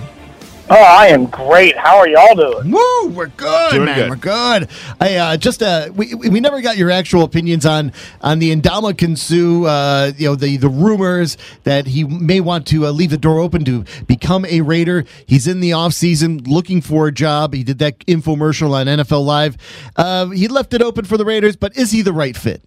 Oh, 0.72 0.76
I 0.76 1.08
am 1.08 1.26
great. 1.26 1.76
How 1.76 1.96
are 1.96 2.06
y'all 2.06 2.36
doing? 2.36 2.70
Woo, 2.70 3.08
we're 3.08 3.26
good, 3.26 3.72
Doing 3.72 3.86
man. 3.86 3.96
good. 3.98 4.10
We're 4.10 4.16
good. 4.16 4.68
I 5.00 5.16
uh, 5.16 5.36
just 5.36 5.64
uh, 5.64 5.90
we 5.96 6.14
we 6.14 6.38
never 6.38 6.60
got 6.60 6.76
your 6.76 6.92
actual 6.92 7.24
opinions 7.24 7.66
on 7.66 7.90
on 8.20 8.38
the 8.38 8.54
Ndamukong 8.54 9.18
Suh, 9.18 9.66
uh, 9.68 10.12
you 10.16 10.28
know, 10.28 10.36
the 10.36 10.58
the 10.58 10.68
rumors 10.68 11.36
that 11.64 11.88
he 11.88 12.04
may 12.04 12.40
want 12.40 12.68
to 12.68 12.86
uh, 12.86 12.92
leave 12.92 13.10
the 13.10 13.18
door 13.18 13.40
open 13.40 13.64
to 13.64 13.84
become 14.06 14.44
a 14.44 14.60
Raider. 14.60 15.04
He's 15.26 15.48
in 15.48 15.58
the 15.58 15.72
off 15.72 15.92
season 15.92 16.44
looking 16.44 16.80
for 16.80 17.08
a 17.08 17.12
job. 17.12 17.52
He 17.52 17.64
did 17.64 17.80
that 17.80 17.98
infomercial 18.06 18.70
on 18.72 18.86
NFL 18.86 19.24
Live. 19.24 19.56
Uh, 19.96 20.26
he 20.28 20.46
left 20.46 20.72
it 20.72 20.82
open 20.82 21.04
for 21.04 21.16
the 21.16 21.24
Raiders, 21.24 21.56
but 21.56 21.76
is 21.76 21.90
he 21.90 22.00
the 22.00 22.12
right 22.12 22.36
fit? 22.36 22.62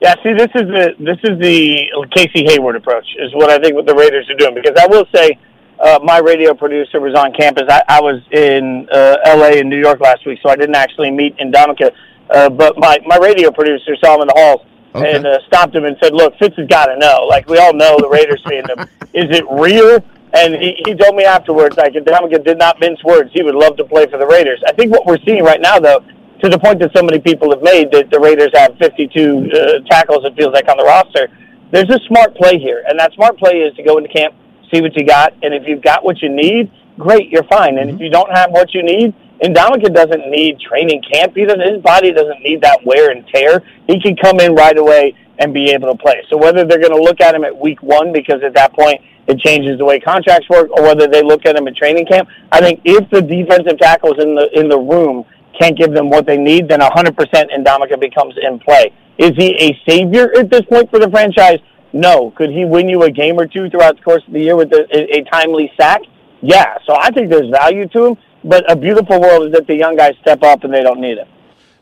Yeah, 0.00 0.14
see, 0.22 0.32
this 0.32 0.50
is 0.54 0.68
the 0.70 0.94
this 1.00 1.18
is 1.24 1.38
the 1.40 1.86
Casey 2.14 2.44
Hayward 2.46 2.76
approach, 2.76 3.06
is 3.18 3.34
what 3.34 3.50
I 3.50 3.58
think 3.58 3.74
what 3.74 3.86
the 3.86 3.94
Raiders 3.94 4.30
are 4.30 4.36
doing. 4.36 4.54
Because 4.54 4.78
I 4.80 4.86
will 4.86 5.04
say, 5.12 5.36
uh, 5.80 5.98
my 6.04 6.18
radio 6.18 6.54
producer 6.54 7.00
was 7.00 7.14
on 7.14 7.32
campus. 7.32 7.64
I, 7.68 7.82
I 7.88 8.00
was 8.00 8.22
in 8.30 8.88
uh, 8.92 9.16
L.A. 9.24 9.58
and 9.58 9.68
New 9.68 9.78
York 9.80 10.00
last 10.00 10.24
week, 10.24 10.38
so 10.42 10.50
I 10.50 10.56
didn't 10.56 10.76
actually 10.76 11.10
meet 11.10 11.36
Ndamukong. 11.38 11.90
Uh, 12.30 12.48
but 12.48 12.78
my 12.78 12.98
my 13.06 13.16
radio 13.16 13.50
producer 13.50 13.96
saw 13.96 14.14
him 14.14 14.22
in 14.22 14.28
the 14.28 14.34
halls 14.36 14.64
Okay. 14.94 15.16
and 15.16 15.26
uh, 15.26 15.38
stopped 15.46 15.74
him 15.74 15.84
and 15.84 15.96
said, 16.02 16.14
"Look, 16.14 16.34
Fitz 16.38 16.56
has 16.56 16.68
got 16.68 16.86
to 16.86 16.96
know. 16.96 17.26
Like 17.28 17.48
we 17.48 17.58
all 17.58 17.74
know, 17.74 17.96
the 17.98 18.08
Raiders 18.08 18.42
fandom. 18.44 18.82
Is 19.14 19.26
it 19.36 19.44
real?" 19.50 19.98
And 20.34 20.54
he, 20.54 20.76
he 20.84 20.94
told 20.94 21.16
me 21.16 21.24
afterwards, 21.24 21.76
like 21.76 21.94
Ndamukong 21.94 22.44
did 22.44 22.58
not 22.58 22.78
mince 22.80 23.02
words. 23.02 23.30
He 23.32 23.42
would 23.42 23.54
love 23.54 23.76
to 23.78 23.84
play 23.84 24.06
for 24.06 24.18
the 24.18 24.26
Raiders. 24.26 24.62
I 24.66 24.72
think 24.72 24.92
what 24.92 25.06
we're 25.06 25.18
seeing 25.26 25.42
right 25.42 25.60
now, 25.60 25.78
though, 25.80 26.04
to 26.40 26.48
the 26.48 26.58
point 26.58 26.78
that 26.80 26.92
so 26.94 27.02
many 27.02 27.18
people 27.18 27.50
have 27.50 27.62
made 27.62 27.90
that 27.92 28.10
the 28.10 28.20
Raiders 28.20 28.50
have 28.54 28.76
52 28.78 29.50
uh, 29.52 29.78
tackles, 29.90 30.24
it 30.24 30.36
feels 30.36 30.52
like, 30.52 30.68
on 30.68 30.76
the 30.76 30.84
roster. 30.84 31.28
There's 31.70 31.90
a 31.90 31.98
smart 32.06 32.36
play 32.36 32.58
here, 32.58 32.84
and 32.86 32.98
that 32.98 33.12
smart 33.14 33.38
play 33.38 33.60
is 33.60 33.74
to 33.76 33.82
go 33.82 33.98
into 33.98 34.08
camp, 34.08 34.34
see 34.72 34.80
what 34.80 34.96
you 34.96 35.04
got, 35.04 35.34
and 35.42 35.52
if 35.52 35.66
you've 35.66 35.82
got 35.82 36.04
what 36.04 36.22
you 36.22 36.28
need, 36.28 36.70
great, 36.98 37.28
you're 37.28 37.44
fine. 37.44 37.78
And 37.78 37.90
if 37.90 38.00
you 38.00 38.08
don't 38.08 38.30
have 38.30 38.50
what 38.50 38.72
you 38.72 38.82
need, 38.82 39.14
Ndamukong 39.42 39.94
doesn't 39.94 40.30
need 40.30 40.58
training 40.60 41.02
camp. 41.02 41.34
He 41.36 41.44
doesn't, 41.44 41.60
his 41.60 41.82
body 41.82 42.12
doesn't 42.12 42.40
need 42.40 42.60
that 42.62 42.84
wear 42.84 43.10
and 43.10 43.26
tear. 43.28 43.62
He 43.86 44.00
can 44.00 44.16
come 44.16 44.40
in 44.40 44.54
right 44.54 44.76
away 44.76 45.14
and 45.38 45.54
be 45.54 45.70
able 45.70 45.92
to 45.92 45.98
play. 45.98 46.24
So 46.28 46.36
whether 46.36 46.64
they're 46.64 46.80
going 46.80 46.96
to 46.96 47.02
look 47.02 47.20
at 47.20 47.34
him 47.34 47.44
at 47.44 47.56
week 47.56 47.82
one, 47.82 48.12
because 48.12 48.42
at 48.42 48.54
that 48.54 48.72
point 48.72 49.00
it 49.28 49.38
changes 49.38 49.78
the 49.78 49.84
way 49.84 50.00
contracts 50.00 50.48
work, 50.48 50.70
or 50.70 50.82
whether 50.82 51.06
they 51.06 51.22
look 51.22 51.46
at 51.46 51.54
him 51.54 51.68
at 51.68 51.76
training 51.76 52.06
camp, 52.06 52.28
I 52.50 52.60
think 52.60 52.80
if 52.84 53.08
the 53.10 53.22
defensive 53.22 53.78
tackles 53.78 54.18
in 54.18 54.34
the 54.34 54.48
in 54.58 54.68
the 54.68 54.78
room 54.78 55.24
can't 55.60 55.76
give 55.76 55.92
them 55.92 56.10
what 56.10 56.26
they 56.26 56.36
need, 56.36 56.68
then 56.68 56.80
100% 56.80 57.14
Ndamukong 57.14 58.00
becomes 58.00 58.34
in 58.40 58.58
play. 58.58 58.92
Is 59.18 59.32
he 59.36 59.54
a 59.56 59.90
savior 59.90 60.32
at 60.38 60.50
this 60.50 60.62
point 60.62 60.90
for 60.90 60.98
the 60.98 61.10
franchise? 61.10 61.58
No. 61.92 62.30
Could 62.32 62.50
he 62.50 62.64
win 62.64 62.88
you 62.88 63.02
a 63.02 63.10
game 63.10 63.38
or 63.38 63.46
two 63.46 63.68
throughout 63.70 63.96
the 63.96 64.02
course 64.02 64.22
of 64.26 64.32
the 64.32 64.40
year 64.40 64.56
with 64.56 64.72
a, 64.72 64.86
a, 64.94 65.18
a 65.18 65.24
timely 65.24 65.72
sack? 65.78 66.02
Yeah. 66.40 66.76
So 66.86 66.94
I 66.94 67.10
think 67.10 67.30
there's 67.30 67.50
value 67.50 67.88
to 67.88 68.06
him, 68.06 68.16
but 68.44 68.70
a 68.70 68.76
beautiful 68.76 69.20
world 69.20 69.46
is 69.46 69.52
that 69.52 69.66
the 69.66 69.74
young 69.74 69.96
guys 69.96 70.14
step 70.20 70.42
up 70.42 70.64
and 70.64 70.72
they 70.72 70.82
don't 70.82 71.00
need 71.00 71.18
it. 71.18 71.28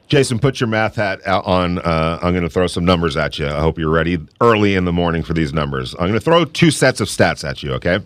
Jason, 0.09 0.39
put 0.39 0.61
your 0.61 0.69
math 0.69 0.95
hat 0.95 1.27
on. 1.27 1.79
Uh, 1.81 2.19
I'm 2.23 2.33
going 2.33 2.45
to 2.45 2.49
throw 2.49 2.69
some 2.69 2.85
numbers 2.85 3.17
at 3.17 3.39
you. 3.41 3.49
I 3.49 3.61
hope 3.61 3.77
you're 3.77 3.91
ready 3.91 4.19
early 4.41 4.77
in 4.77 4.85
the 4.85 4.93
morning 4.93 5.25
for 5.25 5.35
these 5.35 5.53
numbers. 5.53 5.95
I'm 5.95 6.07
going 6.07 6.13
to 6.13 6.21
throw 6.21 6.45
two 6.45 6.71
sets 6.71 7.01
of 7.01 7.09
stats 7.09 7.49
at 7.49 7.63
you, 7.63 7.73
okay? 7.73 8.01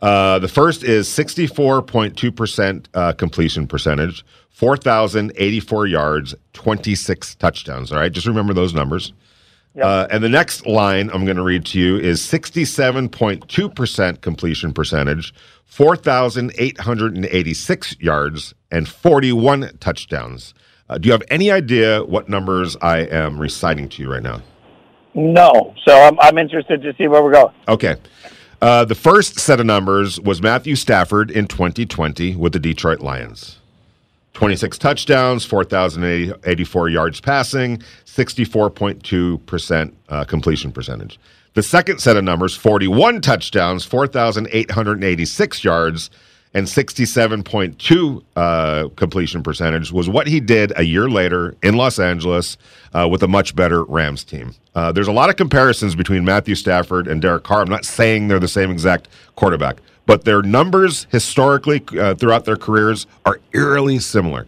Uh, 0.00 0.38
the 0.38 0.48
first 0.48 0.84
is 0.84 1.08
64.2% 1.08 2.86
uh, 2.94 3.12
completion 3.14 3.66
percentage, 3.66 4.24
4,084 4.56 5.86
yards, 5.86 6.34
26 6.54 7.34
touchdowns. 7.34 7.92
All 7.92 7.98
right, 7.98 8.10
just 8.10 8.26
remember 8.26 8.54
those 8.54 8.72
numbers. 8.72 9.12
Uh, 9.78 10.06
and 10.10 10.24
the 10.24 10.30
next 10.30 10.66
line 10.66 11.10
I'm 11.12 11.26
going 11.26 11.36
to 11.36 11.42
read 11.42 11.66
to 11.66 11.78
you 11.78 11.98
is 11.98 12.22
67.2% 12.22 14.20
completion 14.22 14.72
percentage, 14.72 15.34
4,886 15.66 18.00
yards, 18.00 18.54
and 18.70 18.88
41 18.88 19.72
touchdowns. 19.78 20.54
Uh, 20.88 20.96
do 20.96 21.08
you 21.08 21.12
have 21.12 21.24
any 21.28 21.50
idea 21.50 22.02
what 22.02 22.30
numbers 22.30 22.78
I 22.80 23.00
am 23.00 23.38
reciting 23.38 23.90
to 23.90 24.00
you 24.00 24.10
right 24.10 24.22
now? 24.22 24.40
No. 25.12 25.74
So 25.86 26.00
I'm, 26.00 26.18
I'm 26.18 26.38
interested 26.38 26.80
to 26.80 26.94
see 26.96 27.08
where 27.08 27.22
we're 27.22 27.32
going. 27.32 27.52
Okay. 27.68 27.96
Uh, 28.62 28.86
the 28.86 28.94
first 28.94 29.38
set 29.38 29.60
of 29.60 29.66
numbers 29.66 30.18
was 30.18 30.40
Matthew 30.40 30.76
Stafford 30.76 31.30
in 31.30 31.46
2020 31.46 32.36
with 32.36 32.54
the 32.54 32.58
Detroit 32.58 33.00
Lions. 33.00 33.58
26 34.36 34.76
touchdowns, 34.76 35.46
4,084 35.46 36.88
yards 36.90 37.22
passing, 37.22 37.78
64.2% 38.04 39.92
uh, 40.10 40.24
completion 40.24 40.70
percentage. 40.70 41.18
The 41.54 41.62
second 41.62 42.00
set 42.00 42.18
of 42.18 42.24
numbers 42.24 42.54
41 42.54 43.22
touchdowns, 43.22 43.86
4,886 43.86 45.64
yards, 45.64 46.10
and 46.52 46.66
67.2 46.66 48.22
uh, 48.36 48.88
completion 48.96 49.42
percentage 49.42 49.90
was 49.90 50.06
what 50.06 50.26
he 50.26 50.38
did 50.38 50.70
a 50.76 50.82
year 50.82 51.08
later 51.08 51.54
in 51.62 51.78
Los 51.78 51.98
Angeles 51.98 52.58
uh, 52.92 53.08
with 53.10 53.22
a 53.22 53.28
much 53.28 53.56
better 53.56 53.84
Rams 53.84 54.22
team. 54.22 54.54
Uh, 54.74 54.92
there's 54.92 55.08
a 55.08 55.12
lot 55.12 55.30
of 55.30 55.36
comparisons 55.36 55.94
between 55.94 56.26
Matthew 56.26 56.56
Stafford 56.56 57.08
and 57.08 57.22
Derek 57.22 57.44
Carr. 57.44 57.62
I'm 57.62 57.70
not 57.70 57.86
saying 57.86 58.28
they're 58.28 58.38
the 58.38 58.48
same 58.48 58.70
exact 58.70 59.08
quarterback, 59.34 59.78
but 60.06 60.24
their 60.24 60.42
numbers 60.42 61.06
historically 61.10 61.82
uh, 61.98 62.14
throughout 62.14 62.44
their 62.44 62.56
careers 62.56 63.06
are 63.24 63.40
eerily 63.52 63.98
similar. 63.98 64.46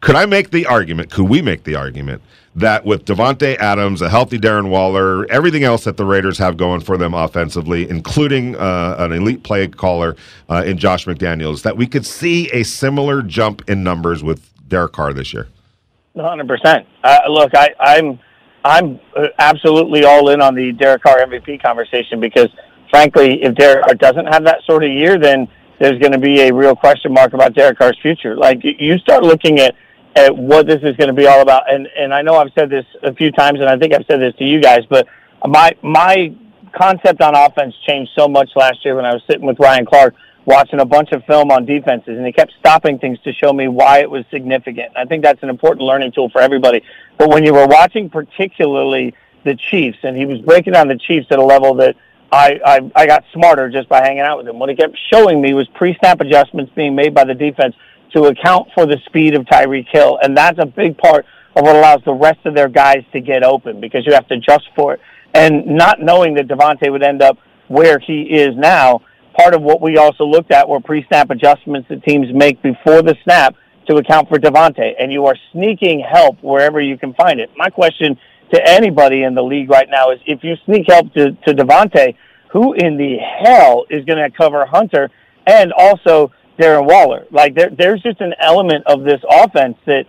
Could 0.00 0.16
I 0.16 0.24
make 0.24 0.50
the 0.50 0.66
argument, 0.66 1.10
could 1.10 1.28
we 1.28 1.42
make 1.42 1.64
the 1.64 1.74
argument, 1.74 2.22
that 2.54 2.84
with 2.84 3.04
Davante 3.04 3.56
Adams, 3.58 4.02
a 4.02 4.08
healthy 4.08 4.38
Darren 4.38 4.70
Waller, 4.70 5.30
everything 5.30 5.62
else 5.62 5.84
that 5.84 5.96
the 5.96 6.04
Raiders 6.04 6.38
have 6.38 6.56
going 6.56 6.80
for 6.80 6.96
them 6.96 7.14
offensively, 7.14 7.88
including 7.88 8.56
uh, 8.56 8.96
an 8.98 9.12
elite 9.12 9.42
play 9.42 9.68
caller 9.68 10.16
uh, 10.48 10.62
in 10.64 10.78
Josh 10.78 11.04
McDaniels, 11.04 11.62
that 11.62 11.76
we 11.76 11.86
could 11.86 12.06
see 12.06 12.50
a 12.50 12.62
similar 12.62 13.22
jump 13.22 13.68
in 13.68 13.84
numbers 13.84 14.24
with 14.24 14.50
Derek 14.68 14.92
Carr 14.92 15.12
this 15.12 15.32
year. 15.32 15.48
Hundred 16.16 16.48
percent. 16.48 16.86
Uh, 17.04 17.18
look, 17.28 17.54
I, 17.54 17.70
I'm 17.78 18.18
I'm 18.64 19.00
uh, 19.16 19.28
absolutely 19.38 20.04
all 20.04 20.28
in 20.30 20.40
on 20.40 20.54
the 20.54 20.72
Derek 20.72 21.02
Carr 21.02 21.18
MVP 21.24 21.62
conversation 21.62 22.20
because, 22.20 22.48
frankly, 22.90 23.42
if 23.42 23.54
Derek 23.54 23.84
Carr 23.84 23.94
doesn't 23.94 24.26
have 24.26 24.44
that 24.44 24.62
sort 24.64 24.84
of 24.84 24.90
year, 24.90 25.18
then 25.18 25.48
there's 25.78 25.98
going 25.98 26.12
to 26.12 26.18
be 26.18 26.42
a 26.42 26.52
real 26.52 26.76
question 26.76 27.12
mark 27.12 27.32
about 27.32 27.54
Derek 27.54 27.78
Carr's 27.78 27.98
future. 28.02 28.36
Like 28.36 28.60
you 28.62 28.98
start 28.98 29.22
looking 29.22 29.58
at 29.58 29.74
at 30.16 30.36
what 30.36 30.66
this 30.66 30.82
is 30.82 30.96
going 30.96 31.08
to 31.08 31.14
be 31.14 31.26
all 31.26 31.40
about. 31.40 31.72
And 31.72 31.88
and 31.96 32.12
I 32.12 32.22
know 32.22 32.36
I've 32.36 32.52
said 32.54 32.70
this 32.70 32.84
a 33.02 33.14
few 33.14 33.32
times, 33.32 33.60
and 33.60 33.68
I 33.68 33.78
think 33.78 33.94
I've 33.94 34.06
said 34.06 34.20
this 34.20 34.34
to 34.36 34.44
you 34.44 34.60
guys, 34.60 34.80
but 34.88 35.06
my 35.46 35.74
my 35.82 36.34
concept 36.72 37.20
on 37.20 37.34
offense 37.34 37.74
changed 37.86 38.12
so 38.16 38.28
much 38.28 38.50
last 38.54 38.84
year 38.84 38.94
when 38.94 39.04
I 39.04 39.12
was 39.12 39.22
sitting 39.26 39.46
with 39.46 39.58
Ryan 39.58 39.86
Clark 39.86 40.14
watching 40.44 40.80
a 40.80 40.84
bunch 40.84 41.12
of 41.12 41.24
film 41.24 41.50
on 41.50 41.64
defenses, 41.64 42.16
and 42.16 42.26
he 42.26 42.32
kept 42.32 42.52
stopping 42.58 42.98
things 42.98 43.18
to 43.20 43.32
show 43.32 43.52
me 43.52 43.68
why 43.68 44.00
it 44.00 44.10
was 44.10 44.24
significant. 44.30 44.92
I 44.96 45.04
think 45.04 45.22
that's 45.22 45.42
an 45.42 45.48
important 45.48 45.82
learning 45.82 46.12
tool 46.12 46.30
for 46.30 46.40
everybody. 46.40 46.82
But 47.18 47.28
when 47.28 47.44
you 47.44 47.52
were 47.52 47.66
watching, 47.66 48.10
particularly 48.10 49.14
the 49.44 49.54
Chiefs, 49.54 49.98
and 50.02 50.16
he 50.16 50.26
was 50.26 50.40
breaking 50.40 50.72
down 50.72 50.88
the 50.88 50.98
Chiefs 50.98 51.26
at 51.30 51.38
a 51.38 51.44
level 51.44 51.74
that 51.74 51.96
I, 52.32 52.60
I 52.64 52.90
I 52.94 53.06
got 53.06 53.24
smarter 53.32 53.68
just 53.70 53.88
by 53.88 54.02
hanging 54.02 54.20
out 54.20 54.38
with 54.38 54.48
him. 54.48 54.58
What 54.58 54.68
he 54.68 54.76
kept 54.76 54.96
showing 55.12 55.40
me 55.40 55.54
was 55.54 55.66
pre-snap 55.74 56.20
adjustments 56.20 56.72
being 56.74 56.94
made 56.94 57.14
by 57.14 57.24
the 57.24 57.34
defense 57.34 57.74
to 58.14 58.24
account 58.24 58.68
for 58.74 58.86
the 58.86 58.98
speed 59.06 59.34
of 59.34 59.44
Tyreek 59.46 59.86
Hill. 59.90 60.18
And 60.22 60.36
that's 60.36 60.58
a 60.60 60.66
big 60.66 60.98
part 60.98 61.26
of 61.56 61.64
what 61.64 61.76
allows 61.76 62.00
the 62.04 62.12
rest 62.12 62.40
of 62.44 62.54
their 62.54 62.68
guys 62.68 63.04
to 63.12 63.20
get 63.20 63.42
open 63.42 63.80
because 63.80 64.06
you 64.06 64.12
have 64.14 64.26
to 64.28 64.34
adjust 64.34 64.64
for 64.74 64.94
it. 64.94 65.00
And 65.34 65.66
not 65.66 66.00
knowing 66.00 66.34
that 66.34 66.48
Davante 66.48 66.90
would 66.90 67.02
end 67.02 67.22
up 67.22 67.38
where 67.68 67.98
he 67.98 68.22
is 68.22 68.56
now, 68.56 69.00
part 69.36 69.54
of 69.54 69.62
what 69.62 69.80
we 69.80 69.96
also 69.96 70.24
looked 70.24 70.50
at 70.50 70.68
were 70.68 70.80
pre-snap 70.80 71.30
adjustments 71.30 71.88
that 71.88 72.02
teams 72.04 72.26
make 72.32 72.60
before 72.62 73.02
the 73.02 73.16
snap 73.24 73.54
to 73.88 73.96
account 73.96 74.28
for 74.28 74.38
Davante. 74.38 74.92
And 74.98 75.12
you 75.12 75.26
are 75.26 75.36
sneaking 75.52 76.00
help 76.00 76.42
wherever 76.42 76.80
you 76.80 76.98
can 76.98 77.14
find 77.14 77.40
it. 77.40 77.50
My 77.56 77.70
question 77.70 78.18
to 78.52 78.68
anybody 78.68 79.22
in 79.22 79.34
the 79.34 79.42
league 79.42 79.70
right 79.70 79.88
now 79.88 80.10
is 80.10 80.20
if 80.26 80.42
you 80.42 80.56
sneak 80.64 80.86
help 80.88 81.12
to, 81.14 81.32
to 81.32 81.54
Davante, 81.54 82.16
who 82.52 82.72
in 82.74 82.96
the 82.96 83.16
hell 83.16 83.86
is 83.90 84.04
going 84.04 84.18
to 84.18 84.30
cover 84.36 84.66
Hunter? 84.66 85.10
And 85.46 85.72
also, 85.72 86.32
Darren 86.60 86.86
Waller. 86.86 87.26
Like 87.30 87.54
there, 87.54 87.70
there's 87.70 88.02
just 88.02 88.20
an 88.20 88.34
element 88.40 88.86
of 88.86 89.02
this 89.02 89.20
offense 89.28 89.76
that, 89.86 90.04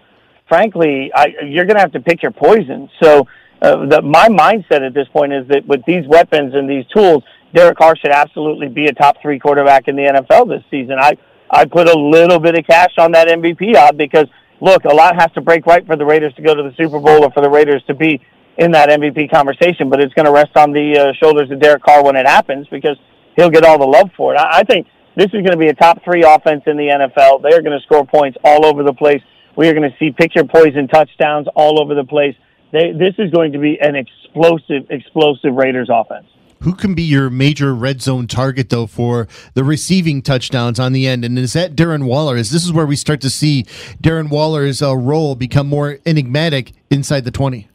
frankly, 0.47 1.11
I, 1.15 1.33
you're 1.45 1.65
going 1.65 1.75
to 1.75 1.81
have 1.81 1.93
to 1.93 2.01
pick 2.01 2.21
your 2.21 2.31
poison. 2.31 2.89
So 3.01 3.27
uh, 3.61 3.85
the, 3.85 4.01
my 4.01 4.27
mindset 4.27 4.85
at 4.85 4.93
this 4.93 5.07
point 5.09 5.33
is 5.33 5.47
that 5.47 5.65
with 5.65 5.83
these 5.85 6.05
weapons 6.07 6.53
and 6.53 6.69
these 6.69 6.85
tools, 6.87 7.23
Derek 7.53 7.77
Carr 7.77 7.95
should 7.95 8.11
absolutely 8.11 8.67
be 8.67 8.87
a 8.87 8.93
top 8.93 9.21
three 9.21 9.39
quarterback 9.39 9.87
in 9.87 9.95
the 9.95 10.03
NFL 10.03 10.49
this 10.49 10.63
season. 10.69 10.97
I 10.99 11.17
I 11.53 11.65
put 11.65 11.89
a 11.89 11.97
little 11.99 12.39
bit 12.39 12.57
of 12.57 12.65
cash 12.65 12.93
on 12.97 13.11
that 13.11 13.27
MVP 13.27 13.75
odd 13.75 13.97
because 13.97 14.27
look, 14.61 14.85
a 14.85 14.93
lot 14.93 15.15
has 15.15 15.31
to 15.33 15.41
break 15.41 15.65
right 15.65 15.85
for 15.85 15.95
the 15.95 16.05
Raiders 16.05 16.33
to 16.35 16.41
go 16.41 16.55
to 16.55 16.63
the 16.63 16.73
Super 16.77 16.99
Bowl 16.99 17.25
or 17.25 17.31
for 17.31 17.41
the 17.41 17.49
Raiders 17.49 17.83
to 17.87 17.93
be 17.93 18.21
in 18.57 18.71
that 18.71 18.89
MVP 18.89 19.31
conversation. 19.31 19.89
But 19.89 19.99
it's 19.99 20.13
going 20.13 20.27
to 20.27 20.31
rest 20.31 20.55
on 20.55 20.71
the 20.71 20.97
uh, 20.97 21.13
shoulders 21.21 21.51
of 21.51 21.59
Derek 21.59 21.83
Carr 21.83 22.03
when 22.03 22.15
it 22.15 22.25
happens 22.25 22.67
because 22.69 22.97
he'll 23.35 23.49
get 23.49 23.65
all 23.65 23.79
the 23.79 23.87
love 23.87 24.11
for 24.15 24.33
it. 24.33 24.37
I, 24.37 24.59
I 24.59 24.63
think 24.63 24.87
this 25.15 25.27
is 25.27 25.41
going 25.41 25.51
to 25.51 25.57
be 25.57 25.67
a 25.67 25.73
top 25.73 26.03
three 26.03 26.23
offense 26.23 26.63
in 26.67 26.77
the 26.77 26.87
NFL. 26.87 27.41
They 27.41 27.55
are 27.55 27.61
going 27.61 27.77
to 27.77 27.83
score 27.83 28.05
points 28.05 28.37
all 28.43 28.65
over 28.65 28.83
the 28.83 28.93
place. 28.93 29.21
We 29.57 29.67
are 29.67 29.73
going 29.73 29.89
to 29.89 29.97
see 29.99 30.11
picture 30.11 30.45
poison 30.45 30.87
touchdowns 30.87 31.47
all 31.55 31.81
over 31.81 31.95
the 31.95 32.05
place. 32.05 32.35
They, 32.71 32.93
this 32.93 33.15
is 33.17 33.31
going 33.31 33.51
to 33.51 33.59
be 33.59 33.77
an 33.81 33.95
explosive, 33.95 34.89
explosive 34.89 35.53
Raiders 35.53 35.89
offense. 35.91 36.27
Who 36.61 36.73
can 36.75 36.93
be 36.93 37.03
your 37.03 37.29
major 37.29 37.73
red 37.73 38.01
zone 38.01 38.27
target 38.27 38.69
though 38.69 38.87
for 38.87 39.27
the 39.53 39.63
receiving 39.63 40.21
touchdowns 40.21 40.79
on 40.79 40.93
the 40.93 41.07
end? 41.07 41.25
And 41.25 41.37
is 41.37 41.53
that 41.53 41.75
Darren 41.75 42.05
Waller? 42.05 42.37
Is 42.37 42.51
this 42.51 42.63
is 42.63 42.71
where 42.71 42.85
we 42.85 42.95
start 42.95 43.21
to 43.21 43.29
see 43.29 43.63
Darren 44.01 44.29
Waller's 44.29 44.81
uh, 44.81 44.95
role 44.95 45.35
become 45.35 45.67
more 45.67 45.99
enigmatic 46.05 46.73
inside 46.89 47.25
the 47.25 47.31
twenty? 47.31 47.67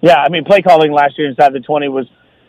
Yeah, 0.00 0.16
I 0.16 0.28
mean, 0.28 0.44
play 0.44 0.62
calling 0.62 0.92
last 0.92 1.18
year 1.18 1.28
inside 1.28 1.52
the 1.52 1.60
twenty 1.60 1.88
was 1.88 2.06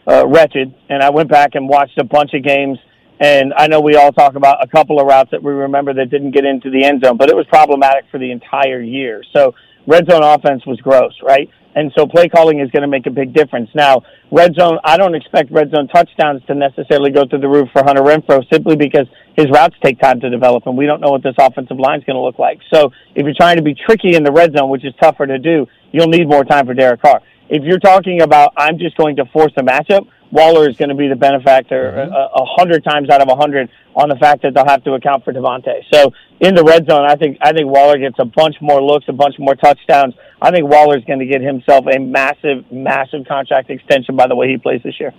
uh, 0.07 0.27
wretched, 0.27 0.73
and 0.89 1.01
I 1.01 1.09
went 1.09 1.29
back 1.29 1.51
and 1.55 1.69
watched 1.69 1.97
a 1.97 2.03
bunch 2.03 2.33
of 2.33 2.43
games 2.43 2.77
and 3.19 3.53
I 3.55 3.67
know 3.67 3.79
we 3.79 3.95
all 3.95 4.11
talk 4.11 4.35
about 4.35 4.63
a 4.63 4.67
couple 4.67 4.99
of 4.99 5.07
routes 5.07 5.31
that 5.31 5.41
we 5.41 5.53
remember 5.53 5.93
that 5.93 6.09
didn't 6.09 6.31
get 6.31 6.45
into 6.45 6.69
the 6.69 6.83
end 6.83 7.03
zone, 7.05 7.15
but 7.15 7.29
it 7.29 7.35
was 7.35 7.45
problematic 7.47 8.05
for 8.11 8.19
the 8.19 8.31
entire 8.31 8.81
year. 8.81 9.23
So 9.33 9.55
red 9.87 10.09
zone 10.09 10.23
offense 10.23 10.65
was 10.65 10.79
gross, 10.81 11.13
right? 11.23 11.49
And 11.75 11.91
so 11.97 12.05
play 12.05 12.29
calling 12.29 12.59
is 12.59 12.69
going 12.71 12.81
to 12.81 12.87
make 12.87 13.07
a 13.07 13.11
big 13.11 13.33
difference. 13.33 13.69
Now, 13.73 14.03
red 14.31 14.53
zone, 14.55 14.79
I 14.83 14.97
don't 14.97 15.15
expect 15.15 15.51
red 15.51 15.71
zone 15.71 15.87
touchdowns 15.87 16.43
to 16.45 16.55
necessarily 16.55 17.11
go 17.11 17.25
through 17.25 17.39
the 17.39 17.49
roof 17.49 17.69
for 17.73 17.83
Hunter 17.83 18.03
Renfrow 18.03 18.47
simply 18.51 18.75
because 18.75 19.07
his 19.35 19.47
routes 19.49 19.75
take 19.83 19.99
time 19.99 20.19
to 20.19 20.29
develop 20.29 20.67
and 20.67 20.77
we 20.77 20.85
don't 20.85 21.01
know 21.01 21.09
what 21.09 21.23
this 21.23 21.35
offensive 21.39 21.79
line 21.79 21.99
is 21.99 22.05
going 22.05 22.15
to 22.15 22.21
look 22.21 22.37
like. 22.37 22.59
So 22.71 22.91
if 23.15 23.25
you're 23.25 23.33
trying 23.35 23.57
to 23.57 23.63
be 23.63 23.73
tricky 23.73 24.15
in 24.15 24.23
the 24.23 24.31
red 24.31 24.55
zone, 24.55 24.69
which 24.69 24.85
is 24.85 24.93
tougher 25.01 25.25
to 25.25 25.39
do, 25.39 25.67
you'll 25.91 26.07
need 26.07 26.27
more 26.27 26.43
time 26.43 26.65
for 26.65 26.73
Derek 26.73 27.01
Carr. 27.01 27.21
If 27.49 27.63
you're 27.63 27.79
talking 27.79 28.21
about, 28.21 28.53
I'm 28.57 28.77
just 28.77 28.95
going 28.97 29.15
to 29.17 29.25
force 29.25 29.51
a 29.57 29.61
matchup, 29.61 30.07
Waller 30.33 30.67
is 30.67 30.75
going 30.77 30.89
to 30.89 30.95
be 30.95 31.07
the 31.07 31.15
benefactor 31.15 31.93
mm-hmm. 31.95 32.11
a, 32.11 32.45
hundred 32.57 32.83
times 32.83 33.07
out 33.11 33.21
of 33.21 33.29
a 33.29 33.35
hundred 33.35 33.69
on 33.95 34.09
the 34.09 34.15
fact 34.15 34.41
that 34.41 34.55
they'll 34.55 34.65
have 34.65 34.83
to 34.83 34.93
account 34.93 35.23
for 35.23 35.31
Davante. 35.31 35.83
So 35.93 36.11
in 36.39 36.55
the 36.55 36.63
red 36.63 36.87
zone, 36.89 37.05
I 37.05 37.15
think 37.15 37.37
I 37.39 37.53
think 37.53 37.67
Waller 37.67 37.99
gets 37.99 38.17
a 38.17 38.25
bunch 38.25 38.55
more 38.59 38.81
looks, 38.81 39.05
a 39.07 39.13
bunch 39.13 39.35
more 39.37 39.53
touchdowns. 39.53 40.15
I 40.41 40.49
think 40.49 40.67
Waller 40.67 40.97
is 40.97 41.05
going 41.05 41.19
to 41.19 41.27
get 41.27 41.41
himself 41.41 41.85
a 41.85 41.99
massive, 41.99 42.71
massive 42.71 43.27
contract 43.27 43.69
extension 43.69 44.15
by 44.15 44.25
the 44.25 44.35
way 44.35 44.49
he 44.49 44.57
plays 44.57 44.81
this 44.81 44.99
year. 44.99 45.13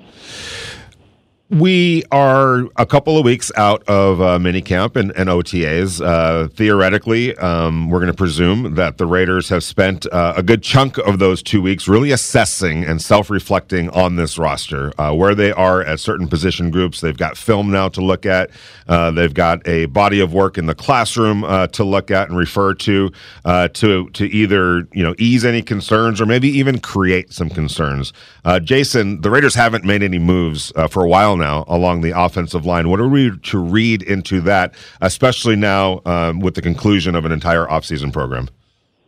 We 1.55 2.03
are 2.11 2.65
a 2.75 2.85
couple 2.85 3.17
of 3.17 3.25
weeks 3.25 3.53
out 3.57 3.85
of 3.89 4.21
uh, 4.21 4.39
minicamp 4.41 4.97
and, 4.97 5.13
and 5.13 5.29
OTAs. 5.29 6.05
Uh, 6.05 6.49
theoretically, 6.49 7.37
um, 7.37 7.89
we're 7.91 8.01
going 8.01 8.11
to 8.11 8.17
presume 8.17 8.75
that 8.75 8.99
the 8.99 9.07
Raiders 9.07 9.51
have 9.51 9.63
spent 9.63 10.05
uh, 10.13 10.35
a 10.37 10.43
good 10.43 10.65
chunk 10.65 10.99
of 10.99 11.21
those 11.21 11.45
two 11.45 11.63
weeks 11.63 11.87
really 11.87 12.11
assessing 12.11 12.83
and 12.83 13.01
self 13.01 13.31
reflecting 13.31 13.89
on 13.91 14.17
this 14.17 14.37
roster, 14.37 14.93
uh, 14.99 15.15
where 15.15 15.37
they 15.37 15.53
are 15.53 15.81
at 15.81 16.01
certain 16.01 16.27
position 16.27 16.73
groups. 16.73 17.01
They've 17.01 17.17
got 17.17 17.37
film 17.37 17.71
now 17.71 17.89
to 17.91 18.01
look 18.01 18.27
at, 18.27 18.51
uh, 18.89 19.13
they've 19.13 19.33
got 19.33 19.65
a 19.69 19.87
body 19.87 20.19
of 20.19 20.35
work 20.35 20.59
in 20.59 20.67
the 20.67 20.75
classroom 20.75 21.45
uh, 21.45 21.69
to 21.69 21.85
look 21.85 22.11
at 22.11 22.31
and 22.31 22.37
refer 22.37 22.75
to, 22.75 23.13
to, 23.45 24.11
to 24.11 24.25
either 24.25 24.89
you 24.93 25.05
know 25.05 25.15
ease 25.19 25.45
any 25.45 25.63
concerns 25.63 26.21
or 26.21 26.27
maybe 26.27 26.49
even 26.49 26.81
create 26.81 27.33
some 27.33 27.49
concerns. 27.49 28.13
Jason, 28.65 29.21
the 29.21 29.31
Raiders 29.31 29.55
haven't 29.55 29.85
made 29.85 30.03
any 30.03 30.19
moves 30.19 30.73
for 30.91 31.05
a 31.05 31.09
while 31.09 31.37
now 31.37 31.44
now 31.45 31.65
along 31.69 32.01
the 32.01 32.13
offensive 32.19 32.65
line. 32.65 32.89
What 32.89 33.01
are 33.01 33.09
we 33.09 33.37
to 33.53 33.59
read 33.59 34.03
into 34.03 34.41
that, 34.43 34.75
especially 35.01 35.57
now 35.57 36.01
um, 36.05 36.41
with 36.41 36.55
the 36.55 36.63
conclusion 36.63 37.15
of 37.15 37.25
an 37.25 37.33
entire 37.33 37.67
offseason 37.67 38.13
program? 38.13 38.49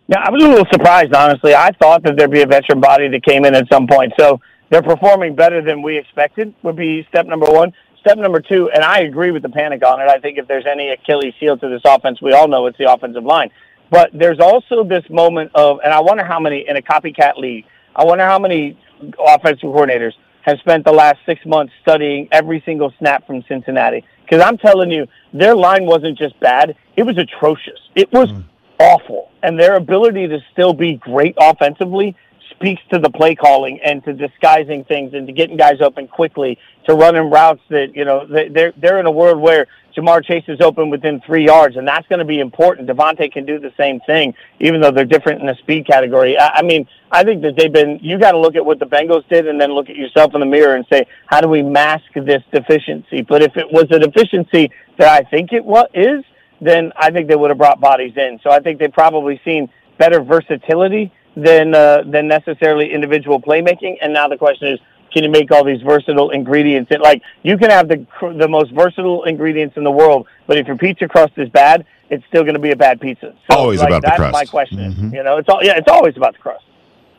Yeah, 0.09 0.21
I 0.21 0.31
was 0.31 0.43
a 0.43 0.49
little 0.49 0.67
surprised, 0.71 1.15
honestly. 1.15 1.55
I 1.55 1.71
thought 1.81 2.03
that 2.05 2.17
there'd 2.17 2.31
be 2.31 2.43
a 2.43 2.47
veteran 2.47 2.81
body 2.81 3.09
that 3.09 3.25
came 3.25 3.45
in 3.45 3.55
at 3.55 3.67
some 3.73 3.87
point. 3.87 4.13
So 4.19 4.41
they're 4.71 4.83
performing 4.83 5.35
better 5.35 5.61
than 5.63 5.83
we 5.83 5.99
expected, 5.99 6.55
would 6.63 6.77
be 6.77 7.05
step 7.09 7.27
number 7.27 7.47
one. 7.47 7.73
Step 8.01 8.19
number 8.19 8.41
two, 8.41 8.71
and 8.71 8.85
I 8.85 9.01
agree 9.01 9.33
with 9.33 9.43
the 9.43 9.49
panic 9.49 9.85
on 9.85 10.01
it. 10.01 10.09
I 10.09 10.19
think 10.19 10.39
if 10.39 10.47
there's 10.47 10.67
any 10.67 10.91
Achilles 10.91 11.35
heel 11.41 11.57
to 11.59 11.69
this 11.69 11.83
offense, 11.85 12.23
we 12.23 12.33
all 12.33 12.47
know 12.47 12.67
it's 12.67 12.79
the 12.79 12.93
offensive 12.93 13.25
line. 13.25 13.51
But 13.91 14.11
there's 14.13 14.39
also 14.39 14.85
this 14.85 15.05
moment 15.11 15.51
of, 15.55 15.81
and 15.83 15.93
I 15.93 16.01
wonder 16.01 16.25
how 16.25 16.39
many 16.39 16.69
in 16.69 16.77
a 16.77 16.83
copycat 16.83 17.37
league, 17.37 17.65
I 17.97 18.05
wonder 18.05 18.25
how 18.25 18.39
many 18.39 18.79
offensive 19.19 19.69
coordinators 19.71 20.13
have 20.47 20.59
spent 20.61 20.85
the 20.85 20.93
last 20.93 21.19
six 21.27 21.45
months 21.45 21.73
studying 21.83 22.29
every 22.31 22.63
single 22.65 22.95
snap 22.99 23.27
from 23.27 23.43
Cincinnati. 23.49 24.05
Because 24.25 24.43
I'm 24.43 24.57
telling 24.57 24.91
you, 24.91 25.07
their 25.33 25.55
line 25.55 25.85
wasn't 25.85 26.17
just 26.17 26.39
bad, 26.41 26.77
it 26.97 27.03
was 27.03 27.19
atrocious. 27.19 27.79
It 27.95 28.11
was 28.13 28.31
mm. 28.31 28.45
awful. 28.79 29.31
And 29.43 29.59
their 29.59 29.77
ability 29.77 30.29
to 30.29 30.39
still 30.53 30.73
be 30.73 30.95
great 30.95 31.35
offensively 31.39 32.17
speaks 32.51 32.81
to 32.93 32.99
the 32.99 33.11
play 33.11 33.35
calling 33.35 33.81
and 33.85 34.03
to 34.05 34.13
disguising 34.13 34.85
things 34.85 35.15
and 35.15 35.27
to 35.27 35.33
getting 35.33 35.57
guys 35.57 35.81
open 35.81 36.09
quickly, 36.09 36.59
to 36.87 36.95
running 36.95 37.31
routes 37.31 37.61
that, 37.69 37.95
you 37.95 38.05
know, 38.05 38.27
they're, 38.27 38.73
they're 38.77 39.01
in 39.01 39.07
a 39.07 39.11
world 39.11 39.41
where 39.41 39.67
Ja'Marr 39.97 40.25
Chase 40.25 40.45
is 40.49 40.61
open 40.61 40.91
within 40.91 41.21
three 41.23 41.45
yards, 41.47 41.77
and 41.77 41.89
that's 41.89 42.07
going 42.09 42.19
to 42.19 42.25
be 42.25 42.39
important. 42.39 42.87
Davante 42.89 43.33
can 43.33 43.47
do 43.47 43.59
the 43.59 43.73
same 43.77 43.99
thing, 44.01 44.35
even 44.61 44.81
though 44.81 44.91
they're 44.91 45.07
different 45.07 45.41
in 45.41 45.47
the 45.47 45.55
speed 45.55 45.87
category. 45.87 46.39
I, 46.39 46.49
I 46.57 46.63
mean, 46.63 46.87
I 47.11 47.25
think 47.25 47.43
that 47.43 47.57
they've 47.57 47.73
been, 47.73 47.99
you 48.03 48.19
got 48.19 48.33
to 48.33 48.39
look 48.39 48.57
at 48.57 48.65
what 48.65 48.79
the 48.79 48.87
Bengals 48.87 49.27
did 49.29 49.49
and 49.49 49.59
then 49.61 49.73
look 49.73 49.89
at 49.89 49.97
yourself 49.97 50.35
in 50.35 50.41
the 50.41 50.47
mirror 50.47 50.77
and 50.77 50.85
say, 50.93 51.07
how 51.27 51.41
do 51.41 51.49
we 51.49 51.63
mask 51.63 52.05
this 52.15 52.43
deficiency? 52.53 53.23
But 53.23 53.43
if 53.43 53.57
it 53.57 53.73
was 53.73 53.87
a 53.91 53.99
deficiency 53.99 54.71
that 54.99 55.09
I 55.09 55.29
think 55.29 55.53
it 55.53 55.65
was, 55.65 55.89
is, 55.95 56.25
then 56.61 56.93
I 56.97 57.11
think 57.11 57.29
they 57.29 57.37
would 57.37 57.51
have 57.51 57.59
brought 57.59 57.81
bodies 57.81 58.13
in. 58.17 58.39
So 58.43 58.51
I 58.51 58.61
think 58.61 58.79
they've 58.79 58.93
probably 58.93 59.41
seen 59.45 59.69
better 59.99 60.21
versatility 60.21 61.13
than 61.37 61.75
uh, 61.75 62.03
than 62.07 62.29
necessarily 62.29 62.93
individual 62.93 63.41
playmaking. 63.41 63.97
And 64.01 64.13
now 64.13 64.27
the 64.27 64.39
question 64.39 64.69
is, 64.69 64.81
can 65.17 65.25
you 65.25 65.31
make 65.31 65.51
all 65.51 65.65
these 65.65 65.81
versatile 65.81 66.29
ingredients? 66.29 66.91
And 66.91 67.01
like 67.01 67.23
you 67.43 67.57
can 67.57 67.71
have 67.71 67.89
the 67.89 68.07
the 68.37 68.49
most 68.49 68.71
versatile 68.73 69.25
ingredients 69.25 69.79
in 69.79 69.83
the 69.83 69.91
world, 69.91 70.27
but 70.47 70.59
if 70.59 70.67
your 70.67 70.77
pizza 70.77 71.09
crust 71.09 71.33
is 71.39 71.49
bad, 71.49 71.87
it's 72.11 72.23
still 72.27 72.43
going 72.43 72.53
to 72.53 72.61
be 72.61 72.71
a 72.71 72.77
bad 72.77 73.01
pizza. 73.01 73.35
So, 73.51 73.57
always 73.57 73.81
like, 73.81 73.89
about 73.89 74.03
the 74.03 74.09
crust. 74.09 74.21
That's 74.21 74.33
my 74.35 74.45
question. 74.45 74.79
Mm-hmm. 74.79 75.15
You 75.15 75.23
know, 75.23 75.39
it's 75.39 75.49
all 75.49 75.65
yeah, 75.65 75.79
it's 75.79 75.89
always 75.89 76.19
about 76.19 76.35
the 76.35 76.41
crust. 76.41 76.65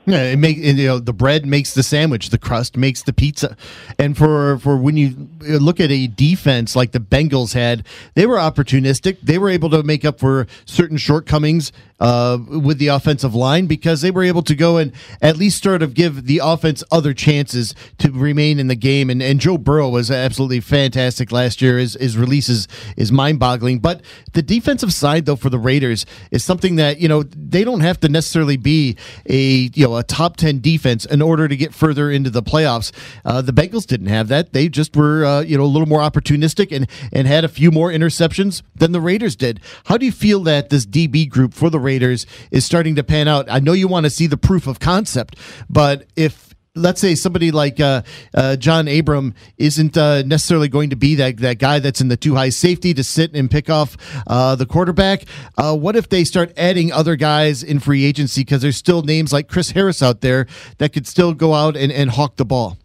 Yeah, 0.06 0.22
it 0.22 0.38
make 0.38 0.58
you 0.58 0.74
know 0.74 1.00
the 1.00 1.12
bread 1.12 1.48
makes 1.48 1.74
the 1.74 1.82
sandwich, 1.82 2.30
the 2.30 2.38
crust 2.38 2.78
makes 2.78 3.02
the 3.02 3.14
pizza, 3.14 3.58
and 3.98 4.16
for 4.16 4.60
for 4.60 4.78
when 4.78 4.96
you 4.96 5.28
look 5.42 5.80
at 5.80 5.90
a 5.90 6.06
defense 6.06 6.76
like 6.76 6.92
the 6.92 7.00
Bengals 7.00 7.56
had, 7.56 7.84
they 8.14 8.28
were 8.28 8.38
opportunistic. 8.38 9.18
They 9.22 9.40
were 9.40 9.50
able 9.50 9.72
to 9.72 9.82
make 9.82 10.06
up 10.06 10.20
for 10.20 10.46
certain 10.66 10.98
shortcomings 10.98 11.72
uh, 12.00 12.38
with 12.48 12.78
the 12.78 12.88
offensive 12.88 13.34
line 13.34 13.66
because 13.66 14.02
they 14.02 14.12
were 14.12 14.24
able 14.24 14.44
to 14.44 14.56
go 14.56 14.78
and 14.78 14.92
at 15.22 15.38
least 15.38 15.64
sort 15.64 15.82
of 15.82 15.94
give 15.94 16.26
the 16.26 16.40
offense 16.44 16.84
other 16.92 17.14
chances 17.14 17.74
to 17.98 18.12
remain 18.12 18.60
in 18.60 18.68
the 18.68 18.76
game. 18.76 19.10
And, 19.10 19.22
and 19.22 19.40
Joe 19.40 19.58
Burrow 19.58 19.90
was 19.90 20.12
absolutely 20.12 20.60
fantastic 20.60 21.32
last 21.32 21.62
year. 21.62 21.78
His, 21.78 21.94
his 22.00 22.18
release 22.18 22.50
is, 22.50 22.68
is 22.96 23.12
mind 23.12 23.40
boggling. 23.40 23.80
But 23.80 24.02
the 24.34 24.42
defensive 24.42 24.94
side, 24.94 25.26
though, 25.26 25.36
for 25.36 25.50
the 25.50 25.60
Raiders 25.60 26.06
is 26.32 26.44
something 26.44 26.76
that, 26.76 27.00
you 27.00 27.08
know, 27.08 27.24
they 27.24 27.64
don't 27.64 27.82
have 27.82 28.00
to 28.02 28.10
necessarily 28.10 28.58
be 28.58 28.96
a, 29.26 29.70
you 29.74 29.88
know, 29.88 29.98
a 29.98 30.04
top 30.04 30.38
10 30.38 30.62
defense 30.62 31.06
in 31.06 31.22
order 31.22 31.48
to 31.48 31.56
get 31.56 31.74
further 31.74 32.12
into 32.12 32.30
the 32.30 32.44
playoffs. 32.44 32.92
Uh, 33.26 33.42
the 33.42 33.52
Bengals 33.52 33.88
didn't 33.88 34.08
have 34.08 34.28
that. 34.28 34.54
They 34.54 34.70
just 34.70 34.96
were, 34.96 35.26
uh, 35.26 35.42
you 35.42 35.58
know, 35.58 35.64
a 35.64 35.66
little 35.66 35.88
more 35.88 36.02
opportunistic 36.02 36.76
and, 36.76 36.88
and 37.12 37.28
had 37.28 37.44
a 37.44 37.50
few 37.50 37.72
more 37.72 37.90
interceptions 37.90 38.62
than 38.76 38.92
the 38.92 39.02
Raiders 39.02 39.36
did. 39.36 39.60
How 39.86 39.98
do 39.98 40.06
you 40.06 40.12
feel 40.12 40.42
that 40.44 40.70
this 40.70 40.86
DB 40.86 41.28
group 41.30 41.54
for 41.54 41.70
the 41.70 41.80
Is 41.88 42.66
starting 42.66 42.96
to 42.96 43.04
pan 43.04 43.28
out? 43.28 43.50
I 43.50 43.60
know 43.60 43.74
you 43.74 43.88
want 43.88 44.06
to 44.06 44.10
see 44.10 44.28
the 44.28 44.38
proof 44.38 44.68
of 44.68 44.80
concept, 44.80 45.38
but 45.70 46.06
if 46.16 46.48
let's 46.78 47.02
say 47.02 47.16
somebody 47.16 47.52
like 47.52 47.80
uh, 47.80 48.04
uh, 48.34 48.56
John 48.56 48.88
Abram 48.88 49.34
isn't 49.58 49.98
uh, 49.98 50.22
necessarily 50.24 50.68
going 50.68 50.92
to 50.92 50.96
be 50.96 51.16
that 51.16 51.38
that 51.38 51.60
guy 51.60 51.80
that's 51.80 52.02
in 52.02 52.08
the 52.08 52.18
too 52.18 52.36
high 52.36 52.50
safety 52.50 52.94
to 52.94 53.04
sit 53.04 53.34
and 53.34 53.50
pick 53.50 53.70
off 53.70 53.98
uh, 54.28 54.56
the 54.56 54.66
quarterback. 54.66 55.24
Uh, 55.58 55.76
what 55.76 55.96
if 55.96 56.10
they 56.10 56.24
start 56.24 56.54
adding 56.58 56.92
other 56.92 57.16
guys 57.16 57.64
in 57.64 57.80
free 57.80 58.06
agency 58.06 58.42
because 58.42 58.62
there's 58.62 58.78
still 58.78 59.02
names 59.02 59.34
like 59.34 59.48
Chris 59.48 59.72
Harris 59.72 60.02
out 60.02 60.22
there 60.22 60.48
that 60.78 60.94
could 60.94 61.08
still 61.08 61.34
go 61.34 61.54
out 61.54 61.76
and, 61.76 61.92
and 61.92 62.12
hawk 62.12 62.38
the 62.38 62.46
ball? 62.46 62.78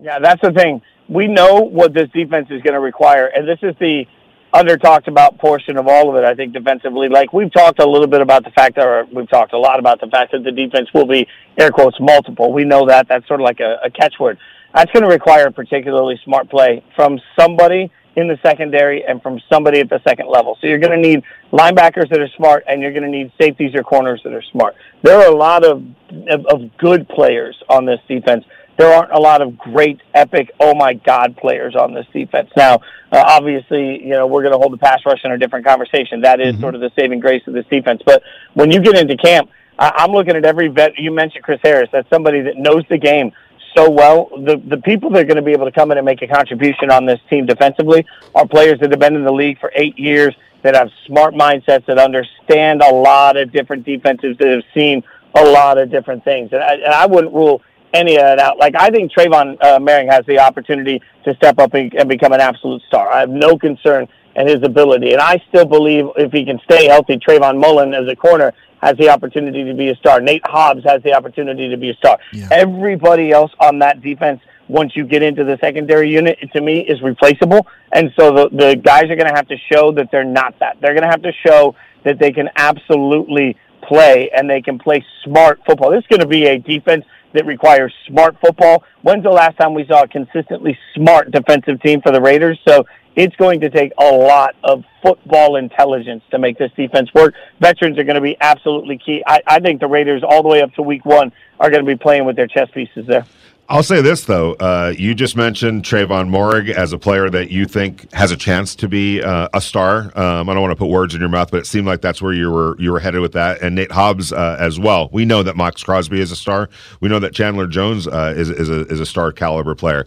Yeah, 0.00 0.18
that's 0.18 0.42
the 0.42 0.52
thing. 0.52 0.82
We 1.08 1.28
know 1.28 1.60
what 1.60 1.94
this 1.94 2.08
defense 2.10 2.48
is 2.50 2.62
going 2.62 2.74
to 2.74 2.80
require, 2.80 3.26
and 3.26 3.46
this 3.46 3.58
is 3.62 3.74
the 3.78 4.06
under 4.52 4.76
talked 4.76 5.08
about 5.08 5.38
portion 5.38 5.76
of 5.76 5.88
all 5.88 6.10
of 6.10 6.16
it, 6.16 6.24
I 6.24 6.34
think, 6.34 6.52
defensively. 6.52 7.08
Like 7.08 7.32
we've 7.32 7.52
talked 7.52 7.80
a 7.80 7.88
little 7.88 8.06
bit 8.06 8.20
about 8.20 8.44
the 8.44 8.50
fact 8.50 8.76
that, 8.76 8.86
or 8.86 9.06
we've 9.12 9.28
talked 9.28 9.52
a 9.52 9.58
lot 9.58 9.78
about 9.78 10.00
the 10.00 10.08
fact 10.08 10.32
that 10.32 10.44
the 10.44 10.52
defense 10.52 10.88
will 10.92 11.06
be, 11.06 11.26
air 11.58 11.70
quotes, 11.70 11.98
multiple. 12.00 12.52
We 12.52 12.64
know 12.64 12.86
that. 12.86 13.08
That's 13.08 13.26
sort 13.26 13.40
of 13.40 13.44
like 13.44 13.60
a, 13.60 13.78
a 13.84 13.90
catchword. 13.90 14.38
That's 14.74 14.90
going 14.92 15.02
to 15.02 15.08
require 15.08 15.46
a 15.46 15.52
particularly 15.52 16.20
smart 16.24 16.50
play 16.50 16.84
from 16.96 17.18
somebody 17.38 17.90
in 18.16 18.28
the 18.28 18.38
secondary 18.42 19.04
and 19.04 19.22
from 19.22 19.40
somebody 19.50 19.80
at 19.80 19.88
the 19.88 20.00
second 20.06 20.28
level. 20.28 20.58
So 20.60 20.66
you're 20.66 20.78
going 20.78 20.92
to 20.92 21.08
need 21.08 21.22
linebackers 21.50 22.10
that 22.10 22.20
are 22.20 22.28
smart 22.36 22.64
and 22.68 22.82
you're 22.82 22.92
going 22.92 23.04
to 23.04 23.08
need 23.08 23.32
safeties 23.40 23.74
or 23.74 23.82
corners 23.82 24.20
that 24.24 24.34
are 24.34 24.42
smart. 24.52 24.76
There 25.02 25.18
are 25.18 25.32
a 25.32 25.34
lot 25.34 25.64
of, 25.64 25.82
of, 26.28 26.46
of 26.46 26.76
good 26.76 27.08
players 27.08 27.56
on 27.68 27.86
this 27.86 28.00
defense 28.08 28.44
there 28.78 28.92
aren't 28.92 29.12
a 29.12 29.18
lot 29.18 29.42
of 29.42 29.58
great, 29.58 30.00
epic, 30.14 30.50
oh 30.58 30.74
my 30.74 30.94
God 30.94 31.36
players 31.36 31.76
on 31.76 31.92
this 31.92 32.06
defense. 32.12 32.50
Now, 32.56 32.76
uh, 33.10 33.22
obviously, 33.26 34.02
you 34.02 34.10
know, 34.10 34.26
we're 34.26 34.42
going 34.42 34.52
to 34.52 34.58
hold 34.58 34.72
the 34.72 34.78
pass 34.78 35.00
rush 35.04 35.20
in 35.24 35.32
a 35.32 35.38
different 35.38 35.66
conversation. 35.66 36.22
That 36.22 36.40
is 36.40 36.54
mm-hmm. 36.54 36.62
sort 36.62 36.74
of 36.74 36.80
the 36.80 36.90
saving 36.96 37.20
grace 37.20 37.42
of 37.46 37.54
this 37.54 37.66
defense. 37.66 38.02
But 38.04 38.22
when 38.54 38.70
you 38.70 38.80
get 38.80 38.96
into 38.96 39.16
camp, 39.16 39.50
I- 39.78 39.92
I'm 39.96 40.12
looking 40.12 40.36
at 40.36 40.44
every 40.44 40.68
vet. 40.68 40.98
You 40.98 41.12
mentioned 41.12 41.44
Chris 41.44 41.60
Harris. 41.62 41.90
That's 41.92 42.08
somebody 42.08 42.40
that 42.42 42.56
knows 42.56 42.84
the 42.88 42.98
game 42.98 43.32
so 43.76 43.90
well. 43.90 44.30
The 44.36 44.60
the 44.66 44.78
people 44.78 45.10
that 45.10 45.20
are 45.20 45.24
going 45.24 45.36
to 45.36 45.42
be 45.42 45.52
able 45.52 45.66
to 45.66 45.72
come 45.72 45.90
in 45.92 45.98
and 45.98 46.04
make 46.04 46.22
a 46.22 46.26
contribution 46.26 46.90
on 46.90 47.06
this 47.06 47.20
team 47.30 47.46
defensively 47.46 48.06
are 48.34 48.46
players 48.46 48.80
that 48.80 48.90
have 48.90 49.00
been 49.00 49.16
in 49.16 49.24
the 49.24 49.32
league 49.32 49.58
for 49.60 49.72
eight 49.74 49.98
years, 49.98 50.34
that 50.62 50.74
have 50.74 50.90
smart 51.06 51.34
mindsets, 51.34 51.86
that 51.86 51.98
understand 51.98 52.82
a 52.82 52.92
lot 52.92 53.36
of 53.36 53.52
different 53.52 53.84
defenses, 53.84 54.36
that 54.38 54.48
have 54.48 54.64
seen 54.74 55.02
a 55.34 55.44
lot 55.44 55.78
of 55.78 55.90
different 55.90 56.24
things. 56.24 56.52
And 56.52 56.62
I, 56.62 56.74
and 56.74 56.92
I 56.92 57.06
wouldn't 57.06 57.32
rule 57.32 57.62
any 57.92 58.16
of 58.16 58.22
that 58.22 58.38
out. 58.38 58.58
Like 58.58 58.74
I 58.76 58.90
think 58.90 59.12
Tre'von 59.12 59.56
uh, 59.60 59.78
Moehrig 59.78 60.10
has 60.10 60.24
the 60.26 60.38
opportunity 60.38 61.00
to 61.24 61.34
step 61.34 61.58
up 61.58 61.74
and, 61.74 61.92
and 61.94 62.08
become 62.08 62.32
an 62.32 62.40
absolute 62.40 62.82
star. 62.82 63.12
I 63.12 63.20
have 63.20 63.30
no 63.30 63.56
concern 63.56 64.08
in 64.34 64.46
his 64.46 64.62
ability, 64.62 65.12
and 65.12 65.20
I 65.20 65.42
still 65.48 65.66
believe 65.66 66.06
if 66.16 66.32
he 66.32 66.44
can 66.44 66.58
stay 66.64 66.86
healthy, 66.86 67.18
Trayvon 67.18 67.60
Mullen 67.60 67.94
as 67.94 68.08
a 68.08 68.16
corner 68.16 68.52
has 68.82 68.96
the 68.96 69.08
opportunity 69.08 69.62
to 69.64 69.74
be 69.74 69.90
a 69.90 69.96
star. 69.96 70.20
Nate 70.20 70.44
Hobbs 70.44 70.82
has 70.84 71.02
the 71.02 71.12
opportunity 71.12 71.68
to 71.68 71.76
be 71.76 71.90
a 71.90 71.94
star. 71.94 72.18
Yeah. 72.32 72.48
Everybody 72.50 73.30
else 73.30 73.52
on 73.60 73.78
that 73.78 74.02
defense, 74.02 74.40
once 74.68 74.96
you 74.96 75.04
get 75.04 75.22
into 75.22 75.44
the 75.44 75.56
secondary 75.60 76.10
unit, 76.10 76.38
to 76.52 76.60
me 76.60 76.80
is 76.80 77.00
replaceable. 77.02 77.66
And 77.92 78.10
so 78.18 78.32
the 78.32 78.48
the 78.48 78.76
guys 78.76 79.04
are 79.04 79.16
going 79.16 79.28
to 79.28 79.34
have 79.34 79.48
to 79.48 79.56
show 79.70 79.92
that 79.92 80.10
they're 80.10 80.24
not 80.24 80.58
that. 80.60 80.78
They're 80.80 80.94
going 80.94 81.04
to 81.04 81.10
have 81.10 81.22
to 81.22 81.32
show 81.46 81.76
that 82.04 82.18
they 82.18 82.32
can 82.32 82.48
absolutely 82.56 83.56
play 83.82 84.30
and 84.34 84.48
they 84.48 84.62
can 84.62 84.78
play 84.78 85.04
smart 85.24 85.60
football. 85.66 85.90
This 85.90 86.00
is 86.00 86.06
going 86.06 86.20
to 86.20 86.26
be 86.26 86.46
a 86.46 86.58
defense 86.58 87.04
that 87.34 87.46
requires 87.46 87.92
smart 88.06 88.36
football. 88.40 88.84
When's 89.02 89.22
the 89.22 89.30
last 89.30 89.56
time 89.56 89.74
we 89.74 89.86
saw 89.86 90.02
a 90.02 90.08
consistently 90.08 90.78
smart 90.94 91.30
defensive 91.30 91.80
team 91.80 92.00
for 92.02 92.12
the 92.12 92.20
Raiders? 92.20 92.58
So 92.66 92.86
it's 93.14 93.36
going 93.36 93.60
to 93.60 93.70
take 93.70 93.92
a 93.98 94.04
lot 94.04 94.54
of 94.64 94.84
football 95.02 95.56
intelligence 95.56 96.22
to 96.30 96.38
make 96.38 96.58
this 96.58 96.72
defense 96.76 97.12
work. 97.14 97.34
Veterans 97.60 97.98
are 97.98 98.04
going 98.04 98.16
to 98.16 98.22
be 98.22 98.36
absolutely 98.40 98.98
key. 98.98 99.22
I, 99.26 99.42
I 99.46 99.60
think 99.60 99.80
the 99.80 99.86
Raiders, 99.86 100.22
all 100.22 100.42
the 100.42 100.48
way 100.48 100.62
up 100.62 100.72
to 100.74 100.82
week 100.82 101.04
one, 101.04 101.32
are 101.60 101.70
going 101.70 101.84
to 101.84 101.86
be 101.86 101.96
playing 101.96 102.24
with 102.24 102.36
their 102.36 102.46
chess 102.46 102.70
pieces 102.72 103.06
there. 103.06 103.26
I'll 103.68 103.82
say 103.82 104.02
this 104.02 104.24
though, 104.24 104.52
uh, 104.54 104.92
you 104.96 105.14
just 105.14 105.34
mentioned 105.34 105.84
Tre'von 105.84 106.28
Moehrig 106.28 106.68
as 106.68 106.92
a 106.92 106.98
player 106.98 107.30
that 107.30 107.50
you 107.50 107.64
think 107.64 108.12
has 108.12 108.30
a 108.30 108.36
chance 108.36 108.74
to 108.76 108.88
be 108.88 109.22
uh, 109.22 109.48
a 109.54 109.60
star. 109.60 110.12
Um, 110.18 110.48
I 110.50 110.52
don't 110.52 110.60
want 110.60 110.72
to 110.72 110.76
put 110.76 110.90
words 110.90 111.14
in 111.14 111.20
your 111.20 111.30
mouth, 111.30 111.50
but 111.50 111.60
it 111.60 111.66
seemed 111.66 111.86
like 111.86 112.02
that's 112.02 112.20
where 112.20 112.34
you 112.34 112.50
were 112.50 112.76
you 112.78 112.92
were 112.92 113.00
headed 113.00 113.22
with 113.22 113.32
that. 113.32 113.62
And 113.62 113.74
Nate 113.74 113.92
Hobbs 113.92 114.32
uh, 114.32 114.56
as 114.58 114.78
well. 114.78 115.08
We 115.12 115.24
know 115.24 115.42
that 115.42 115.56
Maxx 115.56 115.82
Crosby 115.84 116.20
is 116.20 116.30
a 116.30 116.36
star. 116.36 116.68
We 117.00 117.08
know 117.08 117.18
that 117.20 117.32
Chandler 117.32 117.66
Jones 117.66 118.06
uh, 118.06 118.34
is 118.36 118.50
is 118.50 118.68
a 118.68 118.80
is 118.88 119.00
a 119.00 119.06
star 119.06 119.32
caliber 119.32 119.74
player. 119.74 120.06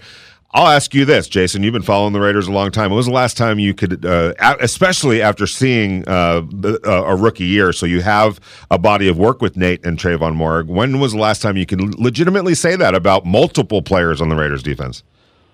I'll 0.55 0.69
ask 0.69 0.93
you 0.93 1.03
this, 1.03 1.27
Jason. 1.27 1.63
You've 1.63 1.73
been 1.73 1.81
following 1.81 2.13
the 2.13 2.21
Raiders 2.21 2.47
a 2.47 2.51
long 2.53 2.71
time. 2.71 2.89
When 2.89 2.95
was 2.95 3.07
the 3.07 3.11
last 3.11 3.35
time 3.35 3.59
you 3.59 3.73
could, 3.73 4.05
uh, 4.05 4.33
especially 4.61 5.21
after 5.21 5.45
seeing 5.47 6.07
uh, 6.07 6.43
the, 6.49 6.79
uh, 6.85 7.11
a 7.11 7.13
rookie 7.13 7.43
year, 7.43 7.73
so 7.73 7.85
you 7.85 8.01
have 8.01 8.39
a 8.71 8.77
body 8.77 9.09
of 9.09 9.17
work 9.17 9.41
with 9.41 9.57
Nate 9.57 9.85
and 9.85 9.99
Tre'von 9.99 10.37
Moehrig. 10.37 10.67
When 10.67 11.01
was 11.01 11.11
the 11.11 11.19
last 11.19 11.41
time 11.41 11.57
you 11.57 11.65
could 11.65 11.99
legitimately 11.99 12.55
say 12.55 12.77
that 12.77 12.95
about 12.95 13.25
multiple 13.25 13.81
players 13.81 14.21
on 14.21 14.29
the 14.29 14.35
Raiders 14.37 14.63
defense? 14.63 15.03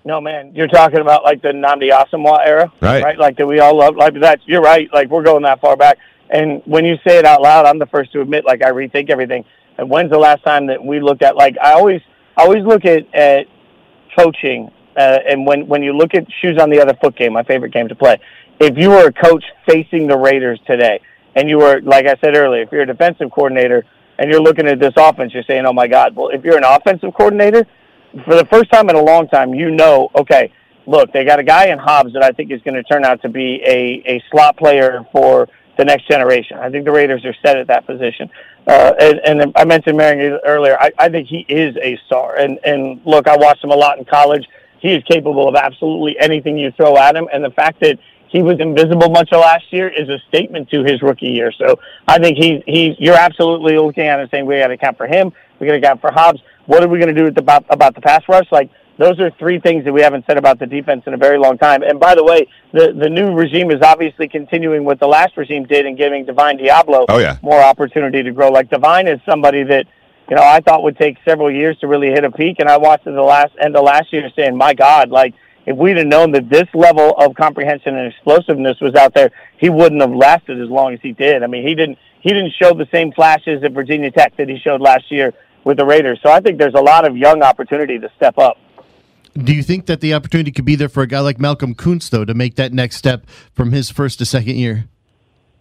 No, 0.04 0.20
man, 0.20 0.54
you're 0.54 0.68
talking 0.68 1.00
about 1.00 1.24
like 1.24 1.42
the 1.42 1.48
Nnamdi 1.48 1.90
Asomugha 1.90 2.46
era, 2.46 2.72
right? 2.80 3.02
Right, 3.02 3.18
like 3.18 3.36
that 3.38 3.46
we 3.48 3.58
all 3.58 3.76
love. 3.76 3.96
Like 3.96 4.20
that, 4.20 4.38
you're 4.46 4.62
right. 4.62 4.88
Like 4.92 5.08
we're 5.10 5.24
going 5.24 5.42
that 5.42 5.60
far 5.60 5.76
back. 5.76 5.98
And 6.30 6.62
when 6.64 6.84
you 6.84 6.94
say 7.04 7.18
it 7.18 7.24
out 7.24 7.42
loud, 7.42 7.66
I'm 7.66 7.80
the 7.80 7.86
first 7.86 8.12
to 8.12 8.20
admit, 8.20 8.44
like 8.44 8.62
I 8.62 8.70
rethink 8.70 9.10
everything. 9.10 9.44
And 9.78 9.90
when's 9.90 10.12
the 10.12 10.18
last 10.18 10.44
time 10.44 10.68
that 10.68 10.84
we 10.84 11.00
looked 11.00 11.22
at? 11.22 11.34
Like 11.34 11.56
I 11.60 11.72
always, 11.72 12.02
I 12.36 12.44
always 12.44 12.64
look 12.64 12.84
at 12.84 13.12
at 13.12 13.48
coaching 14.16 14.70
uh, 14.96 15.18
and 15.26 15.46
when 15.46 15.66
when 15.66 15.82
you 15.82 15.96
look 15.96 16.14
at 16.14 16.26
shoes 16.40 16.58
on 16.60 16.70
the 16.70 16.80
other 16.80 16.94
foot 17.00 17.16
game, 17.16 17.32
my 17.32 17.42
favorite 17.42 17.72
game 17.72 17.88
to 17.88 17.94
play. 17.94 18.20
If 18.60 18.76
you 18.76 18.90
were 18.90 19.06
a 19.06 19.12
coach 19.12 19.44
facing 19.68 20.06
the 20.06 20.16
Raiders 20.16 20.60
today, 20.66 21.00
and 21.34 21.48
you 21.48 21.58
were 21.58 21.80
like 21.82 22.06
I 22.06 22.16
said 22.22 22.36
earlier, 22.36 22.62
if 22.62 22.72
you're 22.72 22.82
a 22.82 22.86
defensive 22.86 23.30
coordinator 23.30 23.84
and 24.18 24.30
you're 24.30 24.42
looking 24.42 24.66
at 24.66 24.78
this 24.78 24.92
offense, 24.96 25.32
you're 25.34 25.44
saying, 25.44 25.64
"Oh 25.66 25.72
my 25.72 25.88
God!" 25.88 26.14
Well, 26.14 26.28
if 26.28 26.44
you're 26.44 26.58
an 26.58 26.64
offensive 26.64 27.14
coordinator, 27.14 27.66
for 28.24 28.36
the 28.36 28.46
first 28.46 28.70
time 28.70 28.88
in 28.90 28.96
a 28.96 29.02
long 29.02 29.28
time, 29.28 29.54
you 29.54 29.70
know, 29.70 30.10
okay, 30.14 30.52
look, 30.86 31.12
they 31.12 31.24
got 31.24 31.38
a 31.38 31.44
guy 31.44 31.68
in 31.68 31.78
Hobbs 31.78 32.12
that 32.12 32.22
I 32.22 32.30
think 32.30 32.50
is 32.50 32.60
going 32.62 32.74
to 32.74 32.82
turn 32.82 33.04
out 33.04 33.22
to 33.22 33.28
be 33.28 33.62
a 33.66 34.02
a 34.06 34.22
slot 34.30 34.56
player 34.56 35.06
for 35.12 35.48
the 35.78 35.84
next 35.84 36.06
generation. 36.06 36.58
I 36.58 36.70
think 36.70 36.84
the 36.84 36.92
Raiders 36.92 37.24
are 37.24 37.34
set 37.44 37.56
at 37.56 37.66
that 37.68 37.86
position. 37.86 38.30
Uh, 38.66 38.92
and, 39.00 39.20
and 39.24 39.52
I 39.56 39.64
mentioned 39.64 39.98
Moehrig 39.98 40.38
earlier. 40.44 40.76
I, 40.78 40.92
I 40.98 41.08
think 41.08 41.28
he 41.28 41.44
is 41.48 41.76
a 41.82 41.98
star. 42.06 42.36
And 42.36 42.58
and 42.64 43.00
look, 43.04 43.26
I 43.26 43.36
watched 43.36 43.64
him 43.64 43.70
a 43.70 43.76
lot 43.76 43.98
in 43.98 44.04
college 44.04 44.46
he 44.82 44.92
is 44.92 45.02
capable 45.04 45.48
of 45.48 45.54
absolutely 45.54 46.18
anything 46.18 46.58
you 46.58 46.72
throw 46.72 46.96
at 46.98 47.14
him. 47.14 47.28
And 47.32 47.42
the 47.42 47.50
fact 47.50 47.80
that 47.80 47.98
he 48.28 48.42
was 48.42 48.58
invisible 48.58 49.10
much 49.10 49.32
of 49.32 49.40
last 49.40 49.72
year 49.72 49.88
is 49.88 50.08
a 50.08 50.18
statement 50.28 50.68
to 50.70 50.82
his 50.82 51.00
rookie 51.02 51.28
year. 51.28 51.52
So 51.52 51.78
I 52.08 52.18
think 52.18 52.36
he's 52.36 52.62
he's 52.66 52.96
you're 52.98 53.16
absolutely 53.16 53.78
looking 53.78 54.08
at 54.08 54.18
it 54.18 54.30
saying 54.30 54.44
we 54.44 54.58
got 54.58 54.68
to 54.68 54.74
account 54.74 54.96
for 54.96 55.06
him, 55.06 55.32
we 55.60 55.66
got 55.66 55.74
to 55.74 55.78
account 55.78 56.00
for 56.00 56.10
Hobbs. 56.10 56.40
What 56.66 56.82
are 56.82 56.88
we 56.88 56.98
going 56.98 57.14
to 57.14 57.20
do 57.20 57.30
the, 57.30 57.40
about 57.40 57.64
about 57.70 57.94
the 57.94 58.00
pass 58.00 58.22
rush? 58.28 58.50
Like 58.50 58.70
those 58.98 59.20
are 59.20 59.30
three 59.38 59.60
things 59.60 59.84
that 59.84 59.92
we 59.92 60.02
haven't 60.02 60.26
said 60.26 60.36
about 60.36 60.58
the 60.58 60.66
defense 60.66 61.04
in 61.06 61.14
a 61.14 61.16
very 61.16 61.38
long 61.38 61.58
time. 61.58 61.82
And 61.82 62.00
by 62.00 62.16
the 62.16 62.24
way, 62.24 62.48
the 62.72 62.92
the 62.92 63.08
new 63.08 63.34
regime 63.34 63.70
is 63.70 63.82
obviously 63.82 64.26
continuing 64.28 64.84
what 64.84 64.98
the 64.98 65.06
last 65.06 65.36
regime 65.36 65.64
did 65.64 65.86
and 65.86 65.96
giving 65.96 66.24
Divine 66.24 66.58
Deablo 66.58 67.04
oh, 67.08 67.18
yeah. 67.18 67.36
more 67.42 67.60
opportunity 67.60 68.24
to 68.24 68.32
grow. 68.32 68.48
Like 68.48 68.68
Divine 68.68 69.06
is 69.06 69.20
somebody 69.24 69.62
that 69.62 69.86
you 70.32 70.36
know, 70.36 70.44
I 70.44 70.60
thought 70.60 70.82
would 70.82 70.96
take 70.96 71.18
several 71.26 71.50
years 71.50 71.78
to 71.80 71.86
really 71.86 72.08
hit 72.08 72.24
a 72.24 72.30
peak. 72.30 72.56
And 72.58 72.66
I 72.66 72.78
watched 72.78 73.06
it 73.06 73.10
the 73.10 73.20
last 73.20 73.52
end 73.60 73.76
of 73.76 73.84
last 73.84 74.14
year 74.14 74.30
saying, 74.34 74.56
my 74.56 74.72
God, 74.72 75.10
like 75.10 75.34
if 75.66 75.76
we'd 75.76 75.98
have 75.98 76.06
known 76.06 76.32
that 76.32 76.48
this 76.48 76.66
level 76.72 77.14
of 77.18 77.34
comprehension 77.34 77.94
and 77.98 78.10
explosiveness 78.10 78.80
was 78.80 78.94
out 78.94 79.12
there, 79.12 79.30
he 79.58 79.68
wouldn't 79.68 80.00
have 80.00 80.14
lasted 80.14 80.58
as 80.58 80.70
long 80.70 80.94
as 80.94 81.00
he 81.02 81.12
did. 81.12 81.42
I 81.42 81.48
mean, 81.48 81.68
he 81.68 81.74
didn't, 81.74 81.98
he 82.22 82.30
didn't 82.30 82.54
show 82.54 82.72
the 82.72 82.88
same 82.90 83.12
flashes 83.12 83.62
at 83.62 83.72
Virginia 83.72 84.10
Tech 84.10 84.34
that 84.38 84.48
he 84.48 84.58
showed 84.58 84.80
last 84.80 85.12
year 85.12 85.34
with 85.64 85.76
the 85.76 85.84
Raiders. 85.84 86.18
So 86.22 86.30
I 86.30 86.40
think 86.40 86.56
there's 86.56 86.72
a 86.72 86.80
lot 86.80 87.06
of 87.06 87.14
young 87.14 87.42
opportunity 87.42 87.98
to 87.98 88.10
step 88.16 88.38
up. 88.38 88.56
Do 89.34 89.52
you 89.52 89.62
think 89.62 89.84
that 89.84 90.00
the 90.00 90.14
opportunity 90.14 90.50
could 90.50 90.64
be 90.64 90.76
there 90.76 90.88
for 90.88 91.02
a 91.02 91.06
guy 91.06 91.20
like 91.20 91.38
Malcolm 91.38 91.74
Koonce, 91.74 92.08
though, 92.08 92.24
to 92.24 92.32
make 92.32 92.54
that 92.54 92.72
next 92.72 92.96
step 92.96 93.26
from 93.52 93.72
his 93.72 93.90
first 93.90 94.18
to 94.20 94.24
second 94.24 94.56
year? 94.56 94.86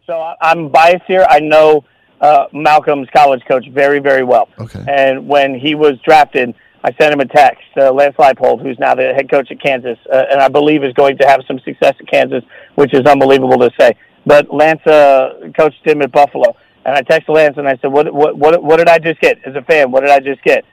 So 0.08 0.34
I'm 0.42 0.70
biased 0.70 1.04
here. 1.08 1.26
I 1.30 1.42
know 1.42 1.84
uh, 2.22 2.46
Malcolm's 2.54 3.10
college 3.16 3.42
coach 3.48 3.68
very, 3.70 4.00
very 4.00 4.24
well. 4.24 4.48
Okay. 4.60 4.84
And 4.88 5.28
when 5.28 5.56
he 5.56 5.76
was 5.76 6.00
drafted, 6.06 6.54
I 6.84 6.94
sent 6.94 7.14
him 7.14 7.20
a 7.20 7.26
text. 7.26 7.64
Uh, 7.76 7.92
Lance 7.92 8.16
Leipold, 8.18 8.62
who's 8.62 8.80
now 8.80 8.96
the 8.96 9.14
head 9.14 9.30
coach 9.30 9.52
at 9.52 9.60
Kansas, 9.60 9.98
uh, 10.12 10.26
and 10.32 10.42
I 10.42 10.48
believe 10.48 10.84
is 10.84 10.94
going 10.94 11.18
to 11.18 11.28
have 11.28 11.42
some 11.48 11.60
success 11.60 11.96
at 12.00 12.08
Kansas, 12.08 12.44
which 12.76 12.94
is 12.94 13.06
unbelievable 13.06 13.58
to 13.58 13.72
say. 13.80 13.96
But 14.26 14.54
Lance 14.54 14.86
uh, 14.86 15.50
coached 15.58 15.86
him 15.86 16.02
at 16.02 16.12
Buffalo, 16.12 16.56
and 16.86 16.96
I 16.96 17.02
texted 17.02 17.30
Lance 17.30 17.58
and 17.58 17.68
I 17.68 17.78
said, 17.78 17.92
"What, 17.92 18.14
what, 18.14 18.38
what, 18.38 18.64
what 18.64 18.78
did 18.78 18.88
I 18.88 19.00
just 19.00 19.20
get 19.20 19.38
as 19.46 19.56
a 19.56 19.62
fan? 19.64 19.92
What 19.92 20.02
did 20.02 20.12
I 20.12 20.20
just 20.20 20.44
get?" 20.44 20.64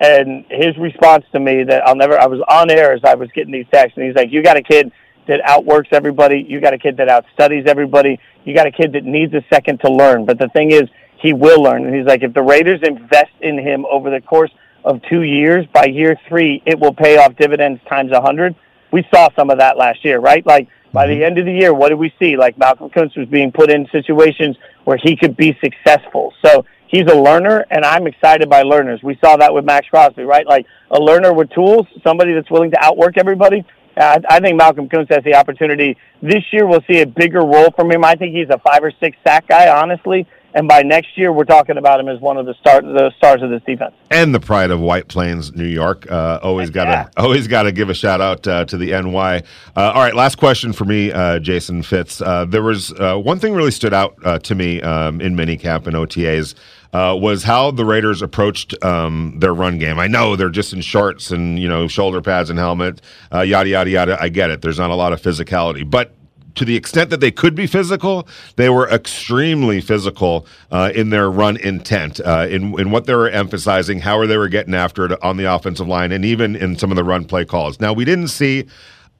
And 0.00 0.44
his 0.50 0.76
response 0.76 1.24
to 1.32 1.40
me 1.40 1.62
that 1.64 1.86
I'll 1.86 1.96
never, 1.96 2.18
I 2.18 2.26
was 2.26 2.40
on 2.48 2.70
air 2.70 2.92
as 2.92 3.00
I 3.04 3.14
was 3.14 3.30
getting 3.32 3.52
these 3.52 3.66
texts, 3.72 3.96
and 3.96 4.06
he's 4.06 4.14
like, 4.14 4.32
"You 4.32 4.42
got 4.42 4.56
a 4.56 4.62
kid 4.62 4.92
that 5.28 5.40
outworks 5.44 5.88
everybody. 5.92 6.44
You 6.48 6.60
got 6.60 6.74
a 6.74 6.78
kid 6.78 6.96
that 6.98 7.08
outstudies 7.08 7.66
everybody. 7.66 8.18
You 8.44 8.54
got 8.54 8.66
a 8.66 8.72
kid 8.72 8.92
that 8.92 9.04
needs 9.04 9.34
a 9.34 9.44
second 9.52 9.80
to 9.80 9.90
learn. 9.90 10.24
But 10.24 10.38
the 10.38 10.48
thing 10.48 10.70
is, 10.70 10.84
he 11.18 11.32
will 11.32 11.62
learn. 11.62 11.86
And 11.86 11.94
he's 11.94 12.06
like, 12.06 12.22
if 12.22 12.34
the 12.34 12.42
Raiders 12.42 12.80
invest 12.82 13.32
in 13.40 13.58
him 13.58 13.86
over 13.86 14.10
the 14.10 14.20
course 14.20 14.50
of 14.84 15.00
two 15.08 15.22
years, 15.22 15.66
by 15.72 15.86
year 15.86 16.16
three, 16.28 16.62
it 16.66 16.78
will 16.78 16.94
pay 16.94 17.18
off 17.18 17.36
dividends 17.36 17.80
times 17.88 18.12
a 18.12 18.20
hundred. 18.20 18.54
We 18.92 19.04
saw 19.12 19.28
some 19.34 19.50
of 19.50 19.58
that 19.58 19.76
last 19.76 20.04
year, 20.04 20.20
right? 20.20 20.46
Like 20.46 20.68
by 20.92 21.06
the 21.06 21.14
mm-hmm. 21.14 21.22
end 21.24 21.38
of 21.38 21.46
the 21.46 21.52
year, 21.52 21.74
what 21.74 21.88
did 21.88 21.98
we 21.98 22.14
see? 22.18 22.36
Like 22.36 22.56
Malcolm 22.58 22.90
Koonce 22.90 23.16
was 23.16 23.28
being 23.28 23.50
put 23.50 23.70
in 23.70 23.88
situations 23.90 24.56
where 24.84 24.96
he 24.96 25.16
could 25.16 25.36
be 25.36 25.58
successful. 25.60 26.32
So 26.44 26.64
he's 26.86 27.06
a 27.10 27.14
learner, 27.14 27.66
and 27.70 27.84
I'm 27.84 28.06
excited 28.06 28.48
by 28.48 28.62
learners. 28.62 29.02
We 29.02 29.18
saw 29.22 29.36
that 29.36 29.52
with 29.52 29.64
Maxx 29.64 29.88
Crosby, 29.88 30.22
right? 30.22 30.46
Like 30.46 30.66
a 30.90 31.00
learner 31.00 31.32
with 31.32 31.50
tools, 31.50 31.86
somebody 32.04 32.32
that's 32.34 32.50
willing 32.50 32.70
to 32.70 32.78
outwork 32.82 33.18
everybody. 33.18 33.64
Uh, 33.96 34.20
I 34.28 34.40
think 34.40 34.56
Malcolm 34.56 34.88
Koonce 34.88 35.10
has 35.14 35.24
the 35.24 35.34
opportunity 35.34 35.96
this 36.22 36.44
year. 36.52 36.66
We'll 36.66 36.82
see 36.88 37.00
a 37.00 37.06
bigger 37.06 37.40
role 37.40 37.70
from 37.70 37.90
him. 37.90 38.04
I 38.04 38.14
think 38.14 38.34
he's 38.34 38.50
a 38.50 38.58
five 38.58 38.82
or 38.84 38.92
six 39.00 39.16
sack 39.26 39.48
guy, 39.48 39.68
honestly. 39.68 40.26
And 40.54 40.66
by 40.66 40.80
next 40.82 41.18
year, 41.18 41.32
we're 41.32 41.44
talking 41.44 41.76
about 41.76 42.00
him 42.00 42.08
as 42.08 42.18
one 42.18 42.38
of 42.38 42.46
the 42.46 42.54
start 42.54 42.82
the 42.84 43.12
stars 43.18 43.42
of 43.42 43.50
this 43.50 43.60
defense. 43.66 43.92
and 44.10 44.34
the 44.34 44.40
pride 44.40 44.70
of 44.70 44.80
White 44.80 45.06
Plains, 45.06 45.54
New 45.54 45.66
York. 45.66 46.10
Uh, 46.10 46.38
always 46.42 46.70
got 46.70 46.84
to 46.84 46.90
Yeah. 46.90 47.08
always 47.22 47.46
got 47.46 47.64
to 47.64 47.72
give 47.72 47.90
a 47.90 47.94
shout 47.94 48.22
out 48.22 48.46
uh, 48.48 48.64
to 48.64 48.76
the 48.78 48.92
NY. 48.92 49.42
Uh, 49.76 49.80
all 49.94 50.00
right, 50.02 50.14
last 50.14 50.36
question 50.36 50.72
for 50.72 50.86
me, 50.86 51.12
uh, 51.12 51.40
Jason 51.40 51.82
Fitz. 51.82 52.22
Uh, 52.22 52.46
there 52.46 52.62
was 52.62 52.90
uh, 52.98 53.16
one 53.18 53.38
thing 53.38 53.52
really 53.52 53.70
stood 53.70 53.92
out 53.92 54.16
uh, 54.24 54.38
to 54.38 54.54
me 54.54 54.80
um, 54.80 55.20
in 55.20 55.36
minicamp 55.36 55.86
and 55.86 55.94
OTAs. 55.94 56.54
Uh, 56.92 57.14
was 57.14 57.42
how 57.42 57.70
the 57.70 57.84
Raiders 57.84 58.22
approached 58.22 58.74
um, 58.82 59.34
their 59.38 59.52
run 59.52 59.78
game. 59.78 59.98
I 59.98 60.06
know 60.06 60.34
they're 60.34 60.48
just 60.48 60.72
in 60.72 60.80
shorts 60.80 61.30
and 61.30 61.58
you 61.58 61.68
know 61.68 61.88
shoulder 61.88 62.22
pads 62.22 62.48
and 62.48 62.58
helmet, 62.58 63.02
uh, 63.32 63.40
yada 63.40 63.68
yada 63.68 63.90
yada. 63.90 64.16
I 64.20 64.28
get 64.28 64.50
it. 64.50 64.62
There's 64.62 64.78
not 64.78 64.90
a 64.90 64.94
lot 64.94 65.12
of 65.12 65.20
physicality, 65.20 65.88
but 65.88 66.14
to 66.56 66.64
the 66.64 66.74
extent 66.74 67.10
that 67.10 67.20
they 67.20 67.30
could 67.30 67.54
be 67.54 67.66
physical, 67.66 68.26
they 68.56 68.68
were 68.68 68.88
extremely 68.88 69.80
physical 69.80 70.46
uh, 70.70 70.90
in 70.94 71.10
their 71.10 71.30
run 71.30 71.56
intent, 71.58 72.18
uh, 72.20 72.46
in 72.48 72.78
in 72.80 72.90
what 72.90 73.06
they 73.06 73.14
were 73.14 73.28
emphasizing, 73.28 74.00
how 74.00 74.26
they 74.26 74.36
were 74.36 74.48
getting 74.48 74.74
after 74.74 75.04
it 75.04 75.22
on 75.22 75.36
the 75.36 75.44
offensive 75.44 75.86
line, 75.86 76.12
and 76.12 76.24
even 76.24 76.56
in 76.56 76.76
some 76.76 76.90
of 76.90 76.96
the 76.96 77.04
run 77.04 77.24
play 77.24 77.44
calls. 77.44 77.78
Now 77.78 77.92
we 77.92 78.04
didn't 78.04 78.28
see 78.28 78.66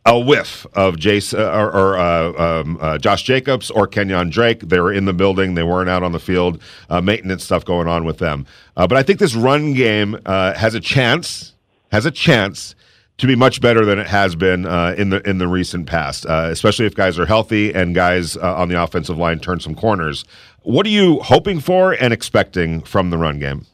a 0.07 0.19
whiff 0.19 0.67
of 0.73 0.97
Jace 0.97 1.37
uh, 1.37 1.51
or, 1.59 1.75
or 1.75 1.99
uh, 1.99 2.61
um, 2.61 2.79
uh, 2.81 2.97
Josh 2.97 3.25
Jacobs 3.25 3.71
or 3.71 3.87
Kenyon 3.87 4.31
Drake. 4.31 4.61
They 4.61 4.81
were 4.81 4.93
in 4.93 5.05
the 5.05 5.13
building; 5.13 5.55
they 5.55 5.65
weren't 5.65 5.91
out 5.91 6.03
on 6.03 6.13
the 6.13 6.21
field. 6.21 6.63
Uh, 6.89 7.01
maintenance 7.01 7.45
stuff 7.45 7.65
going 7.65 7.89
on 7.89 8.05
with 8.05 8.19
them, 8.19 8.47
uh, 8.77 8.87
but 8.87 8.97
I 8.97 9.03
think 9.03 9.19
this 9.19 9.35
run 9.35 9.75
game 9.75 10.19
uh, 10.25 10.55
has 10.55 10.75
a 10.75 10.81
chance. 10.81 11.53
Has 11.93 12.05
a 12.05 12.11
chance 12.11 12.75
to 13.19 13.27
be 13.27 13.35
much 13.35 13.61
better 13.61 13.85
than 13.85 13.99
it 13.99 14.07
has 14.07 14.35
been 14.35 14.67
uh, 14.67 14.95
in 14.99 15.11
the 15.11 15.29
in 15.29 15.39
the 15.39 15.49
recent 15.49 15.87
past, 15.87 16.27
uh, 16.27 16.49
especially 16.51 16.87
if 16.87 16.95
guys 16.95 17.19
are 17.19 17.27
healthy 17.27 17.73
and 17.73 17.95
guys 17.95 18.37
uh, 18.37 18.57
on 18.57 18.69
the 18.69 18.81
offensive 18.81 19.17
line 19.17 19.39
turn 19.39 19.61
some 19.61 19.75
corners. 19.75 20.25
What 20.63 20.85
are 20.87 20.91
you 20.91 21.21
hoping 21.21 21.61
for 21.61 21.93
and 21.93 22.13
expecting 22.13 22.83
from 22.83 23.11
the 23.11 23.19
run 23.19 23.39
game? 23.39 23.67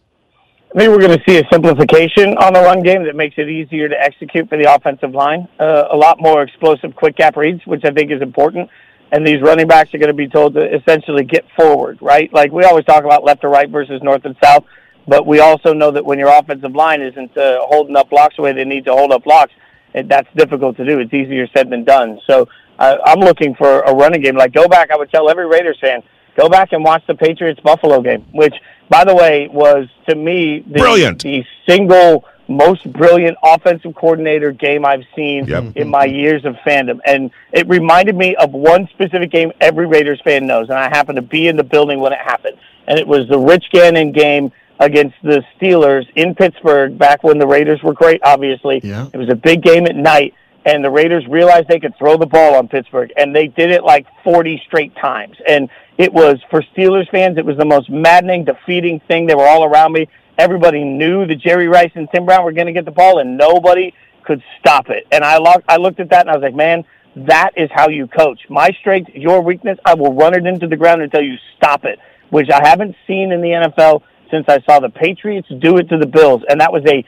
I 0.75 0.79
think 0.79 0.91
we're 0.91 1.07
going 1.07 1.19
to 1.19 1.25
see 1.29 1.39
a 1.39 1.43
simplification 1.53 2.39
on 2.39 2.55
the 2.55 2.61
run 2.61 2.83
game 2.83 3.05
that 3.05 3.15
makes 3.15 3.35
it 3.37 3.47
easier 3.47 3.91
to 3.91 4.01
execute 4.01 4.49
for 4.49 4.57
the 4.57 4.75
offensive 4.75 5.13
line. 5.13 5.47
Uh, 5.61 5.85
a 5.91 5.97
lot 5.97 6.19
more 6.19 6.43
explosive, 6.43 6.97
quick 6.97 7.17
gap 7.17 7.37
reads, 7.37 7.61
which 7.67 7.85
I 7.85 7.91
think 7.91 8.11
is 8.11 8.23
important. 8.23 8.71
And 9.11 9.27
these 9.27 9.43
running 9.43 9.67
backs 9.67 9.93
are 9.93 9.99
going 9.99 10.09
to 10.09 10.15
be 10.15 10.29
told 10.29 10.55
to 10.55 10.75
essentially 10.75 11.25
get 11.25 11.45
forward, 11.55 11.99
right? 12.01 12.33
Like 12.33 12.53
we 12.53 12.65
always 12.65 12.87
talk 12.87 13.05
about 13.05 13.23
left 13.23 13.43
to 13.43 13.49
right 13.49 13.69
versus 13.69 14.01
north 14.03 14.25
and 14.25 14.35
south, 14.43 14.65
but 15.07 15.27
we 15.27 15.41
also 15.41 15.75
know 15.75 15.91
that 15.91 16.07
when 16.07 16.19
your 16.19 16.35
offensive 16.35 16.75
line 16.75 17.03
isn't 17.03 17.37
uh, 17.37 17.59
holding 17.67 17.95
up 17.95 18.09
blocks 18.09 18.37
the 18.37 18.43
way 18.43 18.55
they 18.55 18.65
need 18.65 18.87
to 18.87 18.93
hold 18.93 19.13
up 19.13 19.25
blocks, 19.25 19.53
it, 19.93 20.09
that's 20.09 20.29
difficult 20.35 20.79
to 20.79 20.87
do. 20.87 21.01
It's 21.01 21.13
easier 21.13 21.47
said 21.55 21.69
than 21.69 21.85
done. 21.85 22.19
So 22.27 22.49
uh, 22.79 22.97
I'm 23.05 23.21
looking 23.21 23.55
for 23.57 23.81
a 23.81 23.95
running 23.95 24.23
game. 24.23 24.37
Like 24.37 24.55
go 24.55 24.67
back, 24.69 24.91
I 24.91 24.97
would 24.97 25.11
tell 25.11 25.29
every 25.29 25.47
Raiders 25.47 25.77
fan, 25.83 26.03
go 26.35 26.49
back 26.49 26.73
and 26.73 26.83
watch 26.83 27.03
the 27.07 27.15
Patriots 27.15 27.61
Buffalo 27.61 28.01
game, 28.01 28.25
which, 28.33 28.55
by 28.93 29.05
the 29.05 29.15
way, 29.15 29.49
was 29.49 29.89
to 30.09 30.15
me 30.15 30.61
the, 30.61 30.79
Brilliant. 30.79 31.23
the 31.23 31.45
single 31.67 32.25
most 32.49 32.93
brilliant 32.93 33.37
offensive 33.43 33.95
coordinator 33.95 34.53
game 34.53 34.85
I've 34.85 35.05
seen 35.17 35.47
Yep. 35.47 35.77
in 35.77 35.89
my 35.89 36.05
years 36.05 36.45
of 36.45 36.55
fandom. 36.67 36.99
And 37.07 37.31
it 37.53 37.67
reminded 37.69 38.15
me 38.17 38.37
of 38.37 38.53
one 38.53 38.89
specific 38.89 39.31
game 39.31 39.53
every 39.61 39.87
Raiders 39.87 40.21
fan 40.23 40.47
knows, 40.47 40.69
and 40.69 40.79
I 40.79 40.89
happened 40.89 41.17
to 41.17 41.23
be 41.23 41.49
in 41.49 41.57
the 41.57 41.65
building 41.65 42.01
when 42.01 42.13
it 42.13 42.19
happened. 42.19 42.59
And 42.87 42.99
it 42.99 43.07
was 43.07 43.27
the 43.29 43.39
Rich 43.39 43.67
Gannon 43.73 44.13
game 44.13 44.53
against 44.81 45.15
the 45.23 45.43
Steelers 45.57 46.07
in 46.17 46.35
Pittsburgh 46.35 46.99
back 46.99 47.23
when 47.23 47.39
the 47.39 47.47
Raiders 47.47 47.83
were 47.83 47.95
great, 47.95 48.21
obviously. 48.25 48.81
Yeah. 48.83 49.07
It 49.15 49.17
was 49.17 49.29
a 49.31 49.37
big 49.37 49.63
game 49.63 49.87
at 49.87 49.97
night, 49.97 50.35
and 50.65 50.85
the 50.85 50.91
Raiders 50.91 51.27
realized 51.27 51.69
they 51.69 51.81
could 51.81 51.97
throw 51.99 52.17
the 52.17 52.27
ball 52.27 52.55
on 52.55 52.69
Pittsburgh, 52.69 53.13
and 53.17 53.35
they 53.35 53.49
did 53.49 53.71
it 53.71 53.83
like 53.83 54.07
40 54.23 54.63
straight 54.67 54.95
times. 54.97 55.37
And 55.47 55.69
it 55.99 56.13
was, 56.13 56.39
for 56.51 56.63
Steelers 56.75 57.11
fans, 57.11 57.39
it 57.39 57.45
was 57.45 57.57
the 57.57 57.65
most 57.65 57.91
maddening, 57.91 58.45
defeating 58.45 59.01
thing. 59.09 59.27
They 59.27 59.35
were 59.35 59.47
all 59.47 59.65
around 59.65 59.93
me. 59.93 60.09
Everybody 60.39 60.85
knew 60.85 61.27
that 61.27 61.37
Jerry 61.41 61.69
Rice 61.69 61.91
and 61.95 62.09
Tim 62.13 62.25
Brown 62.27 62.45
were 62.45 62.53
going 62.53 62.67
to 62.67 62.73
get 62.73 62.85
the 62.85 62.93
ball, 62.93 63.19
and 63.19 63.37
nobody 63.37 63.93
could 64.25 64.43
stop 64.61 64.89
it. 64.89 65.07
And 65.11 65.25
I, 65.25 65.39
lo- 65.39 65.63
I 65.69 65.77
looked 65.77 66.01
at 66.01 66.11
that, 66.11 66.23
and 66.23 66.31
I 66.31 66.37
was 66.37 66.43
like, 66.43 66.55
man, 66.55 66.85
that 67.17 67.51
is 67.57 67.69
how 67.73 67.89
you 67.89 68.07
coach. 68.07 68.41
My 68.49 68.71
strength, 68.81 69.11
your 69.15 69.43
weakness, 69.43 69.79
I 69.85 69.95
will 69.95 70.15
run 70.15 70.35
it 70.35 70.47
into 70.47 70.67
the 70.67 70.77
ground 70.77 71.03
until 71.03 71.23
you 71.23 71.37
stop 71.57 71.85
it, 71.85 71.99
which 72.31 72.49
I 72.51 72.67
haven't 72.67 72.97
seen 73.07 73.33
in 73.33 73.41
the 73.41 73.49
NFL 73.49 74.03
since 74.31 74.47
I 74.49 74.61
saw 74.63 74.81
the 74.81 74.89
Patriots 74.89 75.49
do 75.61 75.77
it 75.77 75.89
to 75.91 75.99
the 75.99 76.07
Bills. 76.07 76.43
And 76.49 76.61
that 76.61 76.73
was 76.73 76.83
a 76.87 77.05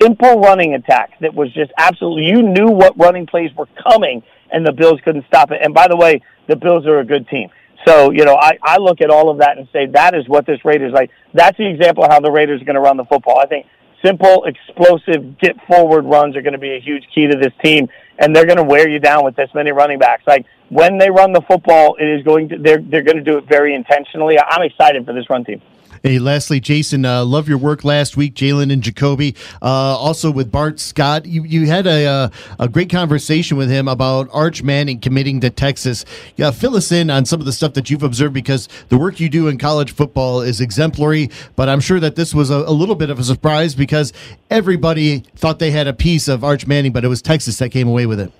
simple 0.00 0.40
running 0.40 0.74
attack 0.74 1.18
that 1.20 1.34
was 1.34 1.52
just 1.52 1.72
absolutely, 1.78 2.24
you 2.24 2.42
knew 2.42 2.68
what 2.68 2.98
running 2.98 3.26
plays 3.26 3.54
were 3.54 3.68
coming, 3.82 4.22
and 4.50 4.66
the 4.66 4.72
Bills 4.72 5.00
couldn't 5.04 5.26
stop 5.26 5.50
it. 5.50 5.60
And 5.62 5.74
by 5.74 5.88
the 5.88 5.96
way, 5.96 6.22
the 6.46 6.56
Bills 6.56 6.86
are 6.86 7.00
a 7.00 7.04
good 7.04 7.28
team. 7.28 7.50
So, 7.86 8.10
you 8.10 8.24
know, 8.24 8.34
I, 8.34 8.58
I 8.62 8.78
look 8.78 9.00
at 9.00 9.10
all 9.10 9.30
of 9.30 9.38
that 9.38 9.56
and 9.56 9.68
say 9.72 9.86
that 9.86 10.14
is 10.14 10.28
what 10.28 10.46
this 10.46 10.64
Raiders 10.64 10.92
like. 10.92 11.10
That's 11.32 11.56
the 11.56 11.68
example 11.68 12.04
of 12.04 12.10
how 12.10 12.20
the 12.20 12.30
Raiders 12.30 12.60
are 12.60 12.64
going 12.64 12.74
to 12.74 12.80
run 12.80 12.96
the 12.96 13.04
football. 13.04 13.38
I 13.38 13.46
think 13.46 13.66
simple, 14.04 14.44
explosive, 14.44 15.38
get 15.38 15.56
forward 15.66 16.04
runs 16.04 16.36
are 16.36 16.42
going 16.42 16.52
to 16.52 16.58
be 16.58 16.74
a 16.74 16.80
huge 16.80 17.04
key 17.14 17.26
to 17.26 17.36
this 17.36 17.52
team, 17.62 17.88
and 18.18 18.34
they're 18.34 18.46
going 18.46 18.58
to 18.58 18.64
wear 18.64 18.88
you 18.88 18.98
down 18.98 19.24
with 19.24 19.36
this 19.36 19.50
many 19.54 19.72
running 19.72 19.98
backs. 19.98 20.24
Like 20.26 20.46
when 20.68 20.98
they 20.98 21.10
run 21.10 21.32
the 21.32 21.42
football, 21.42 21.96
it 21.98 22.06
is 22.06 22.22
going 22.24 22.48
to 22.50 22.58
they're 22.58 22.82
they're 22.82 23.02
going 23.02 23.16
to 23.16 23.22
do 23.22 23.38
it 23.38 23.44
very 23.48 23.74
intentionally. 23.74 24.38
I'm 24.38 24.62
excited 24.62 25.04
for 25.06 25.12
this 25.12 25.28
run 25.30 25.44
team. 25.44 25.62
Hey, 26.02 26.18
lastly, 26.20 26.60
Jason, 26.60 27.04
uh, 27.04 27.24
love 27.24 27.48
your 27.48 27.58
work 27.58 27.82
last 27.82 28.16
week, 28.16 28.34
Jalen 28.34 28.72
and 28.72 28.82
Jacoby. 28.82 29.34
Uh, 29.60 29.66
also 29.66 30.30
with 30.30 30.52
Bart 30.52 30.78
Scott, 30.78 31.26
you, 31.26 31.42
you 31.42 31.66
had 31.66 31.86
a, 31.86 32.06
uh, 32.06 32.28
a 32.60 32.68
great 32.68 32.88
conversation 32.88 33.56
with 33.56 33.68
him 33.68 33.88
about 33.88 34.28
Arch 34.32 34.62
Manning 34.62 35.00
committing 35.00 35.40
to 35.40 35.50
Texas. 35.50 36.04
Yeah, 36.36 36.52
fill 36.52 36.76
us 36.76 36.92
in 36.92 37.10
on 37.10 37.24
some 37.24 37.40
of 37.40 37.46
the 37.46 37.52
stuff 37.52 37.74
that 37.74 37.90
you've 37.90 38.04
observed 38.04 38.32
because 38.32 38.68
the 38.90 38.98
work 38.98 39.18
you 39.18 39.28
do 39.28 39.48
in 39.48 39.58
college 39.58 39.92
football 39.92 40.40
is 40.40 40.60
exemplary. 40.60 41.30
But 41.56 41.68
I'm 41.68 41.80
sure 41.80 41.98
that 41.98 42.14
this 42.14 42.32
was 42.32 42.50
a, 42.50 42.56
a 42.58 42.72
little 42.72 42.94
bit 42.94 43.10
of 43.10 43.18
a 43.18 43.24
surprise 43.24 43.74
because 43.74 44.12
everybody 44.50 45.20
thought 45.34 45.58
they 45.58 45.72
had 45.72 45.88
a 45.88 45.92
piece 45.92 46.28
of 46.28 46.44
Arch 46.44 46.66
Manning, 46.66 46.92
but 46.92 47.04
it 47.04 47.08
was 47.08 47.22
Texas 47.22 47.58
that 47.58 47.70
came 47.70 47.88
away 47.88 48.06
with 48.06 48.20
it. 48.20 48.32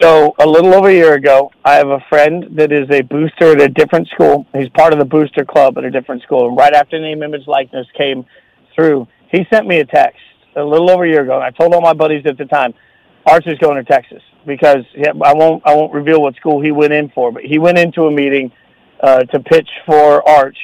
So 0.00 0.34
a 0.38 0.46
little 0.46 0.74
over 0.74 0.88
a 0.88 0.94
year 0.94 1.12
ago, 1.12 1.52
I 1.62 1.74
have 1.74 1.88
a 1.88 2.00
friend 2.08 2.46
that 2.52 2.72
is 2.72 2.90
a 2.90 3.02
booster 3.02 3.52
at 3.52 3.60
a 3.60 3.68
different 3.68 4.08
school. 4.08 4.46
He's 4.54 4.70
part 4.70 4.94
of 4.94 4.98
the 4.98 5.04
booster 5.04 5.44
club 5.44 5.76
at 5.76 5.84
a 5.84 5.90
different 5.90 6.22
school. 6.22 6.48
And 6.48 6.56
right 6.56 6.72
after 6.72 6.98
name, 6.98 7.22
image, 7.22 7.46
likeness 7.46 7.86
came 7.98 8.24
through, 8.74 9.06
he 9.30 9.44
sent 9.52 9.66
me 9.66 9.80
a 9.80 9.84
text 9.84 10.22
a 10.56 10.64
little 10.64 10.90
over 10.90 11.04
a 11.04 11.08
year 11.08 11.22
ago. 11.22 11.34
And 11.34 11.44
I 11.44 11.50
told 11.50 11.74
all 11.74 11.82
my 11.82 11.92
buddies 11.92 12.24
at 12.24 12.38
the 12.38 12.46
time, 12.46 12.72
Arch 13.26 13.46
is 13.46 13.58
going 13.58 13.76
to 13.76 13.84
Texas 13.84 14.22
because 14.46 14.86
I 14.96 15.34
won't 15.34 15.62
I 15.66 15.74
won't 15.74 15.92
reveal 15.92 16.22
what 16.22 16.34
school 16.36 16.62
he 16.62 16.72
went 16.72 16.94
in 16.94 17.10
for, 17.10 17.30
but 17.30 17.42
he 17.42 17.58
went 17.58 17.76
into 17.76 18.06
a 18.06 18.10
meeting 18.10 18.50
uh, 19.02 19.24
to 19.24 19.40
pitch 19.40 19.68
for 19.84 20.26
Arch. 20.26 20.56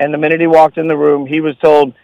And 0.00 0.12
the 0.12 0.18
minute 0.18 0.38
he 0.38 0.46
walked 0.46 0.76
in 0.76 0.86
the 0.86 0.98
room, 0.98 1.24
he 1.24 1.40
was 1.40 1.56
told 1.64 1.94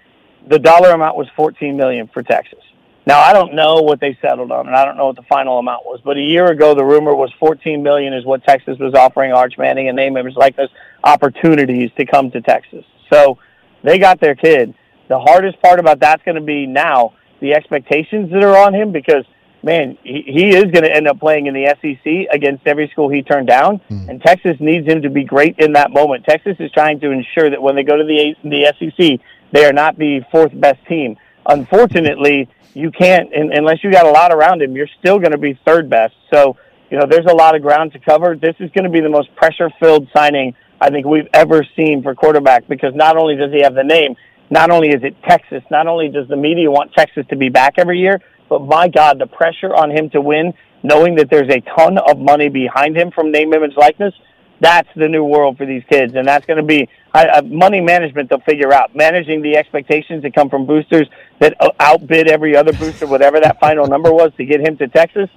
the 0.48 0.58
dollar 0.58 0.92
amount 0.92 1.18
was 1.18 1.28
14 1.36 1.76
million 1.76 2.08
for 2.14 2.22
Texas. 2.22 2.60
Now 3.08 3.20
I 3.20 3.32
don't 3.32 3.54
know 3.54 3.76
what 3.80 4.00
they 4.00 4.18
settled 4.20 4.52
on, 4.52 4.66
and 4.66 4.76
I 4.76 4.84
don't 4.84 4.98
know 4.98 5.06
what 5.06 5.16
the 5.16 5.22
final 5.22 5.58
amount 5.58 5.86
was. 5.86 5.98
But 6.04 6.18
a 6.18 6.20
year 6.20 6.46
ago, 6.50 6.74
the 6.74 6.84
rumor 6.84 7.14
was 7.14 7.32
14 7.40 7.82
million 7.82 8.12
is 8.12 8.26
what 8.26 8.44
Texas 8.44 8.78
was 8.78 8.92
offering 8.92 9.32
Arch 9.32 9.54
Manning 9.56 9.88
and 9.88 9.96
name 9.96 10.12
members 10.12 10.34
like 10.36 10.56
this 10.56 10.68
opportunities 11.02 11.90
to 11.96 12.04
come 12.04 12.30
to 12.32 12.42
Texas. 12.42 12.84
So 13.10 13.38
they 13.82 13.98
got 13.98 14.20
their 14.20 14.34
kid. 14.34 14.74
The 15.08 15.18
hardest 15.18 15.60
part 15.62 15.80
about 15.80 16.00
that's 16.00 16.22
going 16.22 16.34
to 16.34 16.42
be 16.42 16.66
now 16.66 17.14
the 17.40 17.54
expectations 17.54 18.30
that 18.30 18.44
are 18.44 18.58
on 18.58 18.74
him 18.74 18.92
because 18.92 19.24
man, 19.62 19.96
he, 20.04 20.22
he 20.26 20.48
is 20.50 20.64
going 20.64 20.84
to 20.84 20.94
end 20.94 21.08
up 21.08 21.18
playing 21.18 21.46
in 21.46 21.54
the 21.54 21.74
SEC 21.80 22.28
against 22.30 22.66
every 22.66 22.88
school 22.88 23.08
he 23.08 23.22
turned 23.22 23.48
down, 23.48 23.78
Hmm. 23.88 24.10
and 24.10 24.22
Texas 24.22 24.56
needs 24.60 24.86
him 24.86 25.00
to 25.02 25.10
be 25.10 25.24
great 25.24 25.58
in 25.58 25.72
that 25.72 25.90
moment. 25.90 26.24
Texas 26.26 26.56
is 26.60 26.70
trying 26.72 27.00
to 27.00 27.10
ensure 27.10 27.48
that 27.48 27.60
when 27.62 27.74
they 27.74 27.84
go 27.84 27.96
to 27.96 28.04
the 28.04 28.34
the 28.44 28.62
SEC, 28.78 29.18
they 29.52 29.64
are 29.64 29.72
not 29.72 29.96
the 29.96 30.20
fourth 30.30 30.52
best 30.60 30.78
team. 30.86 31.16
Unfortunately, 31.46 32.48
you 32.78 32.90
can't 32.90 33.32
un- 33.34 33.50
unless 33.52 33.82
you 33.82 33.90
got 33.90 34.06
a 34.06 34.10
lot 34.10 34.32
around 34.32 34.62
him. 34.62 34.76
You're 34.76 34.88
still 35.00 35.18
going 35.18 35.32
to 35.32 35.38
be 35.38 35.58
third 35.66 35.90
best. 35.90 36.14
So 36.32 36.56
you 36.90 36.98
know, 36.98 37.06
there's 37.08 37.26
a 37.26 37.34
lot 37.34 37.54
of 37.54 37.62
ground 37.62 37.92
to 37.92 37.98
cover. 37.98 38.34
This 38.34 38.54
is 38.60 38.70
going 38.70 38.84
to 38.84 38.90
be 38.90 39.00
the 39.00 39.10
most 39.10 39.34
pressure-filled 39.36 40.08
signing 40.16 40.54
I 40.80 40.90
think 40.90 41.06
we've 41.06 41.28
ever 41.34 41.66
seen 41.76 42.02
for 42.02 42.14
quarterback 42.14 42.66
because 42.66 42.94
not 42.94 43.16
only 43.16 43.36
does 43.36 43.52
he 43.52 43.60
have 43.62 43.74
the 43.74 43.84
name, 43.84 44.16
not 44.48 44.70
only 44.70 44.88
is 44.88 45.02
it 45.02 45.14
Texas, 45.28 45.62
not 45.70 45.86
only 45.86 46.08
does 46.08 46.28
the 46.28 46.36
media 46.36 46.70
want 46.70 46.92
Texas 46.94 47.26
to 47.28 47.36
be 47.36 47.50
back 47.50 47.74
every 47.76 47.98
year, 47.98 48.22
but 48.48 48.60
my 48.60 48.88
God, 48.88 49.18
the 49.18 49.26
pressure 49.26 49.74
on 49.74 49.90
him 49.90 50.08
to 50.10 50.20
win, 50.20 50.54
knowing 50.82 51.16
that 51.16 51.28
there's 51.30 51.52
a 51.52 51.60
ton 51.76 51.98
of 51.98 52.18
money 52.18 52.48
behind 52.48 52.96
him 52.96 53.10
from 53.10 53.30
name, 53.30 53.52
image, 53.52 53.76
likeness, 53.76 54.14
that's 54.60 54.88
the 54.96 55.08
new 55.08 55.24
world 55.24 55.56
for 55.56 55.66
these 55.66 55.82
kids. 55.90 56.14
And 56.14 56.26
that's 56.26 56.46
going 56.46 56.56
to 56.56 56.62
be 56.62 56.88
I, 57.12 57.26
I, 57.28 57.40
money 57.42 57.80
management 57.80 58.28
they'll 58.28 58.40
figure 58.40 58.72
out. 58.72 58.94
Managing 58.94 59.42
the 59.42 59.56
expectations 59.56 60.22
that 60.22 60.34
come 60.34 60.50
from 60.50 60.66
boosters 60.66 61.08
that 61.40 61.54
uh, 61.60 61.70
outbid 61.80 62.28
every 62.28 62.56
other 62.56 62.72
booster, 62.72 63.06
whatever 63.06 63.40
that 63.40 63.58
final 63.60 63.86
number 63.86 64.12
was 64.12 64.32
to 64.36 64.44
get 64.44 64.60
him 64.60 64.76
to 64.78 64.88
Texas. 64.88 65.28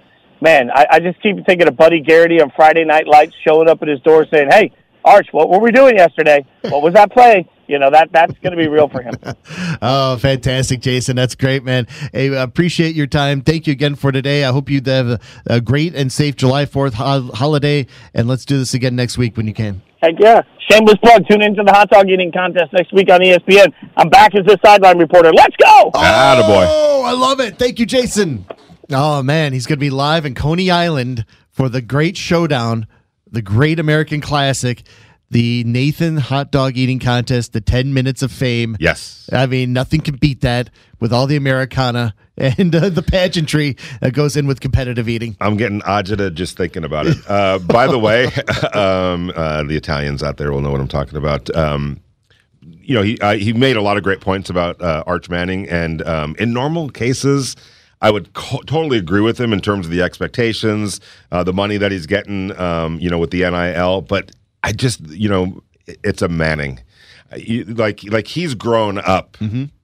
Man, 0.42 0.72
I, 0.72 0.88
I 0.92 1.00
just 1.00 1.22
keep 1.22 1.46
thinking 1.46 1.68
of 1.68 1.78
Buddy 1.78 2.02
Garrity 2.02 2.42
on 2.42 2.52
Friday 2.56 2.84
Night 2.84 3.08
Lights 3.08 3.36
showing 3.46 3.70
up 3.70 3.82
at 3.82 3.88
his 3.88 4.02
door 4.02 4.26
saying, 4.32 4.50
hey, 4.50 4.72
Arch, 5.06 5.28
what 5.32 5.50
were 5.50 5.60
we 5.60 5.72
doing 5.72 5.98
yesterday? 5.98 6.46
What 6.62 6.82
was 6.82 6.94
that 6.94 7.12
play? 7.12 7.48
You 7.72 7.80
know, 7.80 7.90
that 7.90 8.12
that's 8.12 8.38
going 8.40 8.52
to 8.52 8.58
be 8.58 8.68
real 8.68 8.90
for 8.90 9.02
him. 9.02 9.16
Oh, 9.84 10.18
fantastic, 10.18 10.82
Jason. 10.82 11.16
That's 11.16 11.34
great, 11.34 11.64
man. 11.64 11.88
Hey, 12.14 12.36
I 12.36 12.44
appreciate 12.44 12.94
your 12.94 13.08
time. 13.08 13.42
Thank 13.42 13.66
you 13.66 13.72
again 13.72 13.96
for 13.96 14.12
today. 14.12 14.44
I 14.44 14.52
hope 14.52 14.70
you 14.70 14.80
have 14.86 15.08
a, 15.08 15.20
a 15.48 15.62
great 15.62 15.96
and 15.96 16.12
safe 16.12 16.36
July 16.36 16.66
4th 16.66 16.94
ho- 16.94 17.32
holiday, 17.34 17.88
and 18.14 18.28
let's 18.28 18.46
do 18.46 18.60
this 18.60 18.74
again 18.74 18.96
next 18.96 19.18
week 19.18 19.38
when 19.38 19.48
you 19.48 19.54
can. 19.54 19.82
Heck 20.02 20.14
yeah. 20.20 20.42
Shameless 20.70 20.98
plug. 21.04 21.28
Tune 21.28 21.42
into 21.42 21.64
the 21.64 21.72
hot 21.72 21.90
dog 21.90 22.10
eating 22.10 22.32
contest 22.32 22.74
next 22.74 22.94
week 22.94 23.10
on 23.10 23.22
ESPN. 23.22 23.74
I'm 23.98 24.10
back 24.10 24.36
as 24.36 24.46
the 24.46 24.58
sideline 24.64 25.00
reporter. 25.00 25.32
Let's 25.34 25.56
go. 25.56 25.92
Attaboy. 25.94 26.66
Oh, 26.68 27.04
I 27.06 27.14
love 27.14 27.40
it. 27.40 27.58
Thank 27.58 27.80
you, 27.80 27.86
Jason. 27.86 28.46
Oh, 28.92 29.24
man. 29.24 29.54
He's 29.54 29.66
going 29.66 29.78
to 29.78 29.82
be 29.82 29.90
live 29.90 30.26
in 30.26 30.36
Coney 30.36 30.70
Island 30.70 31.26
for 31.50 31.70
the 31.70 31.82
great 31.82 32.18
showdown, 32.18 32.88
the 33.32 33.42
great 33.42 33.80
American 33.80 34.22
classic, 34.22 34.84
the 35.32 35.64
Nathan 35.64 36.18
hot 36.18 36.52
dog 36.52 36.78
eating 36.78 37.00
contest, 37.00 37.54
the 37.54 37.62
10 37.62 37.94
minutes 37.94 38.22
of 38.22 38.32
fame. 38.32 38.76
Yes. 38.80 39.30
I 39.32 39.46
mean, 39.46 39.72
nothing 39.72 40.02
can 40.02 40.18
beat 40.18 40.42
that 40.42 40.70
with 41.00 41.14
all 41.14 41.26
the 41.26 41.38
Americana 41.38 42.14
and 42.38 42.76
uh, 42.76 42.90
the 42.90 43.02
pageantry 43.02 43.78
that 44.02 44.14
goes 44.14 44.36
in 44.36 44.46
with 44.46 44.60
competitive 44.60 45.08
eating. 45.08 45.38
I'm 45.40 45.56
getting 45.56 45.82
agita 45.82 46.34
just 46.34 46.58
thinking 46.58 46.84
about 46.84 47.08
it. 47.08 47.18
Uh, 47.28 47.60
by 47.60 47.88
the 47.88 47.98
way, 47.98 48.26
um, 48.74 49.32
uh, 49.36 49.64
the 49.64 49.78
Italians 49.78 50.22
out 50.22 50.38
there 50.38 50.52
will 50.52 50.62
know 50.62 50.72
what 50.72 50.82
I'm 50.82 50.88
talking 50.88 51.18
about. 51.18 51.54
Um, 51.56 52.02
you 52.62 52.94
know, 52.94 53.02
he 53.02 53.18
he 53.40 53.54
made 53.54 53.76
a 53.76 53.82
lot 53.82 53.98
of 53.98 54.04
great 54.04 54.22
points 54.22 54.50
about 54.50 54.82
uh, 54.82 55.04
Arch 55.08 55.30
Manning, 55.30 55.68
and 55.70 56.02
um, 56.04 56.36
in 56.38 56.52
normal 56.52 56.90
cases, 56.90 57.56
I 58.02 58.12
would 58.12 58.34
co- 58.34 58.62
totally 58.62 58.98
agree 58.98 59.22
with 59.22 59.40
him 59.40 59.54
in 59.54 59.62
terms 59.62 59.86
of 59.86 59.92
the 59.92 60.02
expectations, 60.02 61.00
uh, 61.32 61.44
the 61.44 61.54
money 61.54 61.78
that 61.78 61.92
he's 61.92 62.06
getting, 62.06 62.58
um, 62.60 63.00
you 63.00 63.10
know, 63.10 63.18
with 63.18 63.32
the 63.32 63.50
NIL. 63.50 64.02
But 64.02 64.32
I 64.64 64.72
just, 64.72 65.02
you 65.10 65.30
know, 65.30 65.64
it's 66.04 66.22
a 66.22 66.28
Manning, 66.28 66.80
like 67.68 68.04
like 68.12 68.28
he's 68.28 68.54
grown 68.54 69.00
up 69.00 69.38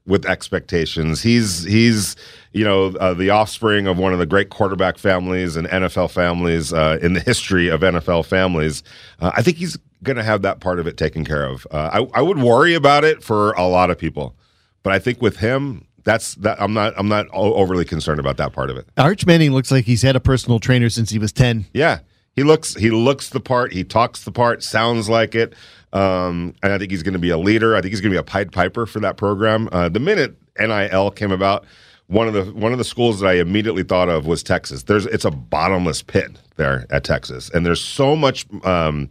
with 0.05 0.25
expectations. 0.25 1.21
He's 1.21 1.63
he's 1.63 2.15
you 2.53 2.63
know 2.63 2.87
uh, 2.99 3.13
the 3.13 3.29
offspring 3.29 3.87
of 3.87 3.97
one 3.97 4.13
of 4.13 4.19
the 4.19 4.25
great 4.25 4.49
quarterback 4.49 4.97
families 4.97 5.55
and 5.55 5.67
NFL 5.67 6.11
families 6.11 6.73
uh, 6.73 6.97
in 7.01 7.13
the 7.13 7.19
history 7.19 7.67
of 7.67 7.81
NFL 7.81 8.25
families. 8.25 8.83
Uh, 9.19 9.31
I 9.35 9.41
think 9.43 9.57
he's 9.57 9.77
going 10.03 10.17
to 10.17 10.23
have 10.23 10.41
that 10.43 10.59
part 10.59 10.79
of 10.79 10.87
it 10.87 10.97
taken 10.97 11.25
care 11.25 11.45
of. 11.45 11.67
Uh, 11.71 12.05
I, 12.13 12.19
I 12.19 12.21
would 12.21 12.37
worry 12.37 12.73
about 12.73 13.03
it 13.03 13.23
for 13.23 13.51
a 13.53 13.67
lot 13.67 13.89
of 13.89 13.97
people, 13.97 14.35
but 14.83 14.93
I 14.93 14.99
think 14.99 15.21
with 15.21 15.37
him, 15.37 15.85
that's 16.03 16.35
that. 16.35 16.61
I'm 16.61 16.73
not 16.73 16.93
I'm 16.97 17.09
not 17.09 17.27
overly 17.33 17.85
concerned 17.85 18.19
about 18.19 18.37
that 18.37 18.53
part 18.53 18.69
of 18.69 18.77
it. 18.77 18.87
Arch 18.97 19.25
Manning 19.25 19.51
looks 19.51 19.71
like 19.71 19.85
he's 19.85 20.01
had 20.01 20.15
a 20.15 20.21
personal 20.21 20.59
trainer 20.59 20.89
since 20.89 21.09
he 21.09 21.19
was 21.19 21.31
10. 21.33 21.65
Yeah, 21.73 21.99
he 22.37 22.43
looks 22.43 22.75
he 22.75 22.91
looks 22.91 23.29
the 23.31 23.39
part. 23.41 23.73
He 23.73 23.83
talks 23.83 24.23
the 24.23 24.31
part. 24.31 24.63
Sounds 24.63 25.09
like 25.09 25.33
it. 25.33 25.53
Um, 25.91 26.53
and 26.61 26.71
I 26.71 26.77
think 26.77 26.91
he's 26.91 27.01
going 27.01 27.13
to 27.13 27.19
be 27.19 27.31
a 27.31 27.37
leader. 27.37 27.75
I 27.75 27.81
think 27.81 27.91
he's 27.91 27.99
going 27.99 28.11
to 28.11 28.15
be 28.15 28.19
a 28.19 28.23
Pied 28.23 28.51
Piper 28.51 28.85
for 28.85 28.99
that 28.99 29.17
program. 29.17 29.67
Uh, 29.71 29.89
the 29.89 29.99
minute 29.99 30.37
NIL 30.59 31.09
came 31.11 31.31
about, 31.31 31.65
one 32.05 32.27
of 32.27 32.35
the 32.35 32.45
one 32.53 32.71
of 32.71 32.77
the 32.77 32.83
schools 32.83 33.19
that 33.19 33.27
I 33.27 33.33
immediately 33.33 33.81
thought 33.81 34.07
of 34.07 34.27
was 34.27 34.43
Texas. 34.43 34.83
There's 34.83 35.07
it's 35.07 35.25
a 35.25 35.31
bottomless 35.31 36.03
pit 36.03 36.39
there 36.57 36.85
at 36.91 37.03
Texas, 37.03 37.49
and 37.49 37.65
there's 37.65 37.83
so 37.83 38.15
much. 38.15 38.45
Um, 38.63 39.09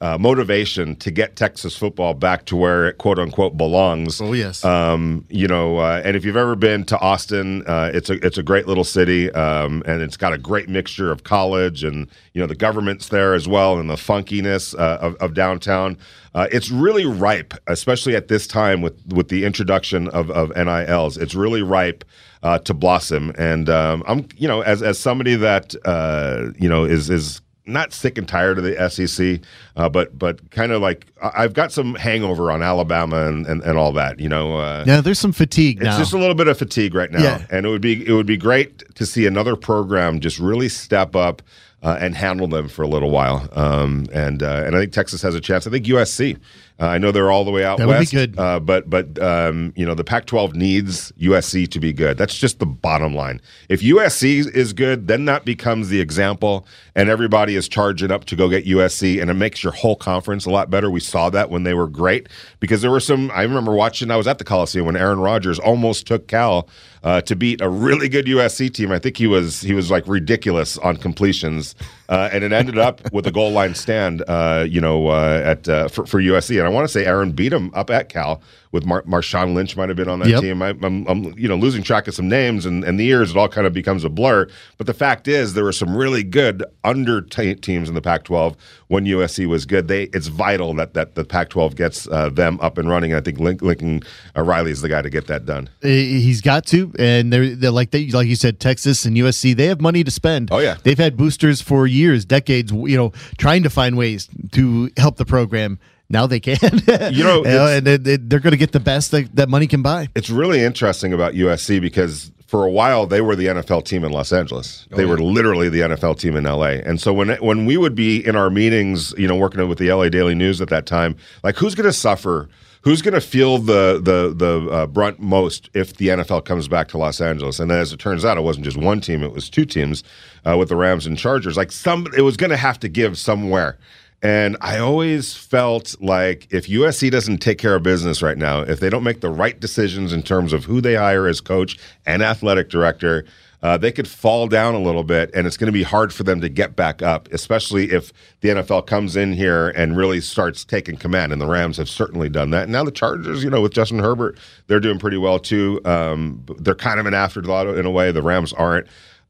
uh, 0.00 0.18
motivation 0.18 0.94
to 0.96 1.10
get 1.10 1.36
Texas 1.36 1.76
football 1.76 2.12
back 2.12 2.44
to 2.46 2.56
where 2.56 2.86
it 2.86 2.98
quote 2.98 3.18
unquote 3.18 3.56
belongs. 3.56 4.20
Oh, 4.20 4.34
yes. 4.34 4.64
Um, 4.64 5.24
you 5.30 5.48
know, 5.48 5.78
uh, 5.78 6.02
and 6.04 6.16
if 6.16 6.24
you've 6.24 6.36
ever 6.36 6.54
been 6.54 6.84
to 6.84 6.98
Austin, 6.98 7.66
uh, 7.66 7.90
it's 7.94 8.10
a 8.10 8.24
it's 8.24 8.36
a 8.36 8.42
great 8.42 8.66
little 8.66 8.84
city, 8.84 9.32
um, 9.32 9.82
and 9.86 10.02
it's 10.02 10.16
got 10.18 10.34
a 10.34 10.38
great 10.38 10.68
mixture 10.68 11.10
of 11.10 11.24
college 11.24 11.82
and 11.82 12.08
you 12.34 12.40
know 12.40 12.46
the 12.46 12.54
government's 12.54 13.08
there 13.08 13.32
as 13.34 13.48
well, 13.48 13.78
and 13.78 13.88
the 13.88 13.94
funkiness 13.94 14.78
uh, 14.78 14.98
of, 15.00 15.14
of 15.16 15.32
downtown. 15.32 15.96
Uh, 16.34 16.46
it's 16.52 16.70
really 16.70 17.06
ripe, 17.06 17.54
especially 17.66 18.14
at 18.14 18.28
this 18.28 18.46
time 18.46 18.82
with 18.82 19.00
with 19.14 19.28
the 19.28 19.46
introduction 19.46 20.08
of 20.08 20.30
of 20.30 20.54
NILs. 20.54 21.16
It's 21.16 21.34
really 21.34 21.62
ripe 21.62 22.04
uh, 22.42 22.58
to 22.58 22.74
blossom, 22.74 23.32
and 23.38 23.70
um, 23.70 24.02
I'm 24.06 24.28
you 24.36 24.46
know 24.46 24.60
as 24.60 24.82
as 24.82 24.98
somebody 24.98 25.36
that 25.36 25.74
uh, 25.86 26.52
you 26.58 26.68
know 26.68 26.84
is 26.84 27.08
is 27.08 27.40
not 27.66 27.92
sick 27.92 28.16
and 28.18 28.28
tired 28.28 28.58
of 28.58 28.64
the 28.64 28.88
SEC, 28.90 29.40
uh, 29.76 29.88
but 29.88 30.18
but 30.18 30.50
kind 30.50 30.72
of 30.72 30.80
like 30.82 31.06
I've 31.22 31.52
got 31.52 31.72
some 31.72 31.94
hangover 31.94 32.50
on 32.50 32.62
Alabama 32.62 33.26
and, 33.26 33.46
and, 33.46 33.62
and 33.62 33.76
all 33.78 33.92
that. 33.92 34.20
You 34.20 34.28
know, 34.28 34.56
uh, 34.56 34.84
Now, 34.86 35.00
there's 35.00 35.18
some 35.18 35.32
fatigue 35.32 35.78
it's 35.78 35.84
now. 35.86 35.98
just 35.98 36.12
a 36.12 36.18
little 36.18 36.34
bit 36.34 36.48
of 36.48 36.58
fatigue 36.58 36.94
right 36.94 37.10
now, 37.10 37.22
Yeah. 37.22 37.46
and 37.50 37.66
it 37.66 37.68
would 37.68 37.82
be 37.82 38.06
it 38.06 38.12
would 38.12 38.26
be 38.26 38.36
great 38.36 38.94
to 38.94 39.04
see 39.06 39.26
another 39.26 39.56
program 39.56 40.20
just 40.20 40.38
really 40.38 40.68
step 40.68 41.16
up 41.16 41.42
uh, 41.82 41.98
and 42.00 42.14
handle 42.14 42.46
them 42.48 42.68
for 42.68 42.82
a 42.82 42.88
little 42.88 43.10
while. 43.10 43.48
Um, 43.52 44.06
and 44.12 44.42
uh, 44.42 44.62
and 44.66 44.74
I 44.76 44.80
think 44.80 44.92
Texas 44.92 45.22
has 45.22 45.34
a 45.34 45.40
chance. 45.40 45.66
I 45.66 45.70
think 45.70 45.86
USC. 45.86 46.38
Uh, 46.78 46.88
I 46.88 46.98
know 46.98 47.10
they're 47.10 47.30
all 47.30 47.46
the 47.46 47.50
way 47.50 47.64
out 47.64 47.78
That 47.78 47.86
would 47.86 47.94
be 47.94 47.98
west, 48.00 48.12
good. 48.12 48.38
Uh, 48.38 48.60
but 48.60 48.90
but 48.90 49.18
um, 49.22 49.72
you 49.76 49.86
know 49.86 49.94
the 49.94 50.04
Pac-12 50.04 50.54
needs 50.54 51.10
USC 51.12 51.66
to 51.68 51.80
be 51.80 51.92
good. 51.92 52.18
That's 52.18 52.36
just 52.36 52.58
the 52.58 52.66
bottom 52.66 53.14
line. 53.14 53.40
If 53.70 53.80
USC 53.80 54.54
is 54.54 54.74
good, 54.74 55.08
then 55.08 55.24
that 55.24 55.46
becomes 55.46 55.88
the 55.88 56.00
example, 56.00 56.66
and 56.94 57.08
everybody 57.08 57.56
is 57.56 57.66
charging 57.66 58.10
up 58.10 58.26
to 58.26 58.36
go 58.36 58.50
get 58.50 58.66
USC, 58.66 59.22
and 59.22 59.30
it 59.30 59.34
makes 59.34 59.64
your 59.64 59.72
whole 59.72 59.96
conference 59.96 60.44
a 60.44 60.50
lot 60.50 60.68
better. 60.68 60.90
We 60.90 61.00
saw 61.00 61.30
that 61.30 61.48
when 61.48 61.62
they 61.62 61.72
were 61.72 61.88
great 61.88 62.28
because 62.60 62.82
there 62.82 62.90
were 62.90 63.00
some. 63.00 63.30
I 63.30 63.42
remember 63.42 63.72
watching. 63.72 64.10
I 64.10 64.16
was 64.16 64.26
at 64.26 64.36
the 64.36 64.44
Coliseum 64.44 64.84
when 64.84 64.96
Aaron 64.96 65.20
Rodgers 65.20 65.58
almost 65.58 66.06
took 66.06 66.28
Cal 66.28 66.68
uh, 67.06 67.20
to 67.22 67.36
beat 67.36 67.60
a 67.60 67.68
really 67.68 68.08
good 68.08 68.26
USC 68.26 68.72
team. 68.74 68.90
I 68.90 68.98
think 68.98 69.16
he 69.16 69.26
was 69.26 69.60
he 69.60 69.72
was 69.72 69.90
like 69.90 70.06
ridiculous 70.08 70.76
on 70.78 70.96
completions, 70.96 71.74
uh, 72.08 72.28
and 72.32 72.44
it 72.44 72.52
ended 72.52 72.78
up 72.78 73.12
with 73.12 73.26
a 73.26 73.30
goal 73.30 73.50
line 73.50 73.74
stand. 73.74 74.22
Uh, 74.26 74.64
you 74.68 74.80
know, 74.80 75.08
uh, 75.08 75.42
at 75.44 75.68
uh, 75.68 75.88
for, 75.88 76.06
for 76.06 76.20
USC, 76.20 76.58
and 76.58 76.66
I 76.66 76.70
want 76.70 76.86
to 76.86 76.92
say 76.92 77.04
Aaron 77.04 77.32
beat 77.32 77.52
him 77.52 77.72
up 77.74 77.90
at 77.90 78.08
Cal 78.08 78.40
with 78.72 78.84
Mar- 78.84 79.02
Marshawn 79.02 79.54
Lynch 79.54 79.76
might 79.76 79.88
have 79.88 79.96
been 79.96 80.08
on 80.08 80.18
that 80.20 80.28
Yep. 80.28 80.40
team. 80.40 80.62
I, 80.62 80.68
I'm, 80.82 81.06
I'm 81.06 81.38
you 81.38 81.48
know 81.48 81.56
losing 81.56 81.82
track 81.82 82.08
of 82.08 82.14
some 82.14 82.28
names, 82.28 82.66
and, 82.66 82.84
and 82.84 82.98
the 82.98 83.04
years 83.04 83.30
it 83.30 83.36
all 83.36 83.48
kind 83.48 83.66
of 83.66 83.72
becomes 83.72 84.04
a 84.04 84.08
blur. 84.08 84.48
But 84.78 84.86
the 84.86 84.94
fact 84.94 85.28
is, 85.28 85.54
there 85.54 85.64
were 85.64 85.72
some 85.72 85.96
really 85.96 86.22
good 86.22 86.64
under 86.84 87.20
t- 87.22 87.54
teams 87.54 87.88
in 87.88 87.94
the 87.94 88.02
Pac-12 88.02 88.56
when 88.88 89.04
USC 89.04 89.46
was 89.46 89.66
good. 89.66 89.88
They 89.88 90.04
it's 90.12 90.26
vital 90.28 90.74
that 90.74 90.94
that 90.94 91.14
the 91.14 91.24
Pac-12 91.24 91.74
gets 91.76 92.06
uh, 92.08 92.30
them 92.30 92.58
up 92.60 92.78
and 92.78 92.88
running. 92.88 93.14
I 93.14 93.20
think 93.20 93.38
Link, 93.40 93.62
Lincoln 93.62 94.02
uh, 94.36 94.42
Riley 94.42 94.70
is 94.70 94.80
the 94.80 94.88
guy 94.88 95.02
to 95.02 95.10
get 95.10 95.26
that 95.26 95.46
done. 95.46 95.68
He's 95.82 96.40
got 96.40 96.66
to, 96.66 96.92
and 96.98 97.32
they're, 97.32 97.54
they're 97.54 97.70
like 97.70 97.90
they, 97.90 98.06
like 98.08 98.26
you 98.26 98.36
said, 98.36 98.60
Texas 98.60 99.04
and 99.04 99.16
USC. 99.16 99.56
They 99.56 99.66
have 99.66 99.80
money 99.80 100.04
to 100.04 100.10
spend. 100.10 100.48
Oh, 100.52 100.58
yeah. 100.58 100.76
they've 100.82 100.98
had 100.98 101.16
boosters 101.16 101.60
for 101.60 101.86
years, 101.86 102.24
decades. 102.24 102.72
You 102.72 102.96
know, 102.96 103.12
trying 103.38 103.62
to 103.62 103.70
find 103.70 103.96
ways 103.96 104.28
to 104.52 104.90
help 104.96 105.16
the 105.16 105.24
program. 105.24 105.78
Now 106.08 106.26
they 106.26 106.40
can. 106.40 106.56
You 107.12 107.24
know, 107.24 107.40
it's- 107.40 107.78
and 107.78 107.86
they, 107.86 107.96
they, 107.96 108.16
they're 108.16 108.40
going 108.40 108.52
to 108.52 108.56
get 108.56 108.72
the 108.72 108.80
best 108.80 109.10
that, 109.10 109.34
that 109.36 109.48
money 109.48 109.66
can 109.66 109.82
buy. 109.82 110.08
It's 110.14 110.30
really 110.30 110.62
interesting 110.62 111.12
about 111.12 111.34
USC 111.34 111.80
because 111.80 112.30
for 112.46 112.64
a 112.64 112.70
while 112.70 113.06
they 113.06 113.20
were 113.20 113.34
the 113.34 113.46
NFL 113.46 113.84
team 113.84 114.04
in 114.04 114.12
Los 114.12 114.32
Angeles. 114.32 114.86
They 114.90 115.04
were 115.04 115.18
literally 115.18 115.68
the 115.68 115.80
NFL 115.80 116.18
team 116.20 116.36
in 116.36 116.44
LA. 116.44 116.78
And 116.84 117.00
so 117.00 117.12
when 117.12 117.30
when 117.36 117.66
we 117.66 117.76
would 117.76 117.94
be 117.96 118.24
in 118.24 118.36
our 118.36 118.50
meetings, 118.50 119.12
you 119.18 119.26
know, 119.26 119.36
working 119.36 119.66
with 119.68 119.78
the 119.78 119.92
LA 119.92 120.08
Daily 120.08 120.34
News 120.34 120.60
at 120.60 120.68
that 120.68 120.86
time, 120.86 121.16
like 121.42 121.56
who's 121.56 121.74
going 121.74 121.86
to 121.86 121.92
suffer? 121.92 122.48
Who's 122.82 123.02
going 123.02 123.14
to 123.14 123.20
feel 123.20 123.58
the 123.58 124.00
the 124.00 124.32
the 124.32 124.70
uh, 124.70 124.86
brunt 124.86 125.18
most 125.18 125.70
if 125.74 125.96
the 125.96 126.06
NFL 126.06 126.44
comes 126.44 126.68
back 126.68 126.86
to 126.88 126.98
Los 126.98 127.20
Angeles? 127.20 127.58
And 127.58 127.72
as 127.72 127.92
it 127.92 127.98
turns 127.98 128.24
out, 128.24 128.38
it 128.38 128.42
wasn't 128.42 128.64
just 128.64 128.76
one 128.76 129.00
team; 129.00 129.24
it 129.24 129.32
was 129.32 129.50
two 129.50 129.64
teams 129.64 130.04
uh, 130.44 130.56
with 130.56 130.68
the 130.68 130.76
Rams 130.76 131.04
and 131.04 131.18
Chargers. 131.18 131.56
Like 131.56 131.72
some, 131.72 132.06
it 132.16 132.20
was 132.22 132.36
going 132.36 132.50
to 132.50 132.56
have 132.56 132.78
to 132.78 132.88
give 132.88 133.18
somewhere. 133.18 133.76
And 134.22 134.56
I 134.60 134.78
always 134.78 135.34
felt 135.34 135.94
like 136.00 136.48
if 136.50 136.66
USC 136.66 137.10
doesn't 137.10 137.38
take 137.38 137.58
care 137.58 137.74
of 137.74 137.82
business 137.82 138.22
right 138.22 138.38
now, 138.38 138.60
if 138.60 138.80
they 138.80 138.88
don't 138.88 139.04
make 139.04 139.20
the 139.20 139.30
right 139.30 139.58
decisions 139.58 140.12
in 140.12 140.22
terms 140.22 140.52
of 140.52 140.64
who 140.64 140.80
they 140.80 140.94
hire 140.94 141.26
as 141.26 141.40
coach 141.40 141.78
and 142.06 142.22
athletic 142.22 142.70
director, 142.70 143.24
uh, 143.62 143.76
they 143.76 143.90
could 143.90 144.06
fall 144.06 144.46
down 144.46 144.74
a 144.74 144.80
little 144.80 145.02
bit, 145.02 145.30
and 145.34 145.46
it's 145.46 145.56
going 145.56 145.66
to 145.66 145.72
be 145.72 145.82
hard 145.82 146.12
for 146.12 146.22
them 146.22 146.40
to 146.40 146.48
get 146.48 146.76
back 146.76 147.02
up, 147.02 147.28
especially 147.32 147.90
if 147.90 148.12
the 148.40 148.50
NFL 148.50 148.86
comes 148.86 149.16
in 149.16 149.32
here 149.32 149.70
and 149.70 149.96
really 149.96 150.20
starts 150.20 150.64
taking 150.64 150.96
command. 150.96 151.32
And 151.32 151.40
the 151.40 151.46
Rams 151.46 151.76
have 151.78 151.88
certainly 151.88 152.28
done 152.28 152.50
that. 152.50 152.64
And 152.64 152.72
now 152.72 152.84
the 152.84 152.90
Chargers, 152.90 153.42
you 153.42 153.50
know, 153.50 153.60
with 153.60 153.72
Justin 153.72 153.98
Herbert, 153.98 154.38
they're 154.66 154.80
doing 154.80 154.98
pretty 154.98 155.16
well 155.16 155.38
too. 155.38 155.80
Um, 155.84 156.44
they're 156.58 156.74
kind 156.74 157.00
of 157.00 157.06
an 157.06 157.14
afterthought 157.14 157.66
in 157.66 157.86
a 157.86 157.90
way. 157.90 158.12
The 158.12 158.22
Rams 158.22 158.52
aren't. 158.52 158.86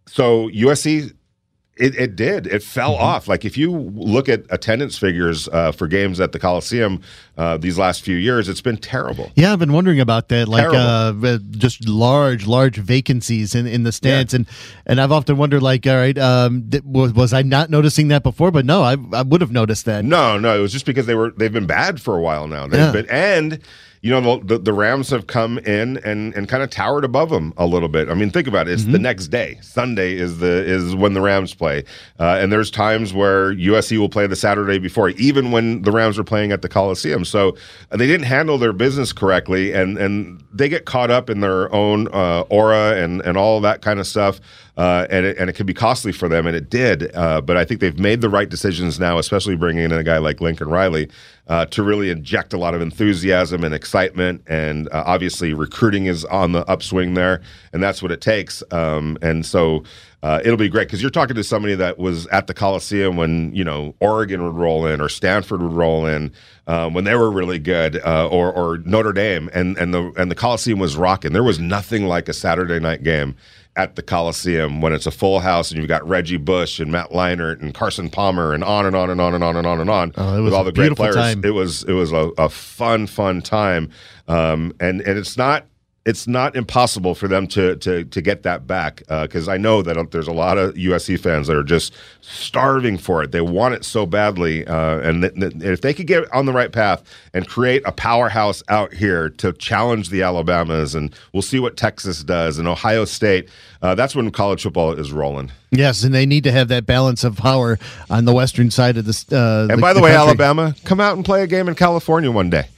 So 0.06 0.48
USC 0.50 1.14
it, 1.76 1.94
it 1.94 2.16
did. 2.16 2.46
It 2.46 2.62
fell 2.62 2.94
mm-hmm. 2.94 3.02
off. 3.02 3.28
Like 3.28 3.44
if 3.44 3.58
you 3.58 3.70
look 3.70 4.28
at 4.28 4.44
attendance 4.50 4.96
figures 4.96 5.48
uh, 5.48 5.72
for 5.72 5.86
games 5.86 6.20
at 6.20 6.32
the 6.32 6.38
Coliseum 6.38 7.02
uh, 7.36 7.58
these 7.58 7.78
last 7.78 8.02
few 8.02 8.16
years, 8.16 8.48
it's 8.48 8.62
been 8.62 8.78
terrible. 8.78 9.30
Yeah, 9.34 9.52
I've 9.52 9.58
been 9.58 9.72
wondering 9.72 10.00
about 10.00 10.28
that. 10.28 10.48
Like 10.48 10.66
uh, 10.66 11.12
uh, 11.22 11.38
just 11.50 11.86
large, 11.88 12.46
large 12.46 12.76
vacancies 12.76 13.54
in, 13.54 13.66
in 13.66 13.82
the 13.82 13.92
stands, 13.92 14.32
yeah. 14.32 14.38
and 14.38 14.46
and 14.86 15.00
I've 15.00 15.12
often 15.12 15.36
wondered, 15.36 15.62
like, 15.62 15.86
all 15.86 15.96
right, 15.96 16.16
um, 16.16 16.70
th- 16.70 16.84
was, 16.84 17.12
was 17.12 17.32
I 17.32 17.42
not 17.42 17.68
noticing 17.68 18.08
that 18.08 18.22
before? 18.22 18.50
But 18.50 18.64
no, 18.64 18.82
I 18.82 18.96
I 19.12 19.22
would 19.22 19.42
have 19.42 19.52
noticed 19.52 19.84
that. 19.84 20.04
No, 20.04 20.38
no, 20.38 20.58
it 20.58 20.62
was 20.62 20.72
just 20.72 20.86
because 20.86 21.06
they 21.06 21.14
were 21.14 21.30
they've 21.32 21.52
been 21.52 21.66
bad 21.66 22.00
for 22.00 22.16
a 22.16 22.20
while 22.20 22.48
now. 22.48 22.66
They've 22.66 22.80
yeah. 22.80 22.92
been 22.92 23.10
and 23.10 23.60
you 24.06 24.12
know, 24.12 24.38
the, 24.38 24.56
the, 24.56 24.72
Rams 24.72 25.10
have 25.10 25.26
come 25.26 25.58
in 25.58 25.96
and, 26.04 26.32
and 26.34 26.48
kind 26.48 26.62
of 26.62 26.70
towered 26.70 27.04
above 27.04 27.28
them 27.28 27.52
a 27.56 27.66
little 27.66 27.88
bit. 27.88 28.08
I 28.08 28.14
mean, 28.14 28.30
think 28.30 28.46
about 28.46 28.68
it. 28.68 28.74
It's 28.74 28.82
mm-hmm. 28.82 28.92
the 28.92 29.00
next 29.00 29.28
day. 29.28 29.58
Sunday 29.62 30.14
is 30.14 30.38
the 30.38 30.64
is 30.64 30.94
when 30.94 31.12
the 31.12 31.20
Rams 31.20 31.54
play, 31.54 31.82
uh, 32.20 32.38
and 32.40 32.52
there's 32.52 32.70
times 32.70 33.12
where 33.12 33.52
USC 33.54 33.98
will 33.98 34.08
play 34.08 34.28
the 34.28 34.36
Saturday 34.36 34.78
before, 34.78 35.08
even 35.10 35.50
when 35.50 35.82
the 35.82 35.90
Rams 35.90 36.20
are 36.20 36.24
playing 36.24 36.52
at 36.52 36.62
the 36.62 36.68
Coliseum. 36.68 37.24
So 37.24 37.56
uh, 37.90 37.96
they 37.96 38.06
didn't 38.06 38.26
handle 38.26 38.58
their 38.58 38.72
business 38.72 39.12
correctly, 39.12 39.72
and 39.72 39.98
and 39.98 40.40
they 40.52 40.68
get 40.68 40.84
caught 40.84 41.10
up 41.10 41.28
in 41.28 41.40
their 41.40 41.74
own 41.74 42.06
uh, 42.12 42.42
aura 42.42 42.94
and 43.02 43.20
and 43.22 43.36
all 43.36 43.60
that 43.62 43.82
kind 43.82 43.98
of 43.98 44.06
stuff 44.06 44.40
uh, 44.76 45.06
and 45.08 45.24
it, 45.24 45.38
and 45.38 45.48
it 45.48 45.54
could 45.54 45.66
be 45.66 45.72
costly 45.74 46.12
for 46.12 46.28
them, 46.28 46.46
and 46.46 46.54
it 46.54 46.68
did. 46.68 47.14
Uh, 47.14 47.40
but 47.40 47.56
I 47.56 47.64
think 47.64 47.80
they've 47.80 47.98
made 47.98 48.20
the 48.20 48.28
right 48.28 48.48
decisions 48.48 49.00
now, 49.00 49.18
especially 49.18 49.56
bringing 49.56 49.84
in 49.84 49.92
a 49.92 50.04
guy 50.04 50.18
like 50.18 50.40
Lincoln 50.40 50.68
Riley 50.68 51.08
uh, 51.48 51.64
to 51.66 51.82
really 51.82 52.10
inject 52.10 52.52
a 52.52 52.58
lot 52.58 52.74
of 52.74 52.82
enthusiasm 52.82 53.64
and 53.64 53.74
excitement. 53.74 54.42
And 54.46 54.88
uh, 54.88 55.04
obviously, 55.06 55.54
recruiting 55.54 56.06
is 56.06 56.26
on 56.26 56.52
the 56.52 56.68
upswing 56.68 57.14
there, 57.14 57.40
and 57.72 57.82
that's 57.82 58.02
what 58.02 58.12
it 58.12 58.20
takes. 58.20 58.62
Um, 58.70 59.18
and 59.22 59.44
so. 59.44 59.84
Uh, 60.22 60.40
it'll 60.42 60.56
be 60.56 60.68
great 60.68 60.88
because 60.88 61.00
you're 61.00 61.10
talking 61.10 61.36
to 61.36 61.44
somebody 61.44 61.76
that 61.76 61.98
was 61.98 62.26
at 62.28 62.48
the 62.48 62.54
Coliseum 62.54 63.16
when 63.16 63.54
you 63.54 63.62
know 63.62 63.94
Oregon 64.00 64.42
would 64.42 64.54
roll 64.54 64.84
in 64.84 65.00
or 65.00 65.08
Stanford 65.08 65.62
would 65.62 65.74
roll 65.74 66.04
in 66.04 66.32
um, 66.66 66.94
when 66.94 67.04
they 67.04 67.14
were 67.14 67.30
really 67.30 67.60
good, 67.60 68.00
uh, 68.04 68.26
or, 68.26 68.52
or 68.52 68.78
Notre 68.78 69.12
Dame, 69.12 69.48
and 69.54 69.76
and 69.78 69.94
the 69.94 70.12
and 70.16 70.28
the 70.28 70.34
Coliseum 70.34 70.80
was 70.80 70.96
rocking. 70.96 71.32
There 71.32 71.44
was 71.44 71.60
nothing 71.60 72.06
like 72.06 72.28
a 72.28 72.32
Saturday 72.32 72.80
night 72.80 73.04
game 73.04 73.36
at 73.76 73.94
the 73.94 74.02
Coliseum 74.02 74.80
when 74.80 74.92
it's 74.92 75.06
a 75.06 75.10
full 75.10 75.40
house 75.40 75.70
and 75.70 75.78
you've 75.78 75.88
got 75.88 76.06
Reggie 76.08 76.38
Bush 76.38 76.80
and 76.80 76.90
Matt 76.90 77.10
Leinart 77.10 77.60
and 77.60 77.74
Carson 77.74 78.08
Palmer 78.08 78.54
and 78.54 78.64
on 78.64 78.86
and 78.86 78.96
on 78.96 79.10
and 79.10 79.20
on 79.20 79.34
and 79.34 79.44
on 79.44 79.56
and 79.56 79.66
on 79.66 79.80
and 79.80 79.90
on 79.90 80.12
oh, 80.16 80.42
with 80.42 80.54
all 80.54 80.64
the 80.64 80.72
great 80.72 80.96
players. 80.96 81.14
Time. 81.14 81.44
It 81.44 81.50
was 81.50 81.84
it 81.84 81.92
was 81.92 82.12
a, 82.12 82.30
a 82.38 82.48
fun 82.48 83.06
fun 83.06 83.42
time, 83.42 83.90
um, 84.28 84.72
and 84.80 85.02
and 85.02 85.18
it's 85.18 85.36
not 85.36 85.66
it's 86.06 86.28
not 86.28 86.54
impossible 86.54 87.16
for 87.16 87.26
them 87.26 87.48
to 87.48 87.74
to 87.76 88.04
to 88.04 88.22
get 88.22 88.44
that 88.44 88.66
back 88.66 88.98
because 89.08 89.48
uh, 89.48 89.52
I 89.52 89.56
know 89.58 89.82
that 89.82 90.12
there's 90.12 90.28
a 90.28 90.32
lot 90.32 90.56
of 90.56 90.74
USC 90.74 91.18
fans 91.18 91.48
that 91.48 91.56
are 91.56 91.64
just 91.64 91.92
starving 92.20 92.96
for 92.96 93.24
it. 93.24 93.32
They 93.32 93.40
want 93.40 93.74
it 93.74 93.84
so 93.84 94.06
badly, 94.06 94.64
uh, 94.66 95.00
and 95.00 95.22
th- 95.22 95.34
th- 95.34 95.54
if 95.62 95.80
they 95.80 95.92
could 95.92 96.06
get 96.06 96.32
on 96.32 96.46
the 96.46 96.52
right 96.52 96.70
path 96.70 97.02
and 97.34 97.46
create 97.48 97.82
a 97.84 97.92
powerhouse 97.92 98.62
out 98.68 98.94
here 98.94 99.28
to 99.30 99.52
challenge 99.54 100.10
the 100.10 100.22
Alabamas, 100.22 100.94
and 100.94 101.12
we'll 101.32 101.42
see 101.42 101.58
what 101.58 101.76
Texas 101.76 102.22
does 102.22 102.58
and 102.58 102.68
Ohio 102.68 103.04
State. 103.04 103.48
Uh, 103.82 103.96
that's 103.96 104.14
when 104.14 104.30
college 104.30 104.62
football 104.62 104.92
is 104.92 105.10
rolling. 105.10 105.50
Yes, 105.72 106.04
and 106.04 106.14
they 106.14 106.24
need 106.24 106.44
to 106.44 106.52
have 106.52 106.68
that 106.68 106.86
balance 106.86 107.24
of 107.24 107.36
power 107.36 107.80
on 108.08 108.24
the 108.26 108.32
western 108.32 108.70
side 108.70 108.96
of 108.96 109.06
the. 109.06 109.24
Uh, 109.32 109.72
and 109.72 109.78
the, 109.78 109.82
by 109.82 109.92
the, 109.92 109.98
the 109.98 110.04
way, 110.04 110.12
country. 110.12 110.28
Alabama, 110.28 110.74
come 110.84 111.00
out 111.00 111.16
and 111.16 111.24
play 111.24 111.42
a 111.42 111.48
game 111.48 111.68
in 111.68 111.74
California 111.74 112.30
one 112.30 112.48
day. 112.48 112.68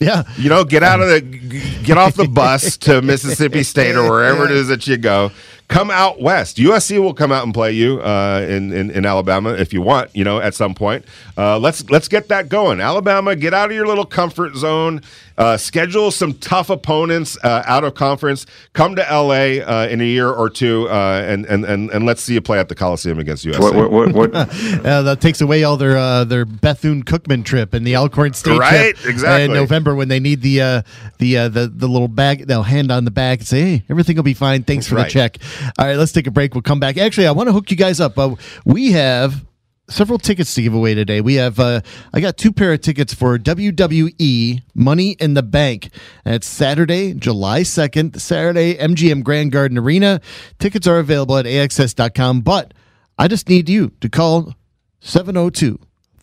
Yeah. 0.00 0.24
You 0.36 0.48
know, 0.48 0.64
get 0.64 0.82
out 0.82 1.00
of 1.00 1.08
the, 1.08 1.20
get 1.82 1.98
off 1.98 2.14
the 2.14 2.28
bus 2.28 2.76
to 2.78 3.02
Mississippi 3.02 3.62
State 3.62 3.96
or 3.96 4.08
wherever 4.08 4.44
it 4.44 4.50
is 4.52 4.68
that 4.68 4.86
you 4.86 4.96
go 4.96 5.32
come 5.68 5.90
out 5.90 6.20
west. 6.20 6.56
USC 6.56 6.98
will 6.98 7.14
come 7.14 7.30
out 7.30 7.44
and 7.44 7.52
play 7.52 7.72
you 7.72 8.00
uh, 8.00 8.44
in, 8.48 8.72
in, 8.72 8.90
in 8.90 9.06
Alabama 9.06 9.50
if 9.50 9.72
you 9.72 9.82
want. 9.82 10.14
You 10.16 10.24
know, 10.24 10.40
at 10.40 10.54
some 10.54 10.74
point. 10.74 11.04
Uh, 11.36 11.58
let's 11.58 11.88
let's 11.90 12.08
get 12.08 12.28
that 12.28 12.48
going. 12.48 12.80
Alabama, 12.80 13.36
get 13.36 13.54
out 13.54 13.70
of 13.70 13.76
your 13.76 13.86
little 13.86 14.06
comfort 14.06 14.56
zone. 14.56 15.02
Uh, 15.36 15.56
schedule 15.56 16.10
some 16.10 16.34
tough 16.34 16.68
opponents 16.68 17.38
uh, 17.44 17.62
out 17.64 17.84
of 17.84 17.94
conference. 17.94 18.44
Come 18.72 18.96
to 18.96 19.02
LA 19.02 19.62
uh, 19.62 19.86
in 19.88 20.00
a 20.00 20.04
year 20.04 20.28
or 20.28 20.50
two, 20.50 20.88
uh, 20.88 21.22
and, 21.24 21.46
and 21.46 21.64
and 21.64 21.90
and 21.90 22.06
let's 22.06 22.22
see 22.22 22.34
you 22.34 22.40
play 22.40 22.58
at 22.58 22.68
the 22.68 22.74
Coliseum 22.74 23.20
against 23.20 23.44
USC. 23.44 23.60
What, 23.60 23.92
what, 23.92 24.12
what, 24.12 24.32
that 24.82 25.20
takes 25.20 25.40
away 25.40 25.62
all 25.62 25.76
their 25.76 26.24
their 26.24 26.44
Bethune 26.44 27.04
Cookman 27.04 27.44
trip 27.44 27.72
and 27.72 27.86
the 27.86 27.94
Alcorn 27.94 28.32
State 28.32 28.58
right? 28.58 28.96
trip 28.96 29.06
exactly. 29.06 29.44
in 29.44 29.52
November 29.52 29.94
when 29.94 30.08
they 30.08 30.18
need 30.18 30.42
the 30.42 30.82
the 31.18 31.34
the 31.48 31.70
the 31.72 31.86
little 31.86 32.08
bag. 32.08 32.46
They'll 32.46 32.64
hand 32.64 32.90
on 32.90 33.04
the 33.04 33.12
bag 33.12 33.38
and 33.38 33.46
say, 33.46 33.60
"Hey, 33.60 33.84
everything 33.88 34.16
will 34.16 34.24
be 34.24 34.34
fine. 34.34 34.64
Thanks 34.64 34.88
for 34.88 34.96
right. 34.96 35.04
the 35.04 35.10
check." 35.10 35.38
All 35.78 35.86
right, 35.86 35.96
let's 35.96 36.12
take 36.12 36.26
a 36.26 36.30
break. 36.30 36.54
We'll 36.54 36.62
come 36.62 36.80
back. 36.80 36.96
Actually, 36.96 37.26
I 37.26 37.32
want 37.32 37.48
to 37.48 37.52
hook 37.52 37.70
you 37.70 37.76
guys 37.76 38.00
up. 38.00 38.18
Uh, 38.18 38.34
we 38.64 38.92
have 38.92 39.44
several 39.88 40.18
tickets 40.18 40.54
to 40.54 40.62
give 40.62 40.74
away 40.74 40.94
today. 40.94 41.20
We 41.20 41.34
have 41.34 41.58
uh, 41.58 41.80
I 42.12 42.20
got 42.20 42.36
two 42.36 42.52
pair 42.52 42.72
of 42.72 42.80
tickets 42.80 43.14
for 43.14 43.38
WWE 43.38 44.62
Money 44.74 45.10
in 45.12 45.34
the 45.34 45.42
Bank. 45.42 45.90
And 46.24 46.34
it's 46.34 46.46
Saturday, 46.46 47.14
July 47.14 47.62
2nd, 47.62 48.20
Saturday, 48.20 48.74
MGM 48.76 49.24
Grand 49.24 49.52
Garden 49.52 49.78
Arena. 49.78 50.20
Tickets 50.58 50.86
are 50.86 50.98
available 50.98 51.36
at 51.36 51.46
AXS.com, 51.46 52.42
but 52.42 52.74
I 53.18 53.28
just 53.28 53.48
need 53.48 53.68
you 53.68 53.92
to 54.00 54.08
call 54.08 54.54
702 55.00 55.78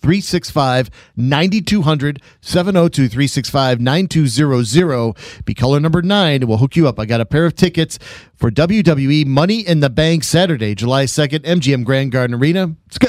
365 0.06 0.92
9200 1.16 2.22
702 2.40 3.08
365 3.10 3.82
9200. 3.82 5.16
Be 5.46 5.56
caller 5.56 5.80
number 5.80 6.04
nine. 6.04 6.46
We'll 6.46 6.60
hook 6.60 6.76
you 6.76 6.88
up. 6.88 7.00
I 7.00 7.06
got 7.06 7.22
a 7.22 7.26
pair 7.26 7.48
of 7.48 7.56
tickets 7.56 7.98
for 8.36 8.52
WWE 8.52 9.26
Money 9.26 9.62
in 9.62 9.80
the 9.80 9.90
Bank 9.90 10.24
Saturday, 10.24 10.76
July 10.76 11.06
2nd, 11.06 11.40
MGM 11.40 11.84
Grand 11.86 12.12
Garden 12.12 12.36
Arena. 12.36 12.76
Let's 12.86 13.00
go. 13.00 13.08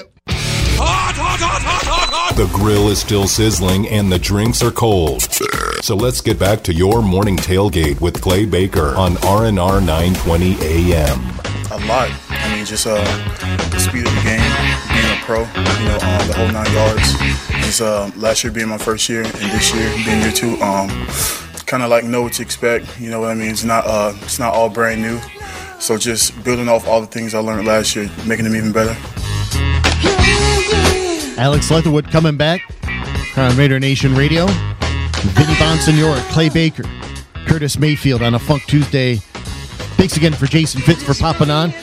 The 2.37 2.51
grill 2.55 2.89
is 2.89 2.99
still 2.99 3.29
sizzling 3.29 3.87
and 3.89 4.11
the 4.11 4.19
drinks 4.19 4.63
are 4.63 4.71
cold. 4.71 5.23
So 5.83 5.97
let's 5.97 6.23
get 6.23 6.39
back 6.39 6.63
to 6.63 6.73
your 6.73 7.03
morning 7.03 7.37
tailgate 7.37 8.01
with 8.01 8.23
Clay 8.23 8.47
Baker 8.47 8.97
on 8.97 9.17
RNR 9.17 9.85
920 9.85 10.57
AM. 10.63 11.21
A 11.73 11.87
lot. 11.87 12.36
I 12.47 12.55
mean, 12.55 12.65
just 12.65 12.87
uh, 12.87 13.03
the 13.71 13.79
speed 13.79 14.07
of 14.07 14.15
the 14.15 14.23
game, 14.23 14.41
being 14.95 15.11
a 15.11 15.19
pro, 15.27 15.41
you 15.41 15.89
know, 15.91 15.99
um, 16.01 16.29
the 16.29 16.35
whole 16.37 16.53
nine 16.53 16.73
yards. 16.73 17.15
It's 17.67 17.81
uh, 17.81 18.11
last 18.17 18.45
year 18.45 18.53
being 18.53 18.69
my 18.69 18.79
first 18.79 19.09
year, 19.09 19.23
and 19.23 19.51
this 19.51 19.75
year 19.75 19.93
being 20.05 20.21
year 20.23 20.33
two. 20.33 20.61
Um, 20.63 20.89
kind 21.67 21.83
of 21.83 21.91
like 21.91 22.05
know 22.05 22.23
what 22.23 22.35
to 22.35 22.43
expect. 22.43 23.01
You 23.01 23.11
know 23.11 23.21
what 23.21 23.31
I 23.31 23.35
mean? 23.35 23.51
It's 23.51 23.65
not 23.65 23.85
uh, 23.87 24.13
it's 24.23 24.39
not 24.39 24.55
all 24.55 24.71
brand 24.71 25.03
new. 25.03 25.21
So 25.81 25.99
just 25.99 26.43
building 26.45 26.69
off 26.69 26.87
all 26.87 27.01
the 27.01 27.07
things 27.07 27.35
I 27.35 27.41
learned 27.41 27.67
last 27.67 27.97
year, 27.97 28.09
making 28.27 28.45
them 28.45 28.55
even 28.55 28.73
better. 28.73 28.97
Alex 31.39 31.71
Leatherwood 31.71 32.11
coming 32.11 32.37
back 32.37 32.63
on 33.37 33.57
Raider 33.57 33.81
Nation 33.81 34.15
Radio. 34.15 34.47
Vinny 34.47 35.55
Bonsignore, 35.55 36.19
Clay 36.31 36.49
Baker, 36.49 36.85
Curtis 37.47 37.79
Mayfield 37.79 38.23
on 38.23 38.35
a 38.35 38.39
Funk 38.39 38.63
Tuesday. 38.67 39.17
Thanks 39.97 40.17
again 40.17 40.33
for 40.33 40.47
Jason 40.47 40.81
Fitz 40.83 41.03
for 41.03 41.15
popping 41.15 41.51
on. 41.51 41.75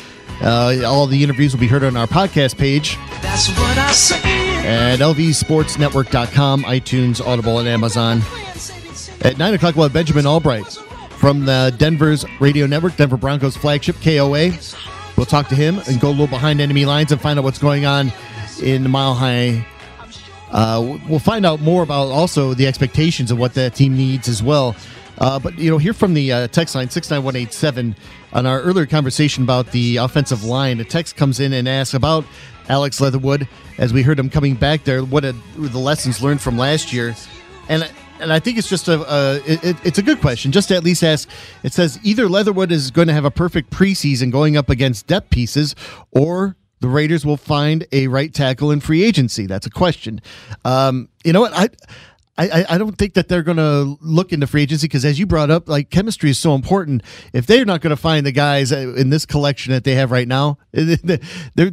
Uh, 0.43 0.81
all 0.85 1.07
the 1.07 1.23
interviews 1.23 1.53
will 1.53 1.59
be 1.61 1.67
heard 1.67 1.83
on 1.85 1.95
our 1.95 2.05
podcast 2.05 2.57
page 2.57 2.97
That's 3.21 3.47
what 3.49 3.77
I 3.77 3.91
say. 3.93 4.19
at 4.67 4.99
lvsportsnetwork.com, 4.99 6.63
iTunes, 6.63 7.25
Audible, 7.25 7.59
and 7.59 7.67
Amazon. 7.67 8.21
At 9.21 9.37
9 9.37 9.53
o'clock, 9.53 9.75
we'll 9.75 9.83
have 9.85 9.93
Benjamin 9.93 10.25
Albright 10.25 10.67
from 11.17 11.45
the 11.45 11.73
Denver's 11.77 12.25
radio 12.41 12.65
network, 12.67 12.97
Denver 12.97 13.15
Broncos 13.15 13.55
flagship, 13.55 13.95
KOA. 14.01 14.51
We'll 15.15 15.25
talk 15.25 15.47
to 15.49 15.55
him 15.55 15.79
and 15.87 16.01
go 16.01 16.09
a 16.09 16.11
little 16.11 16.27
behind 16.27 16.59
enemy 16.59 16.85
lines 16.85 17.13
and 17.13 17.21
find 17.21 17.39
out 17.39 17.43
what's 17.45 17.59
going 17.59 17.85
on 17.85 18.11
in 18.61 18.83
the 18.83 18.89
Mile 18.89 19.13
High. 19.13 19.65
Uh, 20.51 20.97
we'll 21.07 21.19
find 21.19 21.45
out 21.45 21.61
more 21.61 21.83
about 21.83 22.09
also 22.09 22.53
the 22.53 22.67
expectations 22.67 23.31
of 23.31 23.37
what 23.39 23.53
that 23.53 23.75
team 23.75 23.95
needs 23.95 24.27
as 24.27 24.43
well. 24.43 24.75
Uh, 25.17 25.39
but 25.39 25.57
you 25.57 25.69
know, 25.69 25.77
here 25.77 25.93
from 25.93 26.13
the 26.13 26.31
uh, 26.31 26.47
text 26.47 26.75
line 26.75 26.89
six 26.89 27.09
nine 27.09 27.23
one 27.23 27.35
eight 27.35 27.53
seven 27.53 27.95
on 28.33 28.45
our 28.45 28.61
earlier 28.61 28.85
conversation 28.85 29.43
about 29.43 29.71
the 29.71 29.97
offensive 29.97 30.43
line, 30.43 30.79
a 30.79 30.83
text 30.83 31.15
comes 31.15 31.39
in 31.39 31.53
and 31.53 31.67
asks 31.67 31.93
about 31.93 32.25
Alex 32.69 32.99
Leatherwood 32.99 33.47
as 33.77 33.93
we 33.93 34.01
heard 34.01 34.19
him 34.19 34.29
coming 34.29 34.55
back 34.55 34.83
there. 34.83 35.03
What 35.03 35.25
a, 35.25 35.35
the 35.57 35.79
lessons 35.79 36.21
learned 36.21 36.41
from 36.41 36.57
last 36.57 36.93
year, 36.93 37.15
and 37.69 37.89
and 38.19 38.31
I 38.31 38.39
think 38.39 38.57
it's 38.57 38.69
just 38.69 38.87
a, 38.87 39.41
it, 39.45 39.75
it's 39.83 39.97
a 39.97 40.01
good 40.01 40.21
question. 40.21 40.51
Just 40.51 40.71
at 40.71 40.83
least 40.83 41.03
ask. 41.03 41.27
It 41.61 41.73
says 41.73 41.99
either 42.03 42.29
Leatherwood 42.29 42.71
is 42.71 42.89
going 42.89 43.07
to 43.07 43.13
have 43.13 43.25
a 43.25 43.31
perfect 43.31 43.69
preseason 43.69 44.31
going 44.31 44.55
up 44.55 44.69
against 44.69 45.07
depth 45.07 45.29
pieces, 45.29 45.75
or 46.11 46.55
the 46.79 46.87
Raiders 46.87 47.25
will 47.25 47.37
find 47.37 47.85
a 47.91 48.07
right 48.07 48.33
tackle 48.33 48.71
in 48.71 48.79
free 48.79 49.03
agency. 49.03 49.45
That's 49.45 49.65
a 49.65 49.69
question. 49.69 50.21
Um, 50.63 51.09
you 51.23 51.33
know 51.33 51.41
what 51.41 51.53
I. 51.53 51.69
I, 52.35 52.65
I 52.67 52.77
don't 52.79 52.97
think 52.97 53.13
that 53.13 53.27
they're 53.27 53.43
going 53.43 53.57
to 53.57 53.95
look 54.01 54.33
into 54.33 54.47
free 54.47 54.63
agency 54.63 54.87
because, 54.87 55.05
as 55.05 55.19
you 55.19 55.27
brought 55.27 55.51
up, 55.51 55.69
like 55.69 55.91
chemistry 55.91 56.31
is 56.31 56.39
so 56.39 56.55
important. 56.55 57.03
If 57.31 57.45
they're 57.45 57.63
not 57.65 57.81
going 57.81 57.91
to 57.91 58.01
find 58.01 58.25
the 58.25 58.31
guys 58.31 58.71
uh, 58.71 58.95
in 58.97 59.11
this 59.11 59.23
collection 59.23 59.71
that 59.71 59.83
they 59.83 59.93
have 59.95 60.09
right 60.09 60.27
now, 60.27 60.57
they're 60.71 61.19
they're 61.53 61.71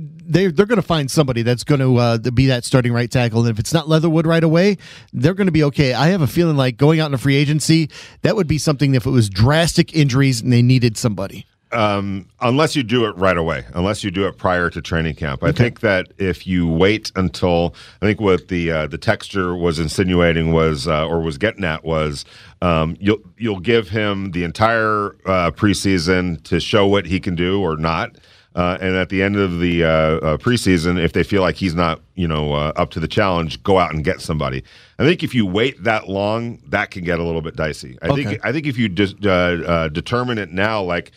they're 0.52 0.66
going 0.66 0.76
to 0.76 0.82
find 0.82 1.10
somebody 1.10 1.40
that's 1.40 1.64
going 1.64 1.80
to 1.80 1.96
uh, 1.96 2.18
be 2.18 2.46
that 2.46 2.66
starting 2.66 2.92
right 2.92 3.10
tackle. 3.10 3.40
And 3.40 3.50
if 3.50 3.58
it's 3.58 3.72
not 3.72 3.88
Leatherwood 3.88 4.26
right 4.26 4.44
away, 4.44 4.76
they're 5.14 5.34
going 5.34 5.46
to 5.46 5.52
be 5.52 5.64
okay. 5.64 5.94
I 5.94 6.08
have 6.08 6.20
a 6.20 6.26
feeling 6.26 6.58
like 6.58 6.76
going 6.76 7.00
out 7.00 7.06
in 7.06 7.14
a 7.14 7.18
free 7.18 7.36
agency, 7.36 7.88
that 8.20 8.36
would 8.36 8.46
be 8.46 8.58
something 8.58 8.94
if 8.94 9.06
it 9.06 9.10
was 9.10 9.30
drastic 9.30 9.96
injuries 9.96 10.42
and 10.42 10.52
they 10.52 10.62
needed 10.62 10.98
somebody 10.98 11.46
um, 11.72 12.26
unless 12.40 12.74
you 12.74 12.82
do 12.82 13.06
it 13.06 13.16
right 13.16 13.36
away, 13.36 13.64
unless 13.74 14.02
you 14.02 14.10
do 14.10 14.26
it 14.26 14.36
prior 14.36 14.70
to 14.70 14.82
training 14.82 15.14
camp. 15.14 15.42
I 15.42 15.52
think 15.52 15.80
that 15.80 16.12
if 16.18 16.46
you 16.46 16.68
wait 16.68 17.12
until 17.16 17.74
I 18.02 18.06
think 18.06 18.20
what 18.20 18.48
the 18.48 18.70
uh, 18.70 18.86
the 18.86 18.98
texture 18.98 19.54
was 19.54 19.78
insinuating 19.78 20.52
was 20.52 20.88
uh, 20.88 21.06
or 21.06 21.20
was 21.20 21.38
getting 21.38 21.64
at 21.64 21.84
was 21.84 22.24
um, 22.62 22.96
you'll 23.00 23.20
you'll 23.38 23.60
give 23.60 23.88
him 23.88 24.32
the 24.32 24.44
entire 24.44 25.16
uh, 25.26 25.50
preseason 25.52 26.42
to 26.44 26.60
show 26.60 26.86
what 26.86 27.06
he 27.06 27.20
can 27.20 27.34
do 27.34 27.60
or 27.60 27.76
not. 27.76 28.16
Uh, 28.56 28.76
and 28.80 28.96
at 28.96 29.10
the 29.10 29.22
end 29.22 29.36
of 29.36 29.60
the 29.60 29.84
uh, 29.84 29.88
uh, 29.88 30.36
preseason, 30.36 31.00
if 31.00 31.12
they 31.12 31.22
feel 31.22 31.40
like 31.40 31.54
he's 31.54 31.74
not, 31.74 32.00
you 32.16 32.26
know, 32.26 32.52
uh, 32.52 32.72
up 32.74 32.90
to 32.90 32.98
the 32.98 33.06
challenge, 33.06 33.62
go 33.62 33.78
out 33.78 33.94
and 33.94 34.02
get 34.02 34.20
somebody. 34.20 34.64
I 34.98 35.04
think 35.04 35.22
if 35.22 35.36
you 35.36 35.46
wait 35.46 35.80
that 35.84 36.08
long, 36.08 36.60
that 36.66 36.90
can 36.90 37.04
get 37.04 37.20
a 37.20 37.22
little 37.22 37.42
bit 37.42 37.54
dicey. 37.54 37.96
I 38.02 38.08
okay. 38.08 38.24
think 38.24 38.44
I 38.44 38.50
think 38.50 38.66
if 38.66 38.76
you 38.76 38.88
just 38.88 39.24
uh, 39.24 39.28
uh, 39.30 39.88
determine 39.88 40.36
it 40.36 40.50
now, 40.50 40.82
like 40.82 41.12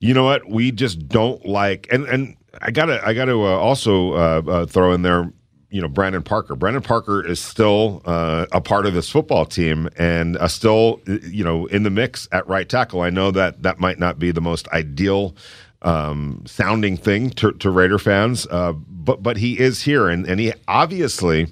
you 0.00 0.14
know 0.14 0.24
what? 0.24 0.48
We 0.48 0.72
just 0.72 1.08
don't 1.08 1.44
like, 1.46 1.86
and 1.92 2.06
and 2.06 2.36
I 2.60 2.70
gotta 2.70 3.06
I 3.06 3.14
gotta 3.14 3.34
uh, 3.34 3.58
also 3.58 4.12
uh, 4.14 4.42
uh, 4.46 4.66
throw 4.66 4.92
in 4.92 5.02
there. 5.02 5.32
You 5.72 5.80
know, 5.80 5.88
Brandon 5.88 6.22
Parker. 6.22 6.56
Brandon 6.56 6.82
Parker 6.82 7.24
is 7.24 7.38
still 7.38 8.02
uh, 8.04 8.46
a 8.50 8.60
part 8.60 8.86
of 8.86 8.94
this 8.94 9.08
football 9.08 9.46
team 9.46 9.88
and 9.96 10.36
uh, 10.38 10.48
still, 10.48 11.00
you 11.06 11.44
know, 11.44 11.66
in 11.66 11.84
the 11.84 11.90
mix 11.90 12.26
at 12.32 12.44
right 12.48 12.68
tackle. 12.68 13.02
I 13.02 13.10
know 13.10 13.30
that 13.30 13.62
that 13.62 13.78
might 13.78 14.00
not 14.00 14.18
be 14.18 14.32
the 14.32 14.40
most 14.40 14.66
ideal 14.70 15.36
um, 15.82 16.42
sounding 16.44 16.96
thing 16.96 17.30
to, 17.30 17.52
to 17.52 17.70
Raider 17.70 18.00
fans, 18.00 18.48
uh, 18.50 18.72
but 18.72 19.22
but 19.22 19.36
he 19.36 19.60
is 19.60 19.82
here, 19.82 20.08
and 20.08 20.26
and 20.26 20.40
he 20.40 20.52
obviously 20.66 21.46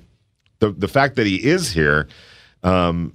the 0.59 0.73
the 0.73 0.89
fact 0.89 1.15
that 1.15 1.27
he 1.27 1.37
is 1.37 1.71
here 1.73 2.09
um, 2.65 3.13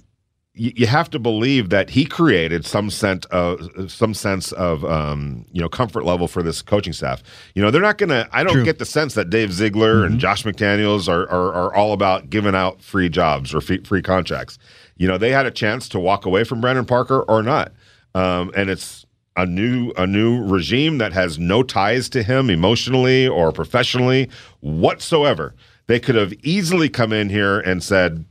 you, 0.56 0.86
have 0.86 1.10
to 1.10 1.18
believe 1.18 1.70
that 1.70 1.90
he 1.90 2.04
created 2.04 2.64
some 2.64 2.88
sense 2.88 3.26
of 3.26 3.90
some 3.90 4.14
sense 4.14 4.52
of 4.52 4.84
um, 4.84 5.44
you 5.52 5.60
know 5.60 5.68
comfort 5.68 6.04
level 6.04 6.28
for 6.28 6.42
this 6.42 6.62
coaching 6.62 6.92
staff. 6.92 7.22
You 7.54 7.62
know, 7.62 7.70
they're 7.70 7.82
not 7.82 7.98
going 7.98 8.10
to. 8.10 8.28
I 8.32 8.44
don't 8.44 8.54
True. 8.54 8.64
get 8.64 8.78
the 8.78 8.86
sense 8.86 9.14
that 9.14 9.30
Dave 9.30 9.52
Ziegler 9.52 9.96
mm-hmm. 9.96 10.12
and 10.12 10.20
Josh 10.20 10.44
McDaniels 10.44 11.08
are, 11.08 11.28
are, 11.28 11.52
are 11.52 11.74
all 11.74 11.92
about 11.92 12.30
giving 12.30 12.54
out 12.54 12.80
free 12.80 13.08
jobs 13.08 13.52
or 13.52 13.60
free, 13.60 13.82
free 13.82 14.02
contracts. 14.02 14.58
You 14.96 15.08
know, 15.08 15.18
they 15.18 15.30
had 15.30 15.44
a 15.44 15.50
chance 15.50 15.88
to 15.90 15.98
walk 15.98 16.24
away 16.24 16.44
from 16.44 16.60
Brandon 16.60 16.84
Parker 16.84 17.22
or 17.22 17.42
not, 17.42 17.72
um, 18.14 18.52
and 18.56 18.70
it's 18.70 19.04
a 19.36 19.46
new 19.46 19.90
a 19.96 20.06
new 20.06 20.44
regime 20.44 20.98
that 20.98 21.12
has 21.12 21.36
no 21.36 21.64
ties 21.64 22.08
to 22.10 22.22
him 22.22 22.48
emotionally 22.48 23.26
or 23.26 23.50
professionally 23.50 24.30
whatsoever. 24.60 25.54
They 25.88 25.98
could 25.98 26.14
have 26.14 26.32
easily 26.44 26.88
come 26.88 27.12
in 27.12 27.28
here 27.28 27.58
and 27.60 27.82
said, 27.82 28.24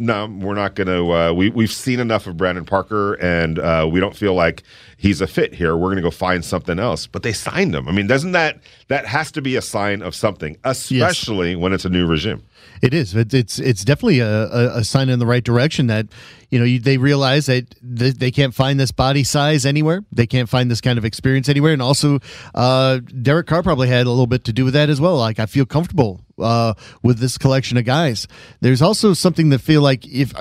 no, 0.00 0.26
we're 0.26 0.54
not 0.54 0.74
going 0.74 0.86
to. 0.86 1.12
Uh, 1.12 1.32
we 1.32 1.50
we've 1.50 1.70
seen 1.70 2.00
enough 2.00 2.26
of 2.26 2.36
Brandon 2.36 2.64
Parker, 2.64 3.14
and 3.14 3.58
uh, 3.58 3.86
we 3.90 4.00
don't 4.00 4.16
feel 4.16 4.32
like 4.32 4.62
he's 4.96 5.20
a 5.20 5.26
fit 5.26 5.54
here. 5.54 5.76
We're 5.76 5.88
going 5.88 5.96
to 5.96 6.02
go 6.02 6.10
find 6.10 6.42
something 6.42 6.78
else. 6.78 7.06
But 7.06 7.22
they 7.22 7.34
signed 7.34 7.74
him. 7.74 7.86
I 7.86 7.92
mean, 7.92 8.06
doesn't 8.06 8.32
that 8.32 8.60
that 8.90 9.06
has 9.06 9.30
to 9.30 9.40
be 9.40 9.54
a 9.54 9.62
sign 9.62 10.02
of 10.02 10.16
something, 10.16 10.56
especially 10.64 11.50
yes. 11.50 11.58
when 11.58 11.72
it's 11.72 11.84
a 11.84 11.88
new 11.88 12.08
regime? 12.08 12.42
It 12.82 12.92
is. 12.92 13.14
It's 13.14 13.60
it's 13.60 13.84
definitely 13.84 14.18
a, 14.18 14.78
a, 14.78 14.82
sign 14.82 15.08
in 15.08 15.20
the 15.20 15.26
right 15.26 15.44
direction 15.44 15.86
that 15.86 16.08
you 16.50 16.58
know 16.58 16.82
they 16.82 16.98
realize 16.98 17.46
that 17.46 17.72
they 17.80 18.32
can't 18.32 18.52
find 18.52 18.80
this 18.80 18.90
body 18.90 19.22
size 19.22 19.64
anywhere. 19.64 20.04
They 20.10 20.26
can't 20.26 20.48
find 20.48 20.68
this 20.68 20.80
kind 20.80 20.98
of 20.98 21.04
experience 21.04 21.48
anywhere. 21.48 21.72
And 21.72 21.80
also, 21.80 22.18
uh, 22.52 22.98
Derek 23.22 23.46
Carr 23.46 23.62
probably 23.62 23.86
had 23.86 24.06
a 24.06 24.10
little 24.10 24.26
bit 24.26 24.42
to 24.46 24.52
do 24.52 24.64
with 24.64 24.74
that 24.74 24.90
as 24.90 25.00
well. 25.00 25.16
Like 25.16 25.38
I 25.38 25.46
feel 25.46 25.66
comfortable 25.66 26.22
uh, 26.40 26.74
with 27.00 27.20
this 27.20 27.38
collection 27.38 27.78
of 27.78 27.84
guys. 27.84 28.26
There's 28.60 28.82
also 28.82 29.14
something 29.14 29.50
that 29.50 29.60
feel 29.60 29.82
like 29.82 30.04
if 30.04 30.34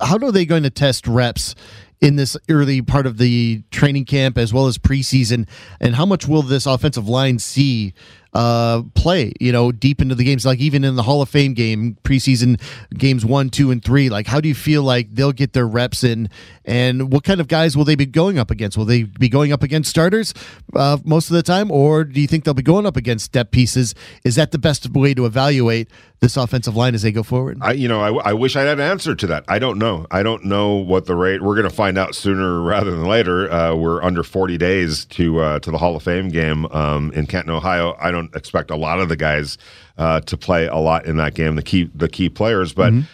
how 0.00 0.16
are 0.16 0.32
they 0.32 0.46
going 0.46 0.62
to 0.62 0.70
test 0.70 1.06
reps 1.06 1.54
in 2.00 2.16
this 2.16 2.36
early 2.48 2.80
part 2.80 3.06
of 3.06 3.18
the 3.18 3.62
training 3.70 4.04
camp 4.04 4.38
as 4.38 4.52
well 4.52 4.66
as 4.66 4.78
preseason, 4.78 5.46
and 5.80 5.94
how 5.94 6.06
much 6.06 6.26
will 6.26 6.42
this 6.42 6.66
offensive 6.66 7.08
line 7.08 7.38
see 7.38 7.92
uh, 8.32 8.82
play, 8.94 9.32
you 9.40 9.52
know, 9.52 9.72
deep 9.72 10.00
into 10.00 10.14
the 10.14 10.24
games, 10.24 10.46
like 10.46 10.60
even 10.60 10.84
in 10.84 10.96
the 10.96 11.02
Hall 11.02 11.22
of 11.22 11.28
Fame 11.28 11.54
game, 11.54 11.96
preseason 12.04 12.60
games 12.94 13.24
one, 13.24 13.50
two, 13.50 13.70
and 13.70 13.84
three. 13.84 14.08
Like, 14.08 14.26
how 14.26 14.40
do 14.40 14.48
you 14.48 14.54
feel 14.54 14.82
like 14.82 15.14
they'll 15.14 15.32
get 15.32 15.52
their 15.52 15.66
reps 15.66 16.04
in, 16.04 16.28
and 16.64 17.12
what 17.12 17.24
kind 17.24 17.40
of 17.40 17.48
guys 17.48 17.76
will 17.76 17.84
they 17.84 17.96
be 17.96 18.06
going 18.06 18.38
up 18.38 18.50
against? 18.50 18.78
Will 18.78 18.84
they 18.84 19.02
be 19.02 19.28
going 19.28 19.52
up 19.52 19.62
against 19.62 19.90
starters 19.90 20.32
uh, 20.74 20.98
most 21.04 21.30
of 21.30 21.36
the 21.36 21.42
time, 21.42 21.70
or 21.70 22.04
do 22.04 22.20
you 22.20 22.26
think 22.26 22.44
they'll 22.44 22.54
be 22.54 22.62
going 22.62 22.86
up 22.86 22.96
against 22.96 23.24
step 23.24 23.50
pieces? 23.50 23.94
Is 24.24 24.36
that 24.36 24.52
the 24.52 24.58
best 24.58 24.88
way 24.90 25.14
to 25.14 25.26
evaluate 25.26 25.88
this 26.20 26.36
offensive 26.36 26.76
line 26.76 26.94
as 26.94 27.02
they 27.02 27.12
go 27.12 27.22
forward? 27.22 27.58
I, 27.60 27.72
you 27.72 27.88
know, 27.88 28.00
I, 28.00 28.30
I 28.30 28.32
wish 28.34 28.54
I 28.54 28.62
had 28.62 28.78
an 28.78 28.80
answer 28.80 29.14
to 29.14 29.26
that. 29.28 29.44
I 29.48 29.58
don't 29.58 29.78
know. 29.78 30.06
I 30.10 30.22
don't 30.22 30.44
know 30.44 30.74
what 30.76 31.06
the 31.06 31.16
rate. 31.16 31.42
We're 31.42 31.54
going 31.54 31.68
to 31.68 31.74
find 31.74 31.98
out 31.98 32.14
sooner 32.14 32.60
rather 32.62 32.90
than 32.90 33.04
later. 33.04 33.50
Uh, 33.50 33.74
we're 33.74 34.02
under 34.02 34.22
40 34.22 34.58
days 34.58 35.04
to 35.06 35.40
uh, 35.40 35.58
to 35.60 35.70
the 35.70 35.78
Hall 35.78 35.96
of 35.96 36.02
Fame 36.02 36.28
game 36.28 36.66
um, 36.66 37.10
in 37.12 37.26
Canton, 37.26 37.52
Ohio. 37.52 37.96
I 37.98 38.10
don't 38.10 38.19
don't 38.20 38.36
expect 38.36 38.70
a 38.70 38.76
lot 38.76 39.00
of 39.00 39.08
the 39.08 39.16
guys 39.16 39.58
uh, 39.98 40.20
to 40.20 40.36
play 40.36 40.66
a 40.66 40.76
lot 40.76 41.06
in 41.06 41.16
that 41.16 41.34
game, 41.34 41.56
the 41.56 41.62
key 41.62 41.90
the 41.94 42.08
key 42.08 42.28
players, 42.28 42.72
but. 42.72 42.92
Mm-hmm. 42.92 43.06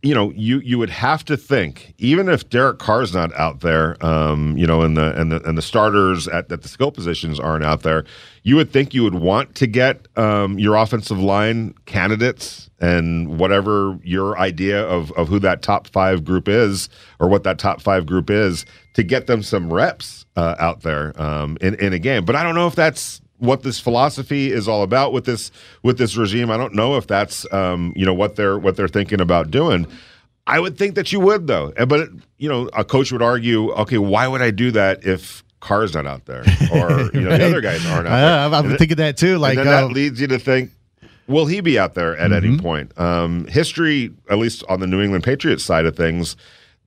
You 0.00 0.14
know, 0.14 0.30
you 0.30 0.60
you 0.60 0.78
would 0.78 0.90
have 0.90 1.24
to 1.24 1.36
think, 1.36 1.92
even 1.98 2.28
if 2.28 2.48
Derek 2.48 2.78
Carr's 2.78 3.12
not 3.12 3.34
out 3.34 3.62
there, 3.62 3.96
um, 4.06 4.56
you 4.56 4.64
know, 4.64 4.82
and 4.82 4.96
the 4.96 5.20
and 5.20 5.32
the 5.32 5.42
and 5.42 5.58
the 5.58 5.62
starters 5.62 6.28
at, 6.28 6.52
at 6.52 6.62
the 6.62 6.68
skill 6.68 6.92
positions 6.92 7.40
aren't 7.40 7.64
out 7.64 7.82
there, 7.82 8.04
you 8.44 8.54
would 8.54 8.72
think 8.72 8.94
you 8.94 9.02
would 9.02 9.16
want 9.16 9.56
to 9.56 9.66
get 9.66 10.06
um, 10.16 10.56
your 10.56 10.76
offensive 10.76 11.18
line 11.18 11.74
candidates 11.86 12.70
and 12.80 13.40
whatever 13.40 13.98
your 14.04 14.38
idea 14.38 14.86
of, 14.86 15.10
of 15.12 15.26
who 15.26 15.40
that 15.40 15.62
top 15.62 15.88
five 15.88 16.24
group 16.24 16.48
is 16.48 16.88
or 17.18 17.28
what 17.28 17.42
that 17.42 17.58
top 17.58 17.80
five 17.80 18.06
group 18.06 18.30
is 18.30 18.64
to 18.94 19.02
get 19.02 19.26
them 19.26 19.42
some 19.42 19.72
reps 19.72 20.26
uh, 20.36 20.54
out 20.60 20.82
there 20.82 21.20
um, 21.20 21.58
in, 21.60 21.74
in 21.74 21.92
a 21.92 21.98
game. 21.98 22.24
But 22.24 22.36
I 22.36 22.44
don't 22.44 22.54
know 22.54 22.68
if 22.68 22.76
that's 22.76 23.20
what 23.38 23.62
this 23.62 23.80
philosophy 23.80 24.52
is 24.52 24.68
all 24.68 24.82
about 24.82 25.12
with 25.12 25.24
this 25.24 25.50
with 25.82 25.98
this 25.98 26.16
regime. 26.16 26.50
I 26.50 26.56
don't 26.56 26.74
know 26.74 26.96
if 26.96 27.06
that's 27.06 27.50
um, 27.52 27.92
you 27.96 28.04
know 28.04 28.14
what 28.14 28.36
they're 28.36 28.58
what 28.58 28.76
they're 28.76 28.88
thinking 28.88 29.20
about 29.20 29.50
doing. 29.50 29.86
I 30.46 30.60
would 30.60 30.78
think 30.78 30.94
that 30.94 31.12
you 31.12 31.20
would 31.20 31.46
though, 31.46 31.72
but 31.86 32.08
you 32.38 32.48
know, 32.48 32.70
a 32.72 32.84
coach 32.84 33.12
would 33.12 33.22
argue, 33.22 33.70
okay, 33.72 33.98
why 33.98 34.26
would 34.26 34.40
I 34.40 34.50
do 34.50 34.70
that 34.70 35.04
if 35.04 35.44
Carr's 35.60 35.94
not 35.94 36.06
out 36.06 36.24
there 36.24 36.42
or 36.72 37.10
you 37.12 37.20
know 37.20 37.36
the 37.36 37.46
other 37.46 37.60
guys 37.60 37.84
aren't 37.86 38.08
out 38.08 38.50
there? 38.50 38.58
I'm 38.58 38.76
thinking 38.78 38.96
that 38.96 39.16
too. 39.16 39.38
Like 39.38 39.58
and 39.58 39.68
uh, 39.68 39.82
that 39.82 39.92
leads 39.92 40.20
you 40.20 40.26
to 40.28 40.38
think, 40.38 40.70
will 41.26 41.46
he 41.46 41.60
be 41.60 41.78
out 41.78 41.94
there 41.94 42.16
at 42.16 42.30
mm-hmm. 42.30 42.46
any 42.46 42.58
point? 42.58 42.98
Um, 42.98 43.46
history, 43.46 44.10
at 44.30 44.38
least 44.38 44.64
on 44.68 44.80
the 44.80 44.86
New 44.86 45.02
England 45.02 45.22
Patriots 45.22 45.64
side 45.64 45.84
of 45.84 45.96
things, 45.96 46.36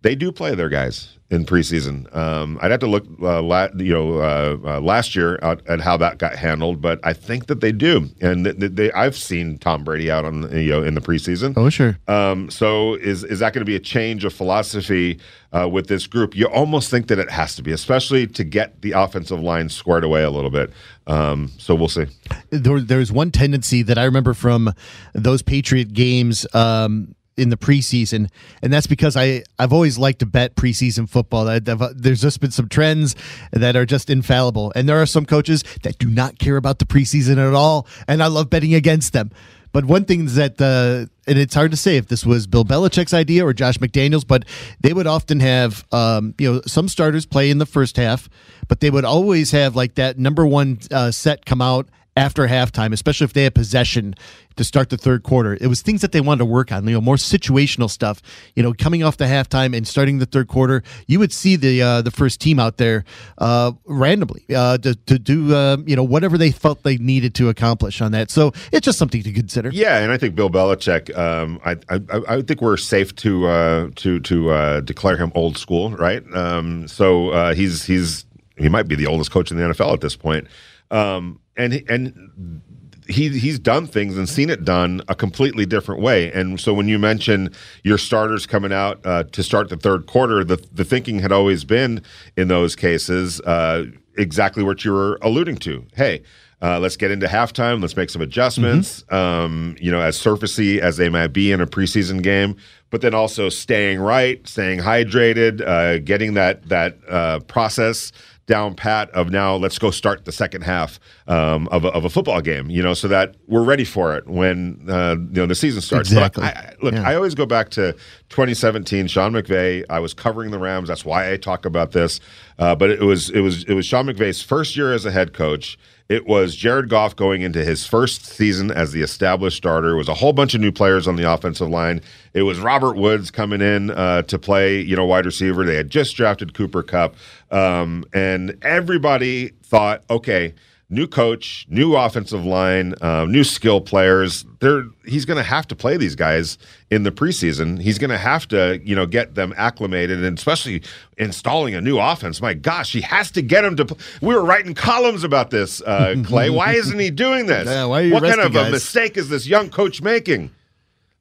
they 0.01 0.15
do 0.15 0.31
play 0.31 0.55
their 0.55 0.69
guys 0.69 1.17
in 1.31 1.45
preseason. 1.45 2.13
Um, 2.13 2.59
I'd 2.61 2.71
have 2.71 2.81
to 2.81 2.87
look, 2.87 3.05
uh, 3.21 3.41
la- 3.41 3.69
you 3.77 3.93
know, 3.93 4.17
uh, 4.17 4.57
uh, 4.65 4.81
last 4.81 5.15
year 5.15 5.39
at, 5.41 5.65
at, 5.65 5.79
how 5.79 5.95
that 5.95 6.17
got 6.17 6.35
handled, 6.35 6.81
but 6.81 6.99
I 7.05 7.13
think 7.13 7.47
that 7.47 7.61
they 7.61 7.71
do. 7.71 8.09
And 8.19 8.45
they, 8.45 8.67
they, 8.67 8.91
I've 8.91 9.15
seen 9.15 9.57
Tom 9.57 9.85
Brady 9.85 10.11
out 10.11 10.25
on 10.25 10.51
you 10.51 10.71
know 10.71 10.83
in 10.83 10.93
the 10.93 11.01
preseason. 11.01 11.53
Oh 11.55 11.69
sure. 11.69 11.97
Um, 12.07 12.49
so 12.49 12.95
is 12.95 13.23
is 13.23 13.39
that 13.39 13.53
going 13.53 13.61
to 13.61 13.65
be 13.65 13.77
a 13.77 13.79
change 13.79 14.25
of 14.25 14.33
philosophy 14.33 15.19
uh, 15.53 15.69
with 15.69 15.87
this 15.87 16.05
group? 16.05 16.35
You 16.35 16.47
almost 16.47 16.91
think 16.91 17.07
that 17.07 17.17
it 17.17 17.29
has 17.31 17.55
to 17.55 17.63
be, 17.63 17.71
especially 17.71 18.27
to 18.27 18.43
get 18.43 18.81
the 18.81 18.91
offensive 18.91 19.39
line 19.39 19.69
squared 19.69 20.03
away 20.03 20.23
a 20.23 20.31
little 20.31 20.51
bit. 20.51 20.71
Um, 21.07 21.49
so 21.57 21.75
we'll 21.75 21.87
see. 21.87 22.07
There, 22.49 22.81
there's 22.81 23.11
one 23.11 23.31
tendency 23.31 23.83
that 23.83 23.97
I 23.97 24.03
remember 24.03 24.33
from 24.33 24.73
those 25.13 25.41
Patriot 25.41 25.93
games. 25.93 26.45
Um, 26.53 27.15
in 27.37 27.49
the 27.49 27.57
preseason, 27.57 28.29
and 28.61 28.71
that's 28.71 28.87
because 28.87 29.15
I 29.15 29.43
I've 29.57 29.73
always 29.73 29.97
liked 29.97 30.19
to 30.19 30.25
bet 30.25 30.55
preseason 30.55 31.09
football. 31.09 31.45
That 31.45 31.93
there's 31.95 32.21
just 32.21 32.39
been 32.39 32.51
some 32.51 32.69
trends 32.69 33.15
that 33.51 33.75
are 33.75 33.85
just 33.85 34.09
infallible, 34.09 34.71
and 34.75 34.87
there 34.87 35.01
are 35.01 35.05
some 35.05 35.25
coaches 35.25 35.63
that 35.83 35.97
do 35.97 36.09
not 36.09 36.39
care 36.39 36.57
about 36.57 36.79
the 36.79 36.85
preseason 36.85 37.37
at 37.37 37.53
all, 37.53 37.87
and 38.07 38.21
I 38.21 38.27
love 38.27 38.49
betting 38.49 38.73
against 38.73 39.13
them. 39.13 39.31
But 39.73 39.85
one 39.85 40.03
thing 40.03 40.25
is 40.25 40.35
that, 40.35 40.59
uh, 40.59 41.07
and 41.27 41.39
it's 41.39 41.55
hard 41.55 41.71
to 41.71 41.77
say 41.77 41.95
if 41.95 42.07
this 42.07 42.25
was 42.25 42.45
Bill 42.45 42.65
Belichick's 42.65 43.13
idea 43.13 43.45
or 43.45 43.53
Josh 43.53 43.77
McDaniels, 43.77 44.27
but 44.27 44.43
they 44.81 44.91
would 44.91 45.07
often 45.07 45.39
have, 45.39 45.85
um, 45.93 46.35
you 46.37 46.53
know, 46.53 46.61
some 46.67 46.89
starters 46.89 47.25
play 47.25 47.49
in 47.49 47.57
the 47.57 47.65
first 47.65 47.95
half, 47.95 48.29
but 48.67 48.81
they 48.81 48.89
would 48.89 49.05
always 49.05 49.51
have 49.51 49.75
like 49.75 49.95
that 49.95 50.19
number 50.19 50.45
one 50.45 50.79
uh, 50.91 51.11
set 51.11 51.45
come 51.45 51.61
out 51.61 51.87
after 52.17 52.47
halftime, 52.47 52.91
especially 52.91 53.25
if 53.25 53.33
they 53.33 53.43
had 53.43 53.55
possession 53.55 54.15
to 54.57 54.63
start 54.65 54.89
the 54.89 54.97
third 54.97 55.23
quarter. 55.23 55.57
It 55.61 55.67
was 55.67 55.81
things 55.81 56.01
that 56.01 56.11
they 56.11 56.19
wanted 56.19 56.39
to 56.39 56.45
work 56.45 56.71
on, 56.71 56.85
you 56.85 56.93
know, 56.93 57.01
more 57.01 57.15
situational 57.15 57.89
stuff. 57.89 58.21
You 58.53 58.63
know, 58.63 58.73
coming 58.73 59.01
off 59.01 59.17
the 59.17 59.25
halftime 59.25 59.75
and 59.75 59.87
starting 59.87 60.19
the 60.19 60.25
third 60.25 60.47
quarter, 60.49 60.83
you 61.07 61.19
would 61.19 61.31
see 61.31 61.55
the 61.55 61.81
uh, 61.81 62.01
the 62.01 62.11
first 62.11 62.41
team 62.41 62.59
out 62.59 62.77
there 62.77 63.05
uh, 63.37 63.71
randomly 63.85 64.43
uh, 64.53 64.77
to, 64.79 64.95
to 64.95 65.17
do 65.17 65.55
uh, 65.55 65.77
you 65.85 65.95
know 65.95 66.03
whatever 66.03 66.37
they 66.37 66.51
felt 66.51 66.83
they 66.83 66.97
needed 66.97 67.33
to 67.35 67.49
accomplish 67.49 68.01
on 68.01 68.11
that. 68.11 68.29
So 68.29 68.51
it's 68.71 68.85
just 68.85 68.99
something 68.99 69.23
to 69.23 69.31
consider. 69.31 69.69
Yeah, 69.71 69.99
and 69.99 70.11
I 70.11 70.17
think 70.17 70.35
Bill 70.35 70.49
Belichick. 70.49 71.17
Um, 71.17 71.59
I, 71.63 71.77
I 71.89 71.99
I 72.27 72.41
think 72.41 72.61
we're 72.61 72.77
safe 72.77 73.15
to 73.17 73.47
uh, 73.47 73.89
to 73.95 74.19
to 74.19 74.49
uh, 74.51 74.81
declare 74.81 75.17
him 75.17 75.31
old 75.33 75.57
school, 75.57 75.91
right? 75.91 76.23
Um, 76.35 76.87
so 76.87 77.29
uh, 77.29 77.53
he's 77.53 77.85
he's 77.85 78.25
he 78.57 78.67
might 78.67 78.87
be 78.87 78.95
the 78.95 79.07
oldest 79.07 79.31
coach 79.31 79.49
in 79.49 79.57
the 79.57 79.63
NFL 79.63 79.93
at 79.93 80.01
this 80.01 80.15
point. 80.15 80.47
Um, 80.91 81.39
and 81.61 81.83
and 81.89 82.61
he 83.07 83.29
he's 83.29 83.59
done 83.59 83.87
things 83.87 84.17
and 84.17 84.27
seen 84.27 84.49
it 84.49 84.63
done 84.63 85.01
a 85.07 85.15
completely 85.15 85.65
different 85.65 86.01
way. 86.01 86.31
And 86.31 86.59
so 86.59 86.73
when 86.73 86.87
you 86.87 86.99
mention 86.99 87.53
your 87.83 87.97
starters 87.97 88.45
coming 88.45 88.73
out 88.73 89.05
uh, 89.05 89.23
to 89.23 89.43
start 89.43 89.69
the 89.69 89.77
third 89.77 90.07
quarter, 90.07 90.43
the 90.43 90.57
the 90.73 90.83
thinking 90.85 91.19
had 91.19 91.31
always 91.31 91.63
been 91.63 92.01
in 92.37 92.47
those 92.47 92.75
cases 92.75 93.41
uh, 93.41 93.85
exactly 94.17 94.63
what 94.63 94.83
you 94.85 94.91
were 94.91 95.19
alluding 95.21 95.57
to. 95.57 95.85
Hey. 95.95 96.23
Uh, 96.61 96.79
let's 96.79 96.95
get 96.95 97.11
into 97.11 97.27
halftime. 97.27 97.81
Let's 97.81 97.95
make 97.95 98.09
some 98.09 98.21
adjustments. 98.21 99.03
Mm-hmm. 99.03 99.15
Um, 99.15 99.75
you 99.79 99.91
know, 99.91 100.01
as 100.01 100.17
surfacey 100.17 100.79
as 100.79 100.97
they 100.97 101.09
might 101.09 101.27
be 101.27 101.51
in 101.51 101.59
a 101.59 101.67
preseason 101.67 102.21
game, 102.21 102.55
but 102.91 103.01
then 103.01 103.13
also 103.13 103.49
staying 103.49 103.99
right, 103.99 104.45
staying 104.47 104.79
hydrated, 104.79 105.61
uh, 105.65 105.99
getting 105.99 106.35
that 106.35 106.69
that 106.69 106.97
uh, 107.09 107.39
process 107.41 108.11
down 108.51 108.75
pat 108.75 109.09
of 109.11 109.29
now 109.29 109.55
let's 109.55 109.79
go 109.79 109.91
start 109.91 110.25
the 110.25 110.31
second 110.31 110.63
half 110.63 110.99
um, 111.27 111.69
of, 111.69 111.85
a, 111.85 111.87
of 111.89 112.03
a 112.03 112.09
football 112.09 112.41
game, 112.41 112.69
you 112.69 112.83
know, 112.83 112.93
so 112.93 113.07
that 113.07 113.35
we're 113.47 113.63
ready 113.63 113.85
for 113.85 114.13
it 114.15 114.27
when 114.27 114.83
uh, 114.89 115.15
you 115.17 115.41
know 115.41 115.45
the 115.45 115.55
season 115.55 115.81
starts. 115.81 116.11
Exactly. 116.11 116.43
I, 116.43 116.73
look, 116.81 116.93
yeah. 116.93 117.07
I 117.07 117.15
always 117.15 117.33
go 117.33 117.45
back 117.45 117.69
to 117.69 117.93
2017. 118.29 119.07
Sean 119.07 119.31
McVay. 119.31 119.85
I 119.89 119.99
was 119.99 120.13
covering 120.13 120.51
the 120.51 120.59
Rams. 120.59 120.89
That's 120.89 121.05
why 121.05 121.31
I 121.31 121.37
talk 121.37 121.65
about 121.65 121.91
this. 121.91 122.19
Uh, 122.59 122.75
but 122.75 122.89
it 122.89 123.01
was 123.01 123.29
it 123.29 123.39
was 123.39 123.63
it 123.63 123.73
was 123.73 123.85
Sean 123.85 124.05
McVay's 124.05 124.41
first 124.41 124.75
year 124.75 124.93
as 124.93 125.05
a 125.05 125.11
head 125.11 125.33
coach. 125.33 125.77
It 126.11 126.27
was 126.27 126.57
Jared 126.57 126.89
Goff 126.89 127.15
going 127.15 127.41
into 127.41 127.63
his 127.63 127.85
first 127.85 128.25
season 128.25 128.69
as 128.69 128.91
the 128.91 129.01
established 129.01 129.55
starter. 129.55 129.91
It 129.91 129.95
was 129.95 130.09
a 130.09 130.13
whole 130.13 130.33
bunch 130.33 130.53
of 130.53 130.59
new 130.59 130.73
players 130.73 131.07
on 131.07 131.15
the 131.15 131.31
offensive 131.31 131.69
line. 131.69 132.01
It 132.33 132.41
was 132.41 132.59
Robert 132.59 132.97
Woods 132.97 133.31
coming 133.31 133.61
in 133.61 133.91
uh, 133.91 134.23
to 134.23 134.37
play, 134.37 134.81
you 134.81 134.97
know, 134.97 135.05
wide 135.05 135.25
receiver. 135.25 135.65
They 135.65 135.77
had 135.77 135.89
just 135.89 136.17
drafted 136.17 136.53
Cooper 136.53 136.83
Kupp, 136.83 137.15
um, 137.49 138.03
and 138.13 138.57
everybody 138.61 139.53
thought, 139.63 140.03
okay, 140.09 140.53
new 140.91 141.07
coach, 141.07 141.65
new 141.69 141.95
offensive 141.95 142.45
line, 142.45 142.93
uh, 143.01 143.25
new 143.27 143.43
skill 143.43 143.79
players. 143.79 144.45
They're, 144.59 144.83
he's 145.05 145.25
going 145.25 145.37
to 145.37 145.43
have 145.43 145.65
to 145.69 145.75
play 145.75 145.95
these 145.95 146.15
guys 146.15 146.57
in 146.91 147.03
the 147.03 147.11
preseason. 147.11 147.81
He's 147.81 147.97
going 147.97 148.09
to 148.09 148.17
have 148.17 148.47
to, 148.49 148.79
you 148.83 148.93
know, 148.93 149.05
get 149.05 149.35
them 149.35 149.53
acclimated, 149.55 150.23
and 150.23 150.37
especially 150.37 150.83
installing 151.17 151.73
a 151.73 151.81
new 151.81 151.97
offense. 151.97 152.41
My 152.41 152.53
gosh, 152.53 152.91
he 152.91 153.01
has 153.01 153.31
to 153.31 153.41
get 153.41 153.61
them 153.61 153.77
to. 153.77 153.95
We 154.21 154.35
were 154.35 154.43
writing 154.43 154.75
columns 154.75 155.23
about 155.23 155.49
this, 155.49 155.81
uh, 155.81 156.21
Clay. 156.25 156.49
Why 156.49 156.73
isn't 156.75 156.99
he 156.99 157.09
doing 157.09 157.45
this? 157.45 157.67
Yeah, 157.67 157.85
why 157.85 158.09
what 158.11 158.23
kind 158.23 158.41
of 158.41 158.53
guys? 158.53 158.67
a 158.67 158.71
mistake 158.71 159.17
is 159.17 159.29
this 159.29 159.47
young 159.47 159.69
coach 159.69 160.01
making? 160.01 160.51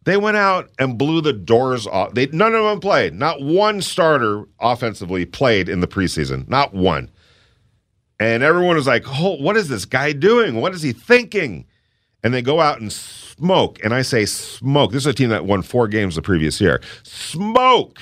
They 0.05 0.17
went 0.17 0.37
out 0.39 0.71
and 0.79 0.99
blew 0.99 1.21
the 1.21 1.33
doors 1.33 1.87
off. 1.87 2.15
They 2.15 2.27
none 2.27 2.55
of 2.55 2.65
them 2.65 2.81
played. 2.81 3.15
Not 3.15 3.41
one 3.41 3.83
starter 3.83 4.45
offensively 4.59 5.27
played 5.27 5.69
in 5.69 5.81
the 5.81 5.87
preseason. 5.87 6.49
Not 6.49 6.75
one. 6.75 7.11
And 8.21 8.43
everyone 8.43 8.77
was 8.77 8.87
like, 8.87 9.05
oh, 9.09 9.37
what 9.41 9.57
is 9.57 9.69
this 9.69 9.87
guy 9.87 10.13
doing? 10.13 10.61
What 10.61 10.75
is 10.75 10.83
he 10.83 10.93
thinking? 10.93 11.67
And 12.23 12.35
they 12.35 12.43
go 12.43 12.61
out 12.61 12.79
and 12.79 12.93
smoke. 12.93 13.83
And 13.83 13.95
I 13.95 14.03
say 14.03 14.27
smoke. 14.27 14.93
This 14.93 15.05
is 15.05 15.07
a 15.07 15.15
team 15.15 15.31
that 15.31 15.47
won 15.47 15.63
four 15.63 15.89
games 15.89 16.17
the 16.17 16.23
previous 16.23 16.61
year. 16.61 16.83
Smoke 17.03 17.99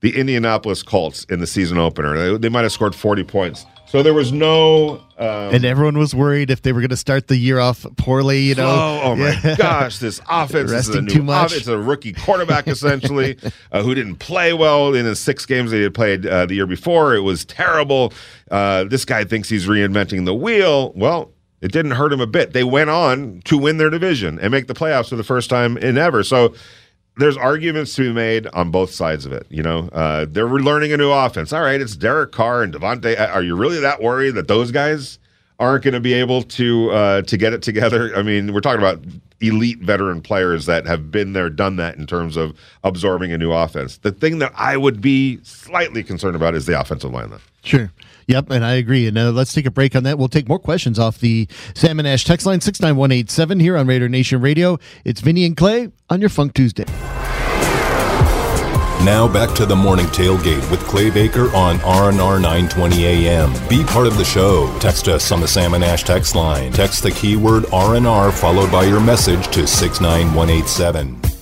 the 0.00 0.18
Indianapolis 0.18 0.82
Colts 0.82 1.24
in 1.24 1.40
the 1.40 1.46
season 1.46 1.76
opener. 1.76 2.16
They, 2.16 2.38
they 2.38 2.48
might 2.48 2.62
have 2.62 2.72
scored 2.72 2.94
40 2.94 3.22
points. 3.24 3.66
So 3.90 4.04
there 4.04 4.14
was 4.14 4.30
no. 4.30 5.02
Um, 5.18 5.52
and 5.52 5.64
everyone 5.64 5.98
was 5.98 6.14
worried 6.14 6.48
if 6.48 6.62
they 6.62 6.72
were 6.72 6.78
going 6.78 6.90
to 6.90 6.96
start 6.96 7.26
the 7.26 7.36
year 7.36 7.58
off 7.58 7.84
poorly, 7.96 8.42
you 8.42 8.54
know. 8.54 8.68
Oh, 8.68 9.00
oh 9.02 9.16
my 9.16 9.36
yeah. 9.42 9.56
gosh, 9.56 9.98
this 9.98 10.20
offense 10.30 10.70
is 10.70 10.88
a 10.90 11.02
new 11.02 11.08
too 11.08 11.22
much. 11.24 11.52
It's 11.52 11.66
a 11.66 11.76
rookie 11.76 12.12
quarterback, 12.12 12.68
essentially, 12.68 13.36
uh, 13.72 13.82
who 13.82 13.92
didn't 13.96 14.16
play 14.16 14.52
well 14.52 14.94
in 14.94 15.06
the 15.06 15.16
six 15.16 15.44
games 15.44 15.72
they 15.72 15.82
had 15.82 15.92
played 15.92 16.24
uh, 16.24 16.46
the 16.46 16.54
year 16.54 16.68
before. 16.68 17.16
It 17.16 17.22
was 17.22 17.44
terrible. 17.44 18.12
Uh, 18.48 18.84
this 18.84 19.04
guy 19.04 19.24
thinks 19.24 19.48
he's 19.48 19.66
reinventing 19.66 20.24
the 20.24 20.34
wheel. 20.36 20.92
Well, 20.94 21.32
it 21.60 21.72
didn't 21.72 21.92
hurt 21.92 22.12
him 22.12 22.20
a 22.20 22.28
bit. 22.28 22.52
They 22.52 22.64
went 22.64 22.90
on 22.90 23.42
to 23.46 23.58
win 23.58 23.78
their 23.78 23.90
division 23.90 24.38
and 24.38 24.52
make 24.52 24.68
the 24.68 24.74
playoffs 24.74 25.08
for 25.08 25.16
the 25.16 25.24
first 25.24 25.50
time 25.50 25.76
in 25.76 25.98
ever. 25.98 26.22
So 26.22 26.54
there's 27.20 27.36
arguments 27.36 27.94
to 27.94 28.02
be 28.02 28.12
made 28.12 28.46
on 28.48 28.70
both 28.70 28.90
sides 28.90 29.26
of 29.26 29.32
it. 29.32 29.46
You 29.50 29.62
know, 29.62 29.88
uh, 29.92 30.26
they're 30.28 30.48
learning 30.48 30.92
a 30.92 30.96
new 30.96 31.10
offense. 31.10 31.52
All 31.52 31.62
right, 31.62 31.80
it's 31.80 31.96
Derek 31.96 32.32
Carr 32.32 32.62
and 32.62 32.72
Davante. 32.72 33.18
Are 33.18 33.42
you 33.42 33.54
really 33.54 33.80
that 33.80 34.02
worried 34.02 34.34
that 34.34 34.48
those 34.48 34.70
guys 34.70 35.18
aren't 35.58 35.84
going 35.84 35.94
to 35.94 36.00
be 36.00 36.14
able 36.14 36.42
to 36.42 36.90
uh, 36.90 37.22
to 37.22 37.36
get 37.36 37.52
it 37.52 37.62
together? 37.62 38.14
I 38.16 38.22
mean, 38.22 38.52
we're 38.52 38.60
talking 38.60 38.80
about 38.80 39.04
elite 39.40 39.78
veteran 39.80 40.20
players 40.20 40.66
that 40.66 40.86
have 40.86 41.10
been 41.10 41.32
there, 41.32 41.48
done 41.48 41.76
that 41.76 41.96
in 41.96 42.06
terms 42.06 42.36
of 42.36 42.58
absorbing 42.84 43.32
a 43.32 43.38
new 43.38 43.52
offense. 43.52 43.98
The 43.98 44.12
thing 44.12 44.38
that 44.38 44.52
I 44.54 44.76
would 44.76 45.00
be 45.00 45.40
slightly 45.42 46.02
concerned 46.02 46.36
about 46.36 46.54
is 46.54 46.66
the 46.66 46.78
offensive 46.78 47.10
line. 47.10 47.30
Though. 47.30 47.40
Sure. 47.62 47.92
Yep, 48.26 48.50
and 48.50 48.64
I 48.64 48.74
agree. 48.74 49.06
And 49.06 49.18
uh, 49.18 49.30
let's 49.30 49.52
take 49.52 49.66
a 49.66 49.70
break 49.70 49.96
on 49.96 50.02
that. 50.04 50.18
We'll 50.18 50.28
take 50.28 50.48
more 50.48 50.58
questions 50.58 50.98
off 50.98 51.18
the 51.18 51.48
Salmon 51.74 52.06
Ash 52.06 52.24
text 52.24 52.46
line 52.46 52.60
69187 52.60 53.60
here 53.60 53.76
on 53.76 53.86
Raider 53.86 54.08
Nation 54.08 54.40
Radio. 54.40 54.78
It's 55.04 55.20
Vinny 55.20 55.44
and 55.44 55.56
Clay 55.56 55.90
on 56.08 56.20
your 56.20 56.30
Funk 56.30 56.54
Tuesday. 56.54 56.84
Now 59.04 59.26
back 59.26 59.54
to 59.56 59.64
the 59.64 59.74
morning 59.74 60.04
tailgate 60.06 60.70
with 60.70 60.80
Clay 60.80 61.08
Baker 61.08 61.44
on 61.56 61.78
RNR 61.78 62.38
920 62.38 63.06
AM. 63.06 63.50
Be 63.66 63.82
part 63.82 64.06
of 64.06 64.18
the 64.18 64.24
show. 64.26 64.76
Text 64.78 65.08
us 65.08 65.32
on 65.32 65.40
the 65.40 65.48
Salmon 65.48 65.82
Ash 65.82 66.04
text 66.04 66.34
line. 66.34 66.70
Text 66.70 67.02
the 67.02 67.10
keyword 67.10 67.62
RNR 67.64 68.30
followed 68.30 68.70
by 68.70 68.84
your 68.84 69.00
message 69.00 69.48
to 69.48 69.66
69187. 69.66 71.39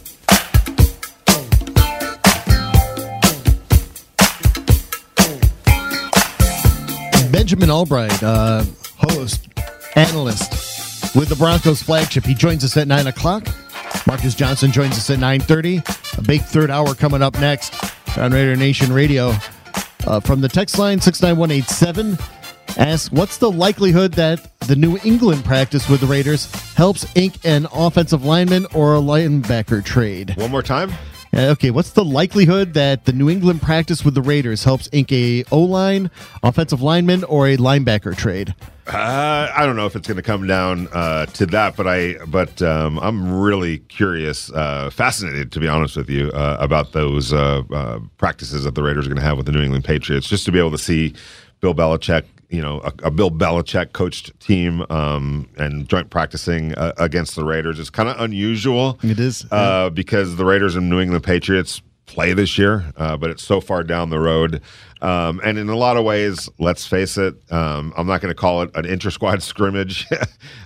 Benjamin 7.30 7.70
Albright, 7.70 8.22
uh, 8.22 8.64
host, 8.96 9.48
analyst 9.96 11.14
with 11.14 11.28
the 11.28 11.36
Broncos 11.36 11.82
flagship. 11.82 12.24
He 12.24 12.34
joins 12.34 12.64
us 12.64 12.76
at 12.76 12.88
9 12.88 13.06
o'clock. 13.06 13.46
Marcus 14.06 14.34
Johnson 14.34 14.72
joins 14.72 14.92
us 14.96 15.10
at 15.10 15.18
9.30. 15.18 16.18
A 16.18 16.22
big 16.22 16.42
third 16.42 16.70
hour 16.70 16.94
coming 16.94 17.22
up 17.22 17.38
next 17.40 17.74
on 18.18 18.32
Raider 18.32 18.56
Nation 18.56 18.92
Radio. 18.92 19.34
Uh, 20.06 20.20
from 20.20 20.40
the 20.40 20.48
text 20.48 20.78
line 20.78 21.00
69187, 21.00 22.16
ask 22.78 23.12
what's 23.12 23.38
the 23.38 23.50
likelihood 23.50 24.12
that 24.12 24.58
the 24.60 24.76
New 24.76 24.98
England 25.04 25.44
practice 25.44 25.88
with 25.88 26.00
the 26.00 26.06
Raiders 26.06 26.50
helps 26.74 27.06
ink 27.16 27.34
an 27.44 27.66
offensive 27.72 28.24
lineman 28.24 28.66
or 28.74 28.96
a 28.96 29.00
linebacker 29.00 29.84
trade? 29.84 30.34
One 30.36 30.50
more 30.50 30.62
time. 30.62 30.92
Uh, 31.34 31.42
okay, 31.42 31.70
what's 31.70 31.90
the 31.90 32.04
likelihood 32.04 32.74
that 32.74 33.04
the 33.04 33.12
New 33.12 33.28
England 33.28 33.60
practice 33.60 34.04
with 34.04 34.14
the 34.14 34.22
Raiders 34.22 34.64
helps 34.64 34.88
ink 34.92 35.12
a 35.12 35.44
O 35.50 35.60
line, 35.60 36.10
offensive 36.42 36.80
lineman, 36.80 37.24
or 37.24 37.46
a 37.46 37.56
linebacker 37.56 38.16
trade? 38.16 38.54
Uh, 38.86 39.52
I 39.54 39.66
don't 39.66 39.76
know 39.76 39.84
if 39.84 39.94
it's 39.94 40.08
going 40.08 40.16
to 40.16 40.22
come 40.22 40.46
down 40.46 40.88
uh, 40.92 41.26
to 41.26 41.44
that, 41.46 41.76
but 41.76 41.86
I 41.86 42.14
but 42.26 42.62
um, 42.62 42.98
I'm 43.00 43.38
really 43.38 43.78
curious, 43.78 44.50
uh, 44.52 44.88
fascinated 44.88 45.52
to 45.52 45.60
be 45.60 45.68
honest 45.68 45.96
with 45.96 46.08
you 46.08 46.30
uh, 46.30 46.56
about 46.58 46.92
those 46.92 47.32
uh, 47.32 48.00
practices 48.16 48.64
that 48.64 48.74
the 48.74 48.82
Raiders 48.82 49.04
are 49.04 49.10
going 49.10 49.20
to 49.20 49.26
have 49.26 49.36
with 49.36 49.44
the 49.44 49.52
New 49.52 49.62
England 49.62 49.84
Patriots, 49.84 50.26
just 50.26 50.46
to 50.46 50.52
be 50.52 50.58
able 50.58 50.70
to 50.70 50.78
see 50.78 51.14
Bill 51.60 51.74
Belichick, 51.74 52.24
you 52.49 52.62
know, 52.62 52.80
a, 52.80 52.92
a 53.05 53.11
Bill 53.11 53.30
Belichick 53.30 53.92
coached 53.92 54.38
team 54.40 54.84
um, 54.90 55.49
and 55.57 55.88
joint 55.88 56.11
practicing 56.11 56.74
against 56.76 57.36
the 57.36 57.44
Raiders 57.44 57.78
is 57.78 57.90
kind 57.90 58.09
of 58.09 58.20
unusual. 58.20 58.99
It 59.03 59.20
is 59.20 59.44
yeah. 59.53 59.88
because 59.88 60.36
the 60.36 60.44
Raiders 60.44 60.76
and 60.76 60.88
New 60.88 61.01
England 61.01 61.24
Patriots 61.24 61.82
play 62.07 62.32
this 62.32 62.57
year, 62.57 62.92
but 62.96 63.30
it's 63.30 63.42
so 63.42 63.61
far 63.61 63.82
down 63.84 64.09
the 64.11 64.18
road. 64.18 64.62
Um, 65.01 65.40
and 65.44 65.59
in 65.59 65.68
a 65.68 65.76
lot 65.76 65.96
of 65.96 66.05
ways, 66.05 66.49
let's 66.59 66.86
face 66.86 67.16
it, 67.18 67.34
um, 67.53 67.92
I'm 67.96 68.07
not 68.07 68.20
going 68.20 68.34
to 68.34 68.38
call 68.38 68.62
it 68.62 68.70
an 68.74 68.84
inter 68.84 69.11
squad 69.11 69.42
scrimmage, 69.42 70.07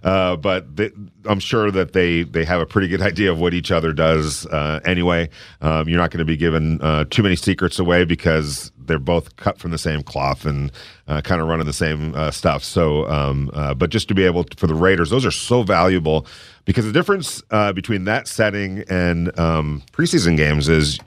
uh, 0.03 0.37
but 0.37 0.77
they, 0.77 0.91
I'm 1.27 1.41
sure 1.41 1.71
that 1.71 1.93
they 1.93 2.23
they 2.23 2.45
have 2.45 2.61
a 2.61 2.67
pretty 2.67 2.89
good 2.89 3.03
idea 3.03 3.31
of 3.31 3.41
what 3.41 3.55
each 3.55 3.71
other 3.71 3.93
does 3.93 4.47
uh, 4.47 4.81
anyway. 4.85 5.29
Um, 5.61 5.89
you're 5.89 5.99
not 5.99 6.11
going 6.11 6.19
to 6.19 6.25
be 6.25 6.37
given 6.37 6.81
uh, 6.81 7.05
too 7.11 7.23
many 7.23 7.37
secrets 7.37 7.79
away 7.79 8.05
because 8.05 8.72
they're 8.87 8.99
both 8.99 9.37
cut 9.37 9.59
from 9.59 9.71
the 9.71 9.79
same 9.79 10.03
cloth 10.03 10.45
and 10.45 10.71
uh, 11.09 11.21
kind 11.21 11.41
of 11.41 11.49
running 11.49 11.67
the 11.67 11.73
same 11.73 12.15
uh, 12.15 12.31
stuff. 12.31 12.63
So, 12.65 13.09
um, 13.09 13.51
uh, 13.53 13.75
but 13.75 13.91
just 13.91 14.09
to 14.09 14.15
be 14.15 14.25
able 14.25 14.45
to, 14.45 14.57
for 14.57 14.67
the 14.67 14.75
Raiders, 14.75 15.11
those 15.11 15.27
are 15.27 15.31
so 15.31 15.63
valuable 15.63 16.27
because 16.65 16.85
the 16.85 16.93
difference 16.93 17.43
between 17.75 18.05
that 18.05 18.29
setting 18.29 18.85
and 18.89 19.37
um, 19.39 19.83
preseason 19.93 20.37
games 20.37 20.69
is 20.69 20.99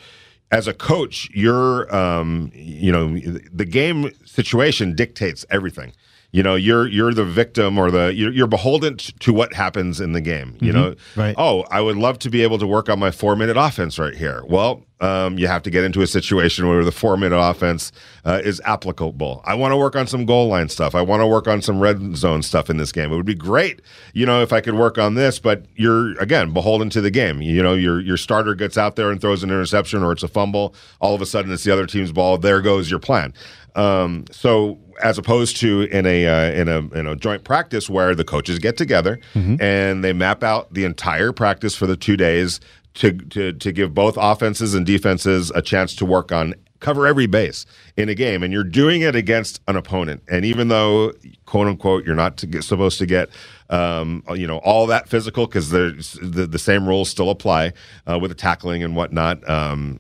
as 0.52 0.68
a 0.68 0.74
coach, 0.74 1.30
you're, 1.34 1.94
um, 1.96 2.52
you 2.54 2.92
know, 2.92 3.18
the 3.52 3.66
game 3.66 4.12
situation 4.26 4.96
dictates 4.96 5.46
everything. 5.50 5.92
You 6.36 6.44
know, 6.44 6.56
you're 6.56 6.86
you're 6.86 7.14
the 7.14 7.24
victim 7.24 7.78
or 7.78 7.90
the 7.90 8.14
you're, 8.14 8.34
you're 8.34 8.46
beholden 8.46 8.98
to 8.98 9.32
what 9.32 9.54
happens 9.54 10.02
in 10.02 10.12
the 10.12 10.20
game. 10.20 10.58
You 10.60 10.74
know, 10.74 10.96
Right. 11.16 11.34
oh, 11.38 11.64
I 11.72 11.80
would 11.80 11.96
love 11.96 12.20
to 12.20 12.30
be 12.30 12.44
able 12.44 12.58
to 12.58 12.68
work 12.68 12.90
on 12.90 13.00
my 13.00 13.10
four 13.10 13.38
minute 13.38 13.56
offense 13.56 13.98
right 13.98 14.14
here. 14.14 14.44
Well, 14.46 14.84
um, 15.00 15.38
you 15.38 15.48
have 15.48 15.64
to 15.64 15.70
get 15.70 15.86
into 15.86 16.02
a 16.02 16.08
situation 16.08 16.68
where 16.68 16.84
the 16.84 16.92
four 16.92 17.16
minute 17.16 17.38
offense 17.38 17.94
uh, 18.26 18.42
is 18.44 18.60
applicable. 18.66 19.44
I 19.46 19.54
want 19.56 19.72
to 19.72 19.78
work 19.78 19.96
on 19.96 20.08
some 20.08 20.26
goal 20.26 20.50
line 20.50 20.68
stuff. 20.68 20.94
I 20.94 21.02
want 21.02 21.22
to 21.22 21.28
work 21.28 21.48
on 21.48 21.62
some 21.62 21.80
red 21.80 22.18
zone 22.18 22.44
stuff 22.44 22.70
in 22.70 22.76
this 22.76 22.92
game. 22.92 23.14
It 23.14 23.16
would 23.16 23.26
be 23.26 23.34
great, 23.34 23.82
you 24.14 24.26
know, 24.26 24.42
if 24.42 24.52
I 24.52 24.60
could 24.60 24.76
work 24.76 24.98
on 24.98 25.14
this. 25.14 25.40
But 25.40 25.64
you're 25.78 26.20
again 26.20 26.52
beholden 26.52 26.90
to 26.90 27.00
the 27.00 27.12
game. 27.12 27.42
You 27.42 27.64
know, 27.64 27.76
your 27.76 28.02
your 28.02 28.18
starter 28.18 28.56
gets 28.56 28.78
out 28.78 28.98
there 28.98 29.10
and 29.10 29.22
throws 29.22 29.42
an 29.42 29.50
interception 29.52 30.04
or 30.04 30.12
it's 30.12 30.24
a 30.24 30.28
fumble. 30.28 30.76
All 31.00 31.16
of 31.16 31.22
a 31.22 31.26
sudden, 31.26 31.54
it's 31.54 31.64
the 31.64 31.72
other 31.72 31.86
team's 31.88 32.12
ball. 32.12 32.38
There 32.38 32.60
goes 32.62 32.92
your 32.92 33.00
plan. 33.00 33.34
Um, 33.76 34.26
so 34.32 34.80
as 35.04 35.18
opposed 35.18 35.58
to 35.58 35.82
in 35.92 36.06
a 36.06 36.26
uh, 36.28 36.52
in 36.52 36.70
a 36.70 36.80
in 36.98 37.08
a 37.08 37.16
joint 37.16 37.44
practice 37.44 37.90
where 37.90 38.16
the 38.16 38.24
coaches 38.24 38.60
get 38.60 38.78
together 38.78 39.20
and 39.60 40.04
they 40.04 40.14
map 40.14 40.44
out 40.44 40.74
the 40.74 40.86
entire 40.86 41.32
practice 41.32 41.76
for 41.76 41.86
the 41.86 41.98
two 41.98 42.16
days 42.18 42.60
to 42.96 43.12
to 43.12 43.52
to 43.54 43.72
give 43.72 43.94
both 43.94 44.18
offenses 44.18 44.74
and 44.74 44.86
defenses 44.86 45.52
a 45.54 45.62
chance 45.62 45.94
to 45.96 46.06
work 46.06 46.32
on 46.32 46.56
cover 46.80 47.08
every 47.08 47.26
base 47.26 47.66
in 47.98 48.10
a 48.10 48.16
game. 48.16 48.44
And 48.44 48.54
you're 48.54 48.64
doing 48.64 49.02
it 49.02 49.16
against 49.16 49.60
an 49.68 49.76
opponent. 49.76 50.22
And 50.30 50.46
even 50.46 50.68
though 50.68 51.14
quote 51.46 51.68
unquote 51.68 52.06
you're 52.06 52.16
not 52.16 52.38
to 52.38 52.48
get, 52.48 52.64
supposed 52.64 53.00
to 53.00 53.06
get 53.06 53.30
um, 53.70 54.24
you 54.34 54.48
know 54.48 54.60
all 54.60 54.88
that 54.88 55.10
physical 55.10 55.48
because 55.48 55.70
the, 55.72 56.48
the 56.50 56.60
same 56.60 56.88
rules 56.88 57.10
still 57.10 57.30
apply 57.30 57.74
uh, 58.10 58.20
with 58.20 58.32
the 58.32 58.36
tackling 58.36 58.84
and 58.84 58.96
whatnot 58.96 59.48
um, 59.50 60.00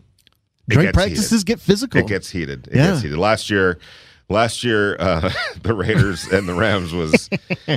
Joint 0.70 0.94
practices 0.94 1.30
heated. 1.32 1.46
get 1.46 1.60
physical. 1.60 2.00
It 2.02 2.08
gets 2.08 2.30
heated. 2.30 2.68
It 2.68 2.76
Yeah. 2.76 2.88
gets 2.92 3.02
heated. 3.02 3.18
Last 3.18 3.50
year, 3.50 3.78
last 4.30 4.64
year, 4.64 4.96
uh, 5.00 5.32
the 5.64 5.74
Raiders 5.74 6.26
and 6.28 6.48
the 6.50 6.54
Rams 6.56 6.94
was. 6.94 7.30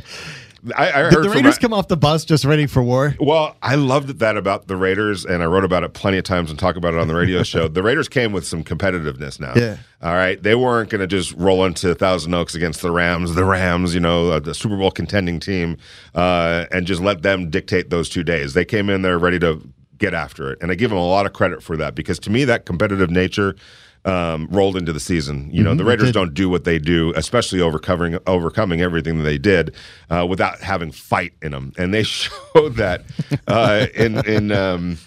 I, 0.77 0.89
I 0.89 0.91
heard 1.05 1.11
Did 1.13 1.23
the 1.23 1.31
Raiders 1.31 1.57
come 1.57 1.73
off 1.73 1.87
the 1.87 1.97
bus 1.97 2.25
just 2.25 2.45
ready 2.45 2.67
for 2.67 2.83
war? 2.83 3.15
well, 3.21 3.57
I 3.63 3.77
loved 3.77 4.19
that 4.19 4.37
about 4.37 4.67
the 4.67 4.75
Raiders, 4.77 5.25
and 5.25 5.41
I 5.41 5.47
wrote 5.47 5.63
about 5.63 5.85
it 5.85 5.93
plenty 5.95 6.19
of 6.19 6.25
times 6.25 6.51
and 6.51 6.59
talk 6.59 6.75
about 6.75 6.95
it 6.95 6.99
on 7.01 7.07
the 7.07 7.15
radio 7.15 7.45
show. 7.45 7.69
The 7.79 7.83
Raiders 7.83 8.09
came 8.09 8.33
with 8.33 8.45
some 8.45 8.65
competitiveness 8.65 9.39
now. 9.39 9.53
Yeah. 9.55 9.77
All 10.03 10.15
right. 10.15 10.43
They 10.43 10.57
weren't 10.57 10.91
going 10.91 11.01
to 11.01 11.07
just 11.07 11.33
roll 11.35 11.65
into 11.65 11.95
Thousand 11.95 12.35
Oaks 12.35 12.57
against 12.57 12.83
the 12.83 12.91
Rams, 12.91 13.37
the 13.37 13.45
Rams, 13.45 13.95
you 13.95 14.01
know, 14.01 14.33
uh, 14.33 14.41
the 14.41 14.53
Super 14.53 14.77
Bowl 14.77 14.91
contending 14.91 15.39
team, 15.39 15.77
uh, 16.17 16.65
and 16.73 16.89
just 16.89 17.01
let 17.01 17.23
them 17.23 17.51
dictate 17.51 17.91
those 17.91 18.09
two 18.09 18.25
days. 18.25 18.55
They 18.55 18.65
came 18.65 18.91
in 18.91 19.03
there 19.03 19.17
ready 19.19 19.39
to 19.39 19.63
get 19.99 20.15
after 20.15 20.53
it. 20.53 20.59
And 20.61 20.71
I 20.71 20.75
give 20.75 20.91
them 20.91 20.99
a 20.99 21.07
lot 21.07 21.27
of 21.27 21.33
credit 21.33 21.63
for 21.63 21.77
that 21.77 21.95
because 21.95 22.19
to 22.21 22.31
me, 22.31 22.45
that 22.45 22.67
competitive 22.67 23.11
nature. 23.11 23.57
Um, 24.05 24.47
rolled 24.51 24.77
into 24.77 24.93
the 24.93 25.01
season. 25.01 25.51
You 25.53 25.63
know, 25.63 25.75
the 25.75 25.85
Raiders 25.85 26.13
don't 26.13 26.33
do 26.33 26.49
what 26.49 26.63
they 26.63 26.79
do, 26.79 27.13
especially 27.17 27.61
overcoming 27.61 28.17
overcoming 28.27 28.81
everything 28.81 29.19
that 29.19 29.25
they 29.25 29.37
did 29.39 29.75
uh, 30.09 30.25
without 30.27 30.61
having 30.61 30.93
fight 30.93 31.33
in 31.43 31.51
them, 31.51 31.73
and 31.77 31.93
they 31.93 32.03
showed 32.05 32.77
that 32.77 33.03
uh, 33.49 33.87
in 33.95 34.25
in. 34.25 34.53
Um, 34.53 34.99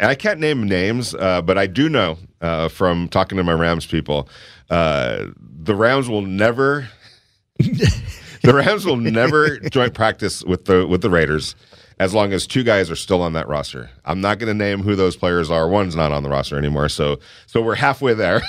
and 0.00 0.10
I 0.10 0.14
can't 0.14 0.40
name 0.40 0.64
names, 0.64 1.14
uh, 1.14 1.42
but 1.42 1.58
I 1.58 1.66
do 1.66 1.88
know 1.88 2.18
uh, 2.40 2.68
from 2.68 3.08
talking 3.08 3.36
to 3.38 3.44
my 3.44 3.52
Rams 3.52 3.86
people, 3.86 4.28
uh, 4.70 5.26
the 5.38 5.74
Rams 5.74 6.08
will 6.08 6.22
never. 6.22 6.88
the 7.58 8.54
Rams 8.54 8.86
will 8.86 8.96
never 8.96 9.58
joint 9.58 9.92
practice 9.92 10.42
with 10.42 10.64
the 10.64 10.86
with 10.86 11.02
the 11.02 11.10
Raiders 11.10 11.54
as 12.00 12.14
long 12.14 12.32
as 12.32 12.46
two 12.46 12.62
guys 12.64 12.90
are 12.90 12.96
still 12.96 13.20
on 13.20 13.34
that 13.34 13.46
roster. 13.46 13.90
I'm 14.06 14.22
not 14.22 14.38
going 14.38 14.48
to 14.48 14.54
name 14.54 14.80
who 14.82 14.96
those 14.96 15.16
players 15.16 15.50
are. 15.50 15.68
One's 15.68 15.94
not 15.94 16.12
on 16.12 16.22
the 16.22 16.30
roster 16.30 16.56
anymore, 16.56 16.88
so 16.88 17.20
so 17.46 17.60
we're 17.62 17.74
halfway 17.76 18.14
there. 18.14 18.40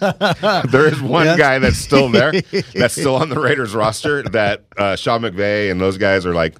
there 0.70 0.86
is 0.86 1.02
one 1.02 1.26
Yeah. 1.26 1.36
guy 1.36 1.58
that's 1.58 1.78
still 1.78 2.08
there, 2.08 2.32
that's 2.74 2.94
still 2.94 3.16
on 3.16 3.28
the 3.28 3.40
Raiders 3.40 3.74
roster. 3.74 4.22
That 4.22 4.64
uh, 4.78 4.96
Sean 4.96 5.22
McVay 5.22 5.70
and 5.70 5.80
those 5.80 5.98
guys 5.98 6.24
are 6.24 6.34
like. 6.34 6.56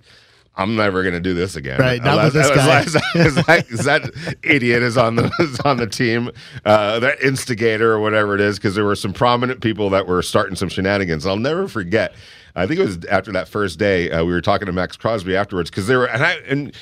I'm 0.56 0.76
never 0.76 1.02
going 1.02 1.14
to 1.14 1.20
do 1.20 1.32
this 1.32 1.56
again. 1.56 1.78
Right, 1.80 2.02
not 2.02 2.22
with 2.22 2.34
this 2.34 2.50
guy. 2.50 2.80
unless- 2.80 2.94
is 3.14 3.34
that, 3.36 3.66
that 3.84 4.36
idiot 4.42 4.82
is 4.82 4.98
on 4.98 5.14
the 5.16 5.30
is 5.38 5.58
on 5.60 5.78
the 5.78 5.86
team, 5.86 6.30
uh, 6.66 6.98
that 6.98 7.22
instigator 7.22 7.92
or 7.92 8.00
whatever 8.00 8.34
it 8.34 8.42
is, 8.42 8.58
because 8.58 8.74
there 8.74 8.84
were 8.84 8.96
some 8.96 9.14
prominent 9.14 9.62
people 9.62 9.88
that 9.90 10.06
were 10.06 10.20
starting 10.22 10.56
some 10.56 10.68
shenanigans. 10.68 11.24
I'll 11.24 11.38
never 11.38 11.66
forget. 11.66 12.14
I 12.54 12.66
think 12.66 12.80
it 12.80 12.86
was 12.86 13.04
after 13.06 13.32
that 13.32 13.48
first 13.48 13.78
day 13.78 14.10
uh, 14.10 14.24
we 14.24 14.32
were 14.32 14.40
talking 14.40 14.66
to 14.66 14.72
Maxx 14.72 14.96
Crosby 14.96 15.36
afterwards 15.36 15.70
because 15.70 15.86
there 15.86 15.98
were 15.98 16.08
and 16.08 16.22
I 16.22 16.32
and 16.48 16.74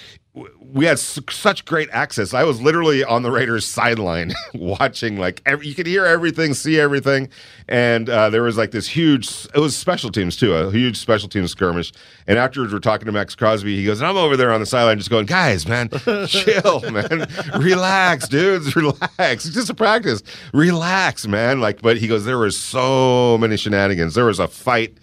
we 0.61 0.85
had 0.85 0.93
s- 0.99 1.19
such 1.31 1.64
great 1.64 1.89
access. 1.91 2.33
I 2.33 2.45
was 2.45 2.61
literally 2.61 3.03
on 3.03 3.23
the 3.23 3.31
Raiders 3.31 3.66
sideline 3.66 4.35
watching 4.55 5.16
like 5.19 5.43
every, 5.47 5.66
you 5.66 5.75
could 5.75 5.87
hear 5.87 6.05
everything, 6.05 6.55
see 6.55 6.79
everything, 6.79 7.29
and 7.66 8.09
uh, 8.09 8.31
there 8.31 8.43
was 8.43 8.57
like 8.57 8.71
this 8.71 8.87
huge. 8.87 9.29
It 9.53 9.59
was 9.59 9.75
special 9.77 10.11
teams 10.11 10.37
too, 10.37 10.55
a 10.55 10.71
huge 10.71 10.97
special 10.99 11.29
teams 11.29 11.51
skirmish. 11.51 11.93
And 12.29 12.39
afterwards, 12.39 12.73
we're 12.73 12.79
talking 12.79 13.07
to 13.07 13.12
Maxx 13.12 13.35
Crosby. 13.35 13.75
He 13.77 13.85
goes, 13.85 14.01
and 14.01 14.07
I'm 14.09 14.16
over 14.16 14.37
there 14.37 14.53
on 14.53 14.61
the 14.61 14.66
sideline 14.66 14.99
just 14.99 15.11
going, 15.11 15.27
guys, 15.27 15.66
man, 15.66 15.89
chill, 16.29 16.83
man, 16.91 17.27
relax, 17.59 18.29
dudes, 18.29 18.77
relax. 18.77 19.07
It's 19.19 19.51
just 19.55 19.71
a 19.71 19.75
practice, 19.75 20.23
relax, 20.53 21.27
man. 21.27 21.61
Like, 21.61 21.83
but 21.83 21.97
he 21.97 22.07
goes, 22.07 22.25
there 22.27 22.39
was 22.39 22.57
so 22.61 23.39
many 23.39 23.57
shenanigans. 23.57 24.14
There 24.14 24.27
was 24.27 24.39
a 24.39 24.47
fight 24.47 24.99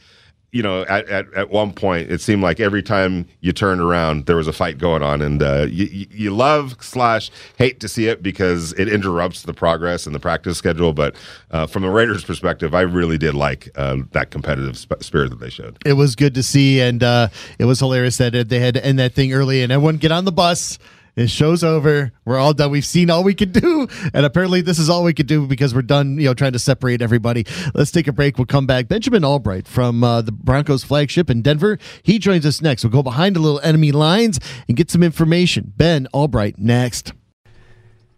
you 0.55 0.63
know, 0.63 0.83
at, 0.83 1.09
at, 1.09 1.33
at 1.33 1.49
one 1.49 1.73
point, 1.73 2.09
it 2.09 2.21
seemed 2.21 2.41
like 2.41 2.61
every 2.61 2.81
time 2.81 3.27
you 3.41 3.51
turned 3.51 3.81
around, 3.81 4.25
there 4.25 4.37
was 4.37 4.47
a 4.47 4.53
fight 4.53 4.77
going 4.77 5.03
on, 5.03 5.21
and 5.21 5.43
uh, 5.43 5.67
you, 5.69 6.07
you 6.09 6.33
love 6.33 6.77
slash 6.79 7.29
hate 7.57 7.81
to 7.81 7.89
see 7.89 8.07
it 8.07 8.23
because 8.23 8.71
it 8.79 8.87
interrupts 8.87 9.41
the 9.41 9.53
progress 9.53 10.05
and 10.05 10.15
the 10.15 10.19
practice 10.19 10.57
schedule. 10.57 10.93
But 10.93 11.17
uh, 11.51 11.67
from 11.67 11.81
the 11.83 11.89
Raiders' 11.89 12.23
perspective, 12.23 12.73
I 12.73 12.81
really 12.81 13.17
did 13.17 13.33
like 13.33 13.67
uh, 13.75 13.97
that 14.11 14.31
competitive 14.31 14.77
sp- 14.79 15.03
spirit 15.03 15.31
that 15.31 15.41
they 15.41 15.49
showed. 15.49 15.77
It 15.85 15.93
was 15.93 16.15
good 16.15 16.33
to 16.35 16.43
see, 16.43 16.79
and 16.79 17.03
uh, 17.03 17.27
it 17.59 17.65
was 17.65 17.79
hilarious 17.79 18.15
that 18.19 18.47
they 18.47 18.59
had 18.59 18.75
to 18.75 18.85
end 18.85 18.97
that 18.99 19.11
thing 19.13 19.33
early, 19.33 19.61
and 19.61 19.73
everyone 19.73 19.97
get 19.97 20.13
on 20.13 20.23
the 20.23 20.31
bus. 20.31 20.79
The 21.15 21.29
show's 21.29 21.63
over. 21.63 22.11
We're 22.25 22.37
all 22.37 22.53
done. 22.53 22.71
We've 22.71 22.85
seen 22.85 23.09
all 23.09 23.23
we 23.23 23.33
could 23.33 23.53
do, 23.53 23.87
and 24.13 24.25
apparently 24.25 24.59
this 24.59 24.77
is 24.77 24.89
all 24.89 25.03
we 25.03 25.13
could 25.13 25.27
do 25.27 25.47
because 25.47 25.73
we're 25.73 25.81
done. 25.81 26.17
You 26.17 26.25
know, 26.25 26.33
trying 26.33 26.51
to 26.51 26.59
separate 26.59 27.01
everybody. 27.01 27.45
Let's 27.73 27.91
take 27.91 28.07
a 28.07 28.11
break. 28.11 28.37
We'll 28.37 28.45
come 28.45 28.67
back. 28.67 28.89
Benjamin 28.89 29.23
Albright 29.23 29.65
from 29.65 30.03
uh, 30.03 30.21
the 30.21 30.33
Broncos 30.33 30.83
flagship 30.83 31.29
in 31.29 31.41
Denver. 31.41 31.79
He 32.03 32.19
joins 32.19 32.45
us 32.45 32.61
next. 32.61 32.83
We'll 32.83 32.91
go 32.91 33.01
behind 33.01 33.37
the 33.37 33.39
little 33.39 33.61
enemy 33.61 33.93
lines 33.93 34.39
and 34.67 34.75
get 34.75 34.91
some 34.91 35.03
information. 35.03 35.71
Ben 35.77 36.07
Albright 36.13 36.59
next. 36.59 37.13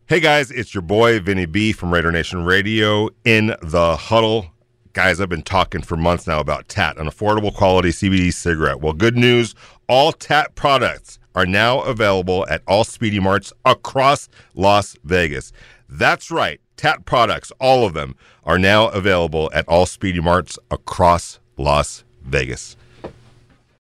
Hey 0.08 0.20
guys, 0.20 0.50
it's 0.50 0.74
your 0.74 0.82
boy 0.82 1.20
Vinny 1.20 1.46
B 1.46 1.74
from 1.74 1.94
Raider 1.94 2.12
Nation 2.12 2.46
Radio 2.46 3.10
in 3.26 3.54
the 3.62 3.96
huddle. 3.96 4.48
Guys, 4.94 5.22
I've 5.22 5.30
been 5.30 5.44
talking 5.44 5.84
for 5.84 5.98
months 5.98 6.26
now 6.26 6.40
about 6.40 6.68
TAT, 6.68 6.98
an 6.98 7.06
affordable 7.06 7.54
quality 7.54 7.90
CBD 7.90 8.34
cigarette. 8.34 8.82
Well, 8.82 8.94
good 8.94 9.16
news 9.16 9.54
all 9.88 10.12
TAT 10.12 10.56
products 10.56 11.20
are 11.38 11.46
now 11.46 11.82
available 11.82 12.48
at 12.50 12.64
all 12.68 12.84
Speedy 12.84 13.20
Marts 13.20 13.54
across 13.64 14.28
Las 14.56 14.98
Vegas. 15.04 15.54
That's 15.88 16.32
right, 16.32 16.60
TAT 16.78 17.06
products, 17.06 17.52
all 17.60 17.86
of 17.86 17.94
them, 17.94 18.16
are 18.44 18.58
now 18.58 18.88
available 18.88 19.52
at 19.54 19.68
all 19.68 19.86
Speedy 19.86 20.20
Marts 20.20 20.58
across 20.72 21.40
Las 21.56 22.04
Vegas. 22.24 22.76